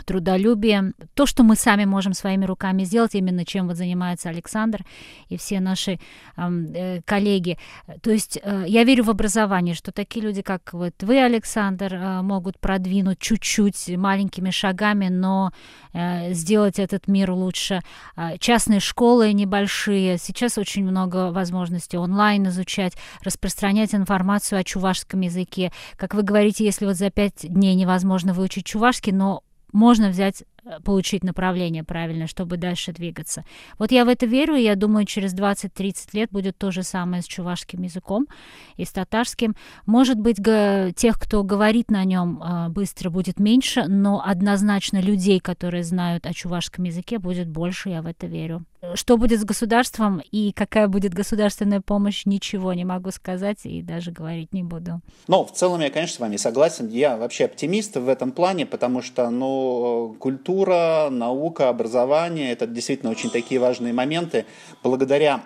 трудолюбие, 0.05 0.93
то, 1.13 1.25
что 1.25 1.43
мы 1.43 1.55
сами 1.55 1.85
можем 1.85 2.13
своими 2.13 2.45
руками 2.45 2.83
сделать, 2.83 3.15
именно 3.15 3.45
чем 3.45 3.67
вот 3.67 3.77
занимается 3.77 4.29
Александр 4.29 4.85
и 5.29 5.37
все 5.37 5.59
наши 5.59 5.99
э, 6.35 7.01
коллеги. 7.05 7.57
То 8.01 8.11
есть 8.11 8.39
э, 8.41 8.65
я 8.67 8.83
верю 8.83 9.03
в 9.03 9.09
образование, 9.09 9.75
что 9.75 9.91
такие 9.91 10.25
люди, 10.25 10.41
как 10.41 10.73
вот 10.73 10.93
вы, 11.01 11.19
Александр, 11.21 11.93
э, 11.93 12.21
могут 12.21 12.59
продвинуть 12.59 13.19
чуть-чуть 13.19 13.89
маленькими 13.97 14.49
шагами, 14.49 15.09
но 15.09 15.51
э, 15.93 16.33
сделать 16.33 16.79
этот 16.79 17.07
мир 17.07 17.31
лучше. 17.31 17.81
Э, 18.15 18.37
частные 18.39 18.79
школы 18.79 19.33
небольшие, 19.33 20.17
сейчас 20.17 20.57
очень 20.57 20.85
много 20.85 21.31
возможностей 21.31 21.97
онлайн 21.97 22.47
изучать, 22.47 22.93
распространять 23.21 23.93
информацию 23.95 24.59
о 24.59 24.63
чувашском 24.63 25.21
языке. 25.21 25.71
Как 25.95 26.13
вы 26.13 26.23
говорите, 26.23 26.65
если 26.65 26.85
вот 26.85 26.95
за 26.95 27.09
пять 27.09 27.45
дней 27.47 27.75
невозможно 27.75 28.33
выучить 28.33 28.65
чувашский, 28.65 29.11
но 29.11 29.43
можно 29.73 30.09
взять 30.09 30.43
получить 30.83 31.23
направление 31.23 31.83
правильное, 31.83 32.27
чтобы 32.27 32.57
дальше 32.57 32.91
двигаться. 32.91 33.43
Вот 33.79 33.91
я 33.91 34.05
в 34.05 34.09
это 34.09 34.25
верю, 34.25 34.55
и 34.55 34.63
я 34.63 34.75
думаю, 34.75 35.05
через 35.05 35.33
20-30 35.33 36.09
лет 36.13 36.31
будет 36.31 36.57
то 36.57 36.71
же 36.71 36.83
самое 36.83 37.21
с 37.21 37.25
чувашским 37.25 37.83
языком 37.83 38.27
и 38.75 38.85
с 38.85 38.91
татарским. 38.91 39.55
Может 39.85 40.19
быть, 40.19 40.37
тех, 40.37 41.19
кто 41.19 41.43
говорит 41.43 41.91
на 41.91 42.03
нем 42.03 42.41
э, 42.41 42.69
быстро, 42.69 43.09
будет 43.09 43.39
меньше, 43.39 43.85
но 43.87 44.21
однозначно 44.23 45.01
людей, 45.01 45.39
которые 45.39 45.83
знают 45.83 46.25
о 46.25 46.33
чувашском 46.33 46.85
языке, 46.85 47.19
будет 47.19 47.47
больше, 47.47 47.89
я 47.89 48.01
в 48.01 48.05
это 48.05 48.27
верю. 48.27 48.65
Что 48.93 49.17
будет 49.17 49.41
с 49.41 49.43
государством 49.43 50.21
и 50.31 50.51
какая 50.51 50.87
будет 50.87 51.13
государственная 51.13 51.81
помощь, 51.81 52.25
ничего 52.25 52.73
не 52.73 52.85
могу 52.85 53.09
сказать 53.11 53.65
и 53.65 53.81
даже 53.81 54.11
говорить 54.11 54.53
не 54.53 54.63
буду. 54.63 55.01
Ну, 55.27 55.43
в 55.45 55.51
целом 55.51 55.81
я, 55.81 55.89
конечно, 55.89 56.15
с 56.15 56.19
вами 56.19 56.37
согласен. 56.37 56.87
Я 56.87 57.17
вообще 57.17 57.45
оптимист 57.45 57.95
в 57.95 58.07
этом 58.07 58.31
плане, 58.31 58.65
потому 58.65 59.01
что, 59.01 59.29
ну, 59.31 60.15
культура 60.19 60.56
культура, 60.57 61.09
наука, 61.11 61.69
образование– 61.69 62.51
это 62.53 62.65
действительно 62.65 63.11
очень 63.11 63.29
такие 63.29 63.59
важные 63.59 63.93
моменты. 63.93 64.45
Благодаря 64.83 65.43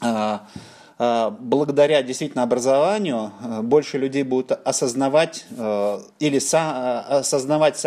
а, 0.00 0.46
а, 0.98 1.30
благодаря 1.30 2.02
действительно 2.02 2.42
образованию 2.42 3.30
а, 3.40 3.62
больше 3.62 3.98
людей 3.98 4.24
будут 4.24 4.50
осознавать 4.50 5.46
или 6.18 6.40
осознавать 7.18 7.78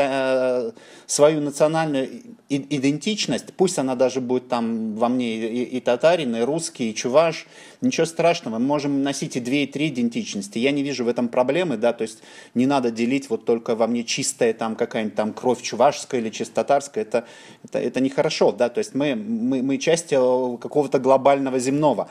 свою 1.08 1.42
национальную 1.42 2.10
идентичность, 2.48 3.54
пусть 3.58 3.78
она 3.78 3.96
даже 3.96 4.22
будет 4.22 4.48
там 4.48 4.96
во 4.96 5.10
мне 5.10 5.36
и 5.36 5.80
татарин, 5.82 6.36
и 6.38 6.42
русский, 6.42 6.92
и 6.92 6.96
чуваш, 6.96 7.48
ничего 7.86 8.06
страшного, 8.06 8.60
мы 8.60 8.66
можем 8.66 9.04
носить 9.04 9.36
и 9.36 9.40
две, 9.40 9.64
и 9.64 9.68
три 9.68 9.90
идентичности. 9.90 10.60
Я 10.60 10.72
не 10.72 10.84
вижу 10.84 11.06
в 11.06 11.08
этом 11.08 11.30
проблемы, 11.30 11.78
да, 11.78 11.94
то 11.94 12.02
есть 12.02 12.20
не 12.54 12.66
надо 12.66 12.92
делить 12.92 13.30
вот 13.30 13.46
только 13.46 13.76
во 13.76 13.88
мне 13.88 14.04
чистая 14.04 14.54
там 14.54 14.76
какая-нибудь 14.76 15.16
там 15.16 15.34
кровь 15.34 15.62
чувашская 15.62 16.20
или 16.20 16.30
чисто 16.30 16.56
татарская, 16.56 17.04
это, 17.04 17.26
это, 17.64 17.80
это 17.80 18.00
нехорошо, 18.02 18.52
да, 18.52 18.70
то 18.70 18.80
есть 18.80 18.96
мы, 18.96 19.16
мы, 19.16 19.62
мы 19.62 19.78
часть 19.78 20.12
э, 20.12 20.18
какого-то 20.18 21.00
глобального 21.00 21.60
земного. 21.60 22.10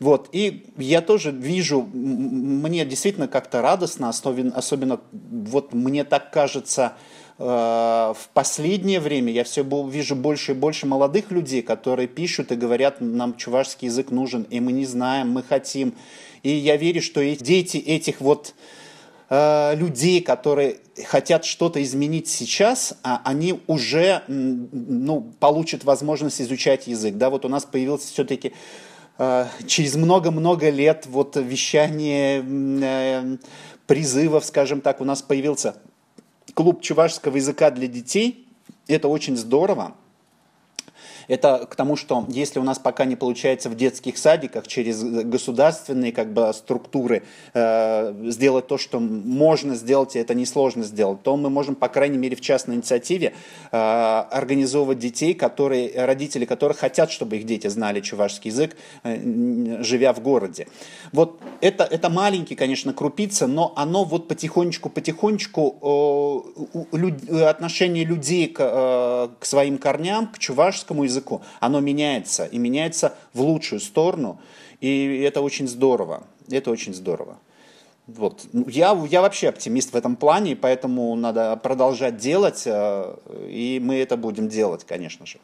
Вот, 0.00 0.28
и 0.32 0.66
я 0.76 1.00
тоже 1.00 1.30
вижу, 1.30 1.88
мне 1.92 2.84
действительно 2.84 3.28
как-то 3.28 3.62
радостно, 3.62 4.08
особенно, 4.08 4.54
особенно 4.54 5.00
вот 5.12 5.72
мне 5.72 6.04
так 6.04 6.30
кажется, 6.30 6.94
в 7.36 8.28
последнее 8.32 9.00
время 9.00 9.32
я 9.32 9.42
все 9.42 9.64
вижу 9.88 10.14
больше 10.14 10.52
и 10.52 10.54
больше 10.54 10.86
молодых 10.86 11.32
людей, 11.32 11.62
которые 11.62 12.06
пишут 12.06 12.52
и 12.52 12.54
говорят, 12.54 13.00
нам 13.00 13.36
чувашский 13.36 13.86
язык 13.86 14.10
нужен, 14.12 14.42
и 14.42 14.60
мы 14.60 14.70
не 14.70 14.86
знаем, 14.86 15.30
мы 15.30 15.42
хотим. 15.42 15.94
И 16.44 16.50
я 16.50 16.76
верю, 16.76 17.02
что 17.02 17.24
дети 17.24 17.78
этих 17.78 18.20
вот 18.20 18.54
э, 19.30 19.74
людей, 19.74 20.20
которые 20.20 20.76
хотят 21.06 21.44
что-то 21.44 21.82
изменить 21.82 22.28
сейчас, 22.28 22.98
а 23.02 23.20
они 23.24 23.60
уже 23.66 24.22
ну, 24.28 25.32
получат 25.40 25.84
возможность 25.84 26.40
изучать 26.40 26.86
язык. 26.86 27.16
Да, 27.16 27.30
вот 27.30 27.44
у 27.44 27.48
нас 27.48 27.64
появился 27.64 28.08
все-таки 28.08 28.52
э, 29.18 29.46
через 29.66 29.96
много-много 29.96 30.70
лет 30.70 31.06
вот 31.06 31.36
вещание 31.36 32.44
э, 32.46 33.36
призывов, 33.86 34.44
скажем 34.44 34.80
так, 34.80 35.00
у 35.00 35.04
нас 35.04 35.22
появился 35.22 35.76
клуб 36.54 36.80
чувашского 36.80 37.36
языка 37.36 37.70
для 37.70 37.86
детей. 37.86 38.48
Это 38.86 39.08
очень 39.08 39.36
здорово. 39.36 39.94
Это 41.28 41.66
к 41.70 41.76
тому, 41.76 41.96
что 41.96 42.24
если 42.28 42.58
у 42.58 42.62
нас 42.62 42.78
пока 42.78 43.04
не 43.04 43.16
получается 43.16 43.70
в 43.70 43.76
детских 43.76 44.18
садиках 44.18 44.66
через 44.66 45.02
государственные 45.02 46.12
как 46.12 46.32
бы, 46.32 46.52
структуры 46.54 47.22
э, 47.52 48.30
сделать 48.30 48.66
то, 48.66 48.78
что 48.78 49.00
можно 49.00 49.74
сделать, 49.74 50.16
и 50.16 50.18
это 50.18 50.34
несложно 50.34 50.84
сделать, 50.84 51.22
то 51.22 51.36
мы 51.36 51.50
можем, 51.50 51.74
по 51.74 51.88
крайней 51.88 52.18
мере, 52.18 52.36
в 52.36 52.40
частной 52.40 52.76
инициативе 52.76 53.34
э, 53.72 53.76
организовывать 53.76 54.98
детей, 54.98 55.34
которые, 55.34 56.04
родители 56.04 56.44
которых 56.44 56.78
хотят, 56.78 57.10
чтобы 57.10 57.36
их 57.36 57.44
дети 57.44 57.68
знали 57.68 58.00
чувашский 58.00 58.50
язык, 58.50 58.76
э, 59.02 59.82
живя 59.82 60.12
в 60.12 60.20
городе. 60.20 60.66
Вот 61.12 61.40
это, 61.60 61.84
это 61.84 62.10
маленький, 62.10 62.54
конечно, 62.54 62.92
крупица, 62.92 63.46
но 63.46 63.72
оно 63.76 64.04
вот 64.04 64.28
потихонечку-потихонечку 64.28 66.44
э, 66.92 67.44
отношение 67.44 68.04
людей 68.04 68.48
к, 68.48 68.60
э, 68.60 69.28
к 69.38 69.44
своим 69.44 69.78
корням, 69.78 70.28
к 70.28 70.38
чувашскому 70.38 71.04
языку, 71.04 71.13
языку, 71.14 71.42
оно 71.60 71.80
меняется, 71.80 72.44
и 72.44 72.58
меняется 72.58 73.14
в 73.32 73.40
лучшую 73.40 73.80
сторону, 73.80 74.40
и 74.80 75.22
это 75.26 75.40
очень 75.40 75.68
здорово, 75.68 76.24
это 76.50 76.70
очень 76.70 76.94
здорово. 76.94 77.38
Вот. 78.06 78.44
Я, 78.52 78.92
я 79.10 79.22
вообще 79.22 79.48
оптимист 79.48 79.92
в 79.92 79.96
этом 79.96 80.16
плане, 80.16 80.56
поэтому 80.56 81.14
надо 81.16 81.56
продолжать 81.56 82.18
делать, 82.18 82.64
э, 82.66 83.16
и 83.48 83.80
мы 83.82 83.96
это 83.96 84.18
будем 84.18 84.48
делать, 84.48 84.84
конечно 84.84 85.24
же. 85.24 85.38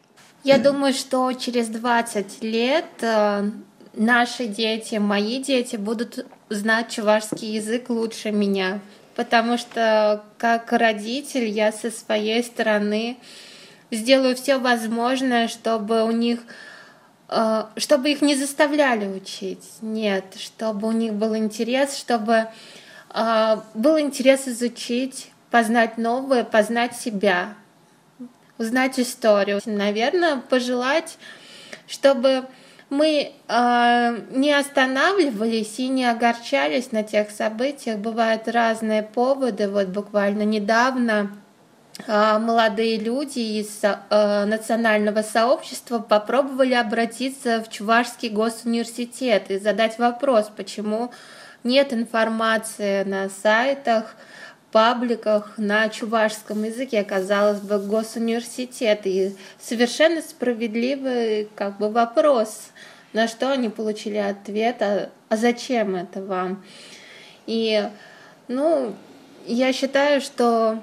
Я 0.44 0.58
думаю, 0.58 0.92
что 0.92 1.32
через 1.32 1.68
20 1.68 2.42
лет 2.42 2.84
э, 3.00 3.50
наши 3.94 4.46
дети, 4.46 4.96
мои 4.96 5.42
дети 5.42 5.76
будут 5.76 6.26
знать 6.50 6.90
чувашский 6.90 7.54
язык 7.54 7.88
лучше 7.88 8.30
меня, 8.30 8.80
потому 9.16 9.56
что 9.56 10.22
как 10.36 10.72
родитель 10.72 11.46
я 11.48 11.72
со 11.72 11.90
своей 11.90 12.42
стороны 12.42 13.16
сделаю 13.90 14.36
все 14.36 14.58
возможное, 14.58 15.48
чтобы 15.48 16.04
у 16.04 16.10
них 16.10 16.40
э, 17.28 17.64
чтобы 17.76 18.10
их 18.10 18.22
не 18.22 18.36
заставляли 18.36 19.06
учить. 19.06 19.64
Нет, 19.80 20.24
чтобы 20.38 20.88
у 20.88 20.92
них 20.92 21.14
был 21.14 21.36
интерес, 21.36 21.96
чтобы 21.96 22.48
э, 23.14 23.56
был 23.74 23.98
интерес 23.98 24.48
изучить, 24.48 25.30
познать 25.50 25.98
новое, 25.98 26.44
познать 26.44 26.96
себя, 26.96 27.54
узнать 28.58 28.98
историю. 28.98 29.60
Наверное, 29.64 30.36
пожелать, 30.36 31.18
чтобы 31.86 32.44
мы 32.90 33.32
э, 33.48 34.20
не 34.30 34.52
останавливались 34.52 35.78
и 35.78 35.88
не 35.88 36.04
огорчались 36.04 36.92
на 36.92 37.04
тех 37.04 37.30
событиях. 37.30 37.98
Бывают 37.98 38.48
разные 38.48 39.02
поводы. 39.02 39.68
Вот 39.68 39.88
буквально 39.88 40.42
недавно 40.42 41.30
молодые 42.06 42.98
люди 42.98 43.38
из 43.38 43.80
э, 43.82 44.44
национального 44.44 45.22
сообщества 45.22 45.98
попробовали 45.98 46.74
обратиться 46.74 47.62
в 47.62 47.70
Чувашский 47.70 48.28
госуниверситет 48.28 49.50
и 49.50 49.58
задать 49.58 49.98
вопрос, 49.98 50.50
почему 50.56 51.10
нет 51.64 51.92
информации 51.92 53.04
на 53.04 53.28
сайтах, 53.28 54.14
пабликах 54.72 55.54
на 55.56 55.88
чувашском 55.88 56.64
языке, 56.64 57.02
казалось 57.04 57.60
бы, 57.60 57.78
госуниверситет. 57.78 59.00
И 59.04 59.36
совершенно 59.60 60.22
справедливый 60.22 61.48
как 61.54 61.78
бы 61.78 61.90
вопрос, 61.90 62.70
на 63.12 63.26
что 63.26 63.50
они 63.50 63.68
получили 63.68 64.18
ответ, 64.18 64.80
а, 64.80 65.10
а 65.28 65.36
зачем 65.36 65.96
это 65.96 66.22
вам? 66.22 66.64
И, 67.46 67.88
ну, 68.46 68.94
я 69.46 69.72
считаю, 69.72 70.20
что 70.20 70.82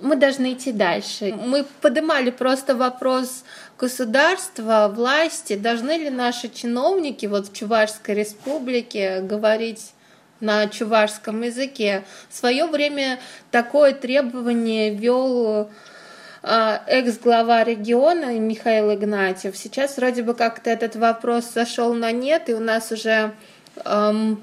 мы 0.00 0.16
должны 0.16 0.52
идти 0.52 0.72
дальше. 0.72 1.34
Мы 1.34 1.64
поднимали 1.80 2.30
просто 2.30 2.74
вопрос 2.74 3.44
государства, 3.78 4.92
власти, 4.94 5.56
должны 5.56 5.98
ли 5.98 6.10
наши 6.10 6.48
чиновники 6.48 7.26
вот 7.26 7.48
в 7.48 7.52
Чувашской 7.52 8.14
республике 8.14 9.20
говорить 9.20 9.92
на 10.40 10.68
чувашском 10.68 11.42
языке. 11.42 12.04
В 12.30 12.36
свое 12.36 12.66
время 12.66 13.18
такое 13.50 13.92
требование 13.92 14.94
вел 14.94 15.68
а, 16.42 16.82
экс-глава 16.86 17.64
региона 17.64 18.38
Михаил 18.38 18.94
Игнатьев. 18.94 19.56
Сейчас 19.56 19.96
вроде 19.96 20.22
бы 20.22 20.34
как-то 20.34 20.70
этот 20.70 20.94
вопрос 20.94 21.46
сошел 21.46 21.92
на 21.94 22.12
нет, 22.12 22.48
и 22.48 22.54
у 22.54 22.60
нас 22.60 22.92
уже 22.92 23.32
эм, 23.84 24.40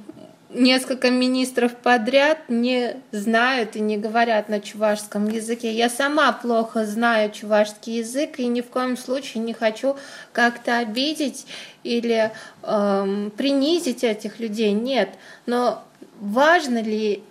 несколько 0.55 1.11
министров 1.11 1.75
подряд 1.75 2.49
не 2.49 2.97
знают 3.11 3.75
и 3.75 3.79
не 3.79 3.97
говорят 3.97 4.49
на 4.49 4.59
чувашском 4.59 5.27
языке. 5.29 5.71
Я 5.71 5.89
сама 5.89 6.31
плохо 6.31 6.85
знаю 6.85 7.31
чувашский 7.31 7.97
язык 7.97 8.39
и 8.39 8.47
ни 8.47 8.61
в 8.61 8.67
коем 8.67 8.97
случае 8.97 9.43
не 9.43 9.53
хочу 9.53 9.95
как-то 10.31 10.79
обидеть 10.79 11.45
или 11.83 12.31
эм, 12.63 13.31
принизить 13.31 14.03
этих 14.03 14.39
людей. 14.39 14.71
Нет. 14.71 15.09
Но 15.45 15.83
важно 16.19 16.81
ли 16.81 17.23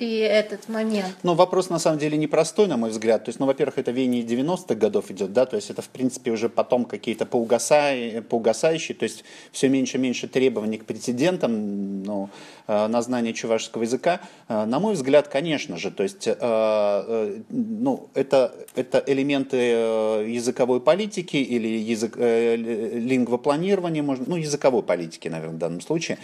и 0.00 0.16
этот 0.16 0.68
момент. 0.68 1.14
Ну, 1.22 1.34
вопрос 1.34 1.68
на 1.68 1.78
самом 1.78 1.98
деле 1.98 2.16
непростой, 2.16 2.66
на 2.66 2.78
мой 2.78 2.90
взгляд. 2.90 3.24
То 3.24 3.28
есть, 3.28 3.38
ну, 3.38 3.46
во-первых, 3.46 3.78
это 3.78 3.90
веяние 3.90 4.22
90-х 4.22 4.74
годов 4.74 5.10
идет, 5.10 5.32
да, 5.34 5.44
то 5.44 5.56
есть 5.56 5.70
это, 5.70 5.82
в 5.82 5.88
принципе, 5.88 6.30
уже 6.30 6.48
потом 6.48 6.86
какие-то 6.86 7.26
поугасающие, 7.26 8.22
поугасающие 8.22 8.96
то 8.96 9.04
есть 9.04 9.24
все 9.52 9.68
меньше 9.68 9.98
и 9.98 10.00
меньше 10.00 10.26
требований 10.26 10.78
к 10.78 10.86
претендентам 10.86 12.02
ну, 12.02 12.30
э, 12.66 12.86
на 12.86 13.02
знание 13.02 13.34
чувашского 13.34 13.82
языка. 13.82 14.20
Э, 14.48 14.64
на 14.64 14.80
мой 14.80 14.94
взгляд, 14.94 15.28
конечно 15.28 15.76
же, 15.76 15.90
то 15.90 16.02
есть, 16.02 16.26
э, 16.26 17.40
ну, 17.50 18.08
это, 18.14 18.54
это 18.74 19.04
элементы 19.06 19.56
языковой 19.56 20.80
политики 20.80 21.36
или 21.36 21.68
язык, 21.68 22.16
лингвопланирования, 22.16 24.02
можно, 24.02 24.24
ну, 24.26 24.36
языковой 24.36 24.82
политики, 24.82 25.28
наверное, 25.28 25.56
в 25.56 25.58
данном 25.58 25.82
случае 25.82 26.18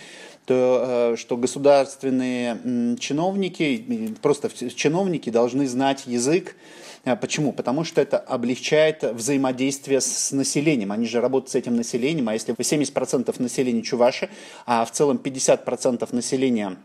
то, 0.46 1.12
э, 1.12 1.16
что 1.16 1.36
государственные 1.36 2.96
чиновники, 2.98 4.14
просто 4.22 4.48
чиновники 4.74 5.28
должны 5.28 5.66
знать 5.66 6.04
язык. 6.06 6.56
А 7.04 7.14
почему? 7.16 7.52
Потому 7.52 7.84
что 7.84 8.00
это 8.00 8.18
облегчает 8.18 9.02
взаимодействие 9.02 10.00
с 10.00 10.32
населением. 10.32 10.92
Они 10.92 11.06
же 11.06 11.20
работают 11.20 11.50
с 11.50 11.54
этим 11.54 11.76
населением, 11.76 12.28
а 12.28 12.32
если 12.32 12.54
70% 12.54 13.42
населения 13.42 13.82
чуваши, 13.82 14.28
а 14.66 14.84
в 14.84 14.92
целом 14.92 15.20
50% 15.22 16.08
населения 16.14 16.76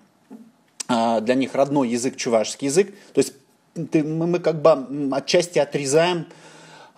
а, 0.87 1.21
для 1.21 1.35
них 1.35 1.55
родной 1.55 1.89
язык 1.89 2.17
чувашский 2.17 2.67
язык, 2.67 2.93
то 3.13 3.19
есть 3.19 3.33
мы 3.75 4.39
как 4.39 4.61
бы 4.61 5.15
отчасти 5.15 5.57
отрезаем 5.57 6.27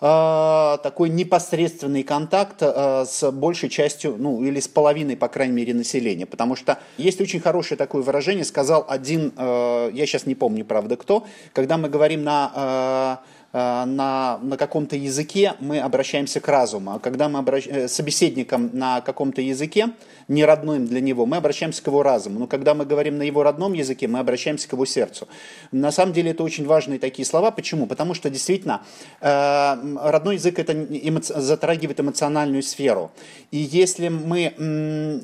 такой 0.00 1.08
непосредственный 1.08 2.02
контакт 2.02 2.58
а, 2.60 3.04
с 3.06 3.30
большей 3.30 3.68
частью, 3.68 4.16
ну 4.18 4.42
или 4.42 4.60
с 4.60 4.68
половиной, 4.68 5.16
по 5.16 5.28
крайней 5.28 5.54
мере, 5.54 5.74
населения. 5.74 6.26
Потому 6.26 6.56
что 6.56 6.78
есть 6.98 7.20
очень 7.20 7.40
хорошее 7.40 7.78
такое 7.78 8.02
выражение, 8.02 8.44
сказал 8.44 8.84
один, 8.88 9.32
а, 9.36 9.90
я 9.90 10.06
сейчас 10.06 10.26
не 10.26 10.34
помню, 10.34 10.64
правда, 10.64 10.96
кто, 10.96 11.26
когда 11.52 11.78
мы 11.78 11.88
говорим 11.88 12.24
на 12.24 13.20
на, 13.54 14.38
на 14.42 14.56
каком-то 14.56 14.96
языке 14.96 15.54
мы 15.60 15.78
обращаемся 15.78 16.40
к 16.40 16.48
разуму. 16.48 16.94
А 16.94 16.98
когда 16.98 17.28
мы 17.28 17.38
обращ... 17.38 17.66
Э, 17.68 17.86
собеседником 17.86 18.70
на 18.72 19.00
каком-то 19.00 19.40
языке, 19.40 19.90
не 20.26 20.44
родным 20.44 20.86
для 20.86 21.00
него, 21.00 21.24
мы 21.24 21.36
обращаемся 21.36 21.82
к 21.82 21.86
его 21.86 22.02
разуму. 22.02 22.40
Но 22.40 22.46
когда 22.48 22.74
мы 22.74 22.84
говорим 22.84 23.16
на 23.16 23.22
его 23.22 23.44
родном 23.44 23.72
языке, 23.72 24.08
мы 24.08 24.18
обращаемся 24.18 24.68
к 24.68 24.72
его 24.72 24.84
сердцу. 24.84 25.28
На 25.70 25.92
самом 25.92 26.12
деле 26.12 26.32
это 26.32 26.42
очень 26.42 26.66
важные 26.66 26.98
такие 26.98 27.24
слова. 27.24 27.52
Почему? 27.52 27.86
Потому 27.86 28.14
что 28.14 28.28
действительно 28.28 28.82
э, 29.20 29.96
родной 30.02 30.34
язык 30.34 30.58
это 30.58 30.72
эмоци... 30.72 31.40
затрагивает 31.40 32.00
эмоциональную 32.00 32.62
сферу. 32.64 33.12
И 33.52 33.58
если 33.58 34.08
мы 34.08 34.52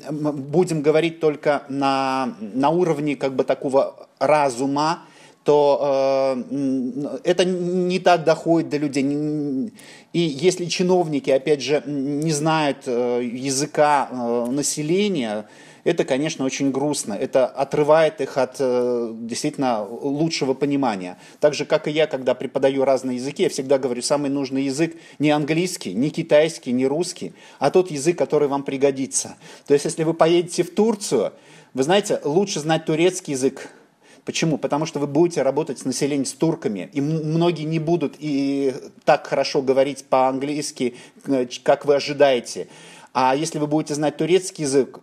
будем 0.09 0.81
говорить 0.81 1.19
только 1.19 1.63
на, 1.67 2.35
на 2.39 2.69
уровне 2.69 3.17
как 3.17 3.35
бы 3.35 3.43
такого 3.43 4.07
разума, 4.19 5.01
то 5.43 6.37
э, 6.39 7.19
это 7.23 7.45
не 7.45 7.99
так 7.99 8.23
доходит 8.23 8.69
до 8.69 8.77
людей. 8.77 9.03
И 10.13 10.19
если 10.19 10.65
чиновники, 10.65 11.29
опять 11.31 11.61
же, 11.61 11.81
не 11.85 12.31
знают 12.31 12.83
э, 12.85 13.21
языка 13.23 14.09
э, 14.11 14.51
населения, 14.51 15.47
это, 15.83 16.05
конечно, 16.05 16.45
очень 16.45 16.71
грустно. 16.71 17.13
Это 17.13 17.47
отрывает 17.47 18.21
их 18.21 18.37
от 18.37 18.57
э, 18.59 19.13
действительно 19.13 19.83
лучшего 19.83 20.53
понимания. 20.53 21.17
Так 21.39 21.55
же, 21.55 21.65
как 21.65 21.87
и 21.87 21.91
я, 21.91 22.05
когда 22.05 22.35
преподаю 22.35 22.85
разные 22.85 23.17
языки, 23.17 23.43
я 23.43 23.49
всегда 23.49 23.79
говорю, 23.79 24.03
самый 24.03 24.29
нужный 24.29 24.63
язык 24.63 24.95
не 25.17 25.31
английский, 25.31 25.93
не 25.93 26.11
китайский, 26.11 26.71
не 26.71 26.85
русский, 26.85 27.33
а 27.57 27.71
тот 27.71 27.89
язык, 27.89 28.17
который 28.17 28.47
вам 28.47 28.61
пригодится. 28.63 29.37
То 29.65 29.73
есть, 29.73 29.85
если 29.85 30.03
вы 30.03 30.13
поедете 30.13 30.61
в 30.63 30.69
Турцию, 30.69 31.33
вы 31.73 31.83
знаете, 31.83 32.19
лучше 32.23 32.59
знать 32.59 32.85
турецкий 32.85 33.33
язык, 33.33 33.71
Почему? 34.31 34.57
Потому 34.57 34.85
что 34.85 34.97
вы 34.99 35.07
будете 35.07 35.41
работать 35.41 35.79
с 35.79 35.83
населением, 35.83 36.23
с 36.23 36.31
турками, 36.31 36.89
и 36.93 37.01
многие 37.01 37.63
не 37.63 37.79
будут 37.79 38.15
и 38.17 38.73
так 39.03 39.27
хорошо 39.27 39.61
говорить 39.61 40.05
по-английски, 40.05 40.95
э, 41.25 41.47
как 41.63 41.83
вы 41.83 41.95
ожидаете. 41.95 42.69
А 43.13 43.35
если 43.35 43.59
вы 43.59 43.67
будете 43.67 43.93
знать 43.93 44.15
турецкий 44.15 44.63
язык, 44.63 45.01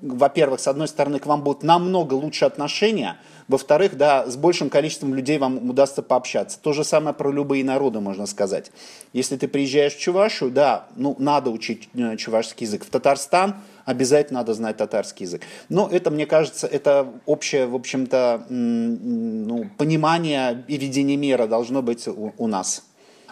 во-первых, 0.00 0.58
с 0.58 0.66
одной 0.66 0.88
стороны, 0.88 1.20
к 1.20 1.26
вам 1.26 1.42
будут 1.42 1.62
намного 1.62 2.14
лучше 2.14 2.44
отношения, 2.44 3.18
во-вторых, 3.48 3.96
да, 3.96 4.28
с 4.28 4.36
большим 4.36 4.70
количеством 4.70 5.14
людей 5.14 5.38
вам 5.38 5.70
удастся 5.70 6.02
пообщаться. 6.02 6.58
То 6.60 6.72
же 6.72 6.82
самое 6.82 7.14
про 7.14 7.30
любые 7.30 7.64
народы, 7.64 8.00
можно 8.00 8.26
сказать. 8.26 8.72
Если 9.12 9.36
ты 9.36 9.46
приезжаешь 9.46 9.94
в 9.94 10.00
Чувашу, 10.00 10.50
да, 10.50 10.86
ну, 10.96 11.14
надо 11.18 11.50
учить 11.50 11.88
э, 11.94 12.16
чувашский 12.16 12.66
язык. 12.66 12.84
В 12.84 12.90
Татарстан 12.90 13.56
обязательно 13.84 14.40
надо 14.40 14.52
знать 14.54 14.76
татарский 14.76 15.24
язык. 15.24 15.42
Но 15.68 15.88
это, 15.88 16.10
мне 16.10 16.26
кажется, 16.26 16.66
это 16.66 17.08
общее, 17.24 17.66
в 17.66 17.74
общем-то, 17.74 18.46
ну, 18.48 19.70
понимание 19.78 20.64
и 20.66 20.76
видение 20.76 21.16
мира 21.16 21.46
должно 21.46 21.82
быть 21.82 22.08
у, 22.08 22.34
у 22.36 22.46
нас. 22.48 22.82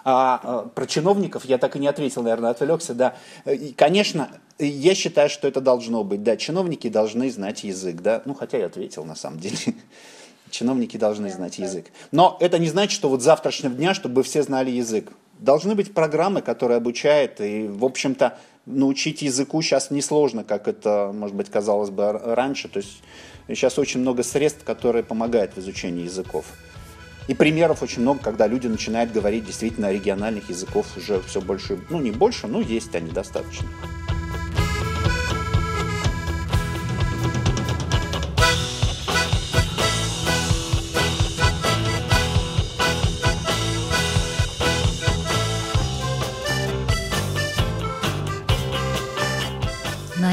А, 0.05 0.41
а 0.43 0.63
про 0.69 0.87
чиновников 0.87 1.45
я 1.45 1.59
так 1.59 1.77
и 1.77 1.79
не 1.79 1.89
ответил, 1.89 2.23
наверное, 2.23 2.51
отвлекся, 2.51 2.95
да. 2.95 3.15
И, 3.47 3.73
конечно, 3.77 4.29
я 4.59 4.95
считаю, 4.95 5.29
что 5.29 5.49
это 5.49 5.61
должно 5.61 6.05
быть, 6.05 6.23
да, 6.23 6.37
чиновники 6.37 6.89
должны 6.89 7.31
знать 7.31 7.65
язык, 7.65 8.01
да, 8.01 8.23
ну, 8.25 8.35
хотя 8.35 8.59
я 8.59 8.67
ответил 8.67 9.05
на 9.05 9.15
самом 9.15 9.41
деле. 9.41 9.57
Чиновники 10.51 10.97
должны 10.97 11.31
знать 11.31 11.59
язык. 11.59 11.87
Но 12.13 12.37
это 12.39 12.61
не 12.61 12.69
значит, 12.69 12.93
что 12.93 13.09
вот 13.09 13.23
с 13.23 13.25
завтрашнего 13.25 13.75
дня, 13.75 13.93
чтобы 13.93 14.23
все 14.23 14.43
знали 14.45 14.71
язык. 14.71 15.11
Должны 15.41 15.75
быть 15.75 15.93
программы, 15.93 16.43
которые 16.43 16.77
обучают, 16.77 17.41
и, 17.41 17.67
в 17.67 17.85
общем-то, 17.85 18.39
научить 18.67 19.23
языку 19.23 19.61
сейчас 19.63 19.91
несложно, 19.91 20.45
как 20.45 20.69
это, 20.69 21.11
может 21.13 21.35
быть, 21.35 21.51
казалось 21.51 21.91
бы 21.91 22.13
раньше. 22.13 22.69
То 22.69 22.79
есть 22.79 23.03
сейчас 23.49 23.79
очень 23.79 24.01
много 24.01 24.23
средств, 24.23 24.63
которые 24.63 25.03
помогают 25.03 25.55
в 25.57 25.59
изучении 25.59 26.05
языков. 26.05 26.47
И 27.27 27.35
примеров 27.35 27.83
очень 27.83 28.03
много, 28.03 28.21
когда 28.21 28.47
люди 28.47 28.67
начинают 28.67 29.11
говорить 29.11 29.47
действительно 29.47 29.91
региональных 29.91 30.51
языков 30.51 30.87
уже 30.97 31.21
все 31.23 31.41
больше, 31.41 31.81
ну 31.91 32.01
не 32.01 32.11
больше, 32.11 32.47
но 32.47 32.61
есть 32.61 32.95
они 32.95 33.11
достаточно. 33.11 33.67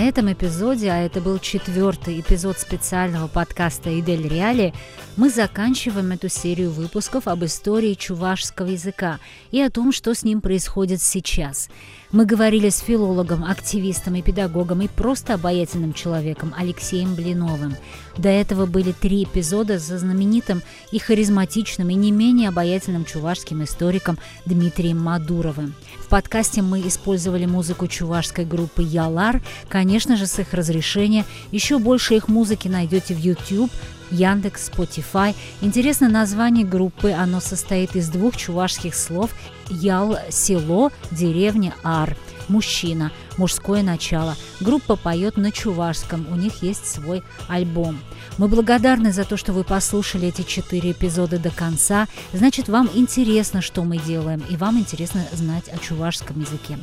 На 0.02 0.08
этом 0.08 0.34
эпизоде, 0.34 0.89
а 0.89 0.97
это 0.97 1.22
был 1.22 1.38
четвертый 1.38 2.22
эпизод 2.22 2.58
специального 2.58 3.28
подкаста 3.28 3.99
«Идель 3.99 4.28
Реали», 4.28 4.74
мы 5.16 5.30
заканчиваем 5.30 6.12
эту 6.12 6.28
серию 6.28 6.72
выпусков 6.72 7.28
об 7.28 7.45
истории 7.45 7.93
чувашского 7.93 8.66
языка 8.70 9.20
и 9.52 9.62
о 9.62 9.70
том, 9.70 9.91
что 9.91 10.16
с 10.16 10.24
ним 10.24 10.41
происходит 10.41 11.04
сейчас. 11.04 11.70
Мы 12.12 12.26
говорили 12.26 12.68
с 12.68 12.80
филологом, 12.80 13.45
активистом 13.45 14.16
и 14.16 14.22
педагогом 14.22 14.82
и 14.82 14.89
просто 14.89 15.36
обаятельным 15.36 15.93
человеком 15.93 16.53
Алексеем 16.57 17.16
Блиновым. 17.16 17.78
До 18.18 18.28
этого 18.28 18.66
были 18.66 18.91
три 18.91 19.24
эпизода 19.24 19.80
со 19.80 19.97
знаменитым 19.97 20.62
и 20.91 20.99
харизматичным 20.99 21.89
и 21.89 21.93
не 21.93 22.12
менее 22.12 22.49
обаятельным 22.49 23.05
чувашским 23.05 23.64
историком 23.64 24.18
Дмитрием 24.45 24.99
Мадуровым. 24.99 25.74
В 25.99 26.09
подкасте 26.09 26.62
мы 26.62 26.86
использовали 26.86 27.45
музыку 27.45 27.88
чувашской 27.88 28.43
группы 28.43 28.84
«Ялар», 28.84 29.41
конечно 29.70 30.18
же, 30.18 30.28
с 30.28 30.38
их 30.38 30.53
разрешения. 30.53 31.24
Еще 31.51 31.80
больше 31.80 32.16
их 32.16 32.28
музыки 32.28 32.68
найдете 32.68 33.14
в 33.14 33.20
YouTube, 33.20 33.72
Яндекс, 34.12 34.70
Spotify. 34.70 35.34
Интересно 35.62 36.09
название 36.09 36.66
группы. 36.66 37.12
Оно 37.12 37.39
состоит 37.39 37.95
из 37.95 38.09
двух 38.09 38.36
чувашских 38.36 38.95
слов 38.95 39.32
«ял»– 39.72 40.17
село, 40.30 40.91
деревня 41.11 41.74
«ар»– 41.84 42.17
мужчина, 42.51 43.11
мужское 43.38 43.82
начало. 43.82 44.36
Группа 44.59 44.95
поет 44.95 45.38
на 45.38 45.51
чувашском, 45.51 46.28
у 46.32 46.36
них 46.36 46.61
есть 46.61 46.86
свой 46.86 47.24
альбом. 47.47 47.99
Мы 48.38 48.47
благодарны 48.47 49.11
за 49.11 49.24
то, 49.24 49.38
что 49.38 49.53
вы 49.53 49.63
послушали 49.63 50.28
эти 50.28 50.43
четыре 50.43 50.91
эпизода 50.91 51.39
до 51.39 51.49
конца. 51.49 52.07
Значит, 52.34 52.69
вам 52.69 52.89
интересно, 52.93 53.61
что 53.61 53.84
мы 53.84 53.97
делаем, 53.97 54.43
и 54.49 54.55
вам 54.55 54.80
интересно 54.80 55.26
знать 55.34 55.67
о 55.69 55.78
чувашском 55.78 56.39
языке. 56.39 56.78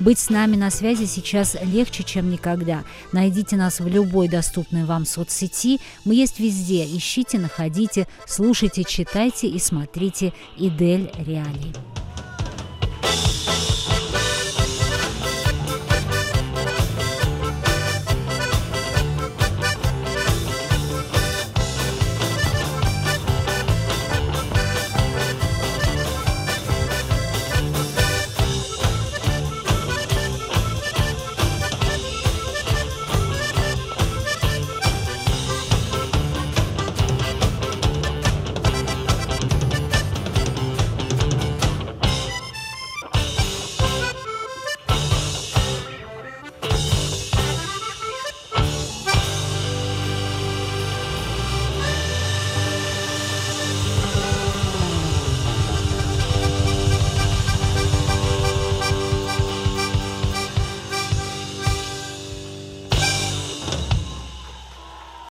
Быть 0.00 0.18
с 0.18 0.30
нами 0.30 0.56
на 0.56 0.70
связи 0.70 1.06
сейчас 1.06 1.56
легче, 1.62 2.04
чем 2.04 2.30
никогда. 2.30 2.84
Найдите 3.12 3.56
нас 3.56 3.80
в 3.80 3.88
любой 3.88 4.28
доступной 4.28 4.84
вам 4.84 5.06
соцсети. 5.06 5.80
Мы 6.04 6.14
есть 6.14 6.38
везде. 6.38 6.84
Ищите, 6.84 7.38
находите, 7.38 8.06
слушайте, 8.26 8.84
читайте 8.84 9.48
и 9.48 9.58
смотрите 9.58 10.32
Идель 10.56 11.10
Реалии. 11.18 12.03
Bye. 13.04 13.43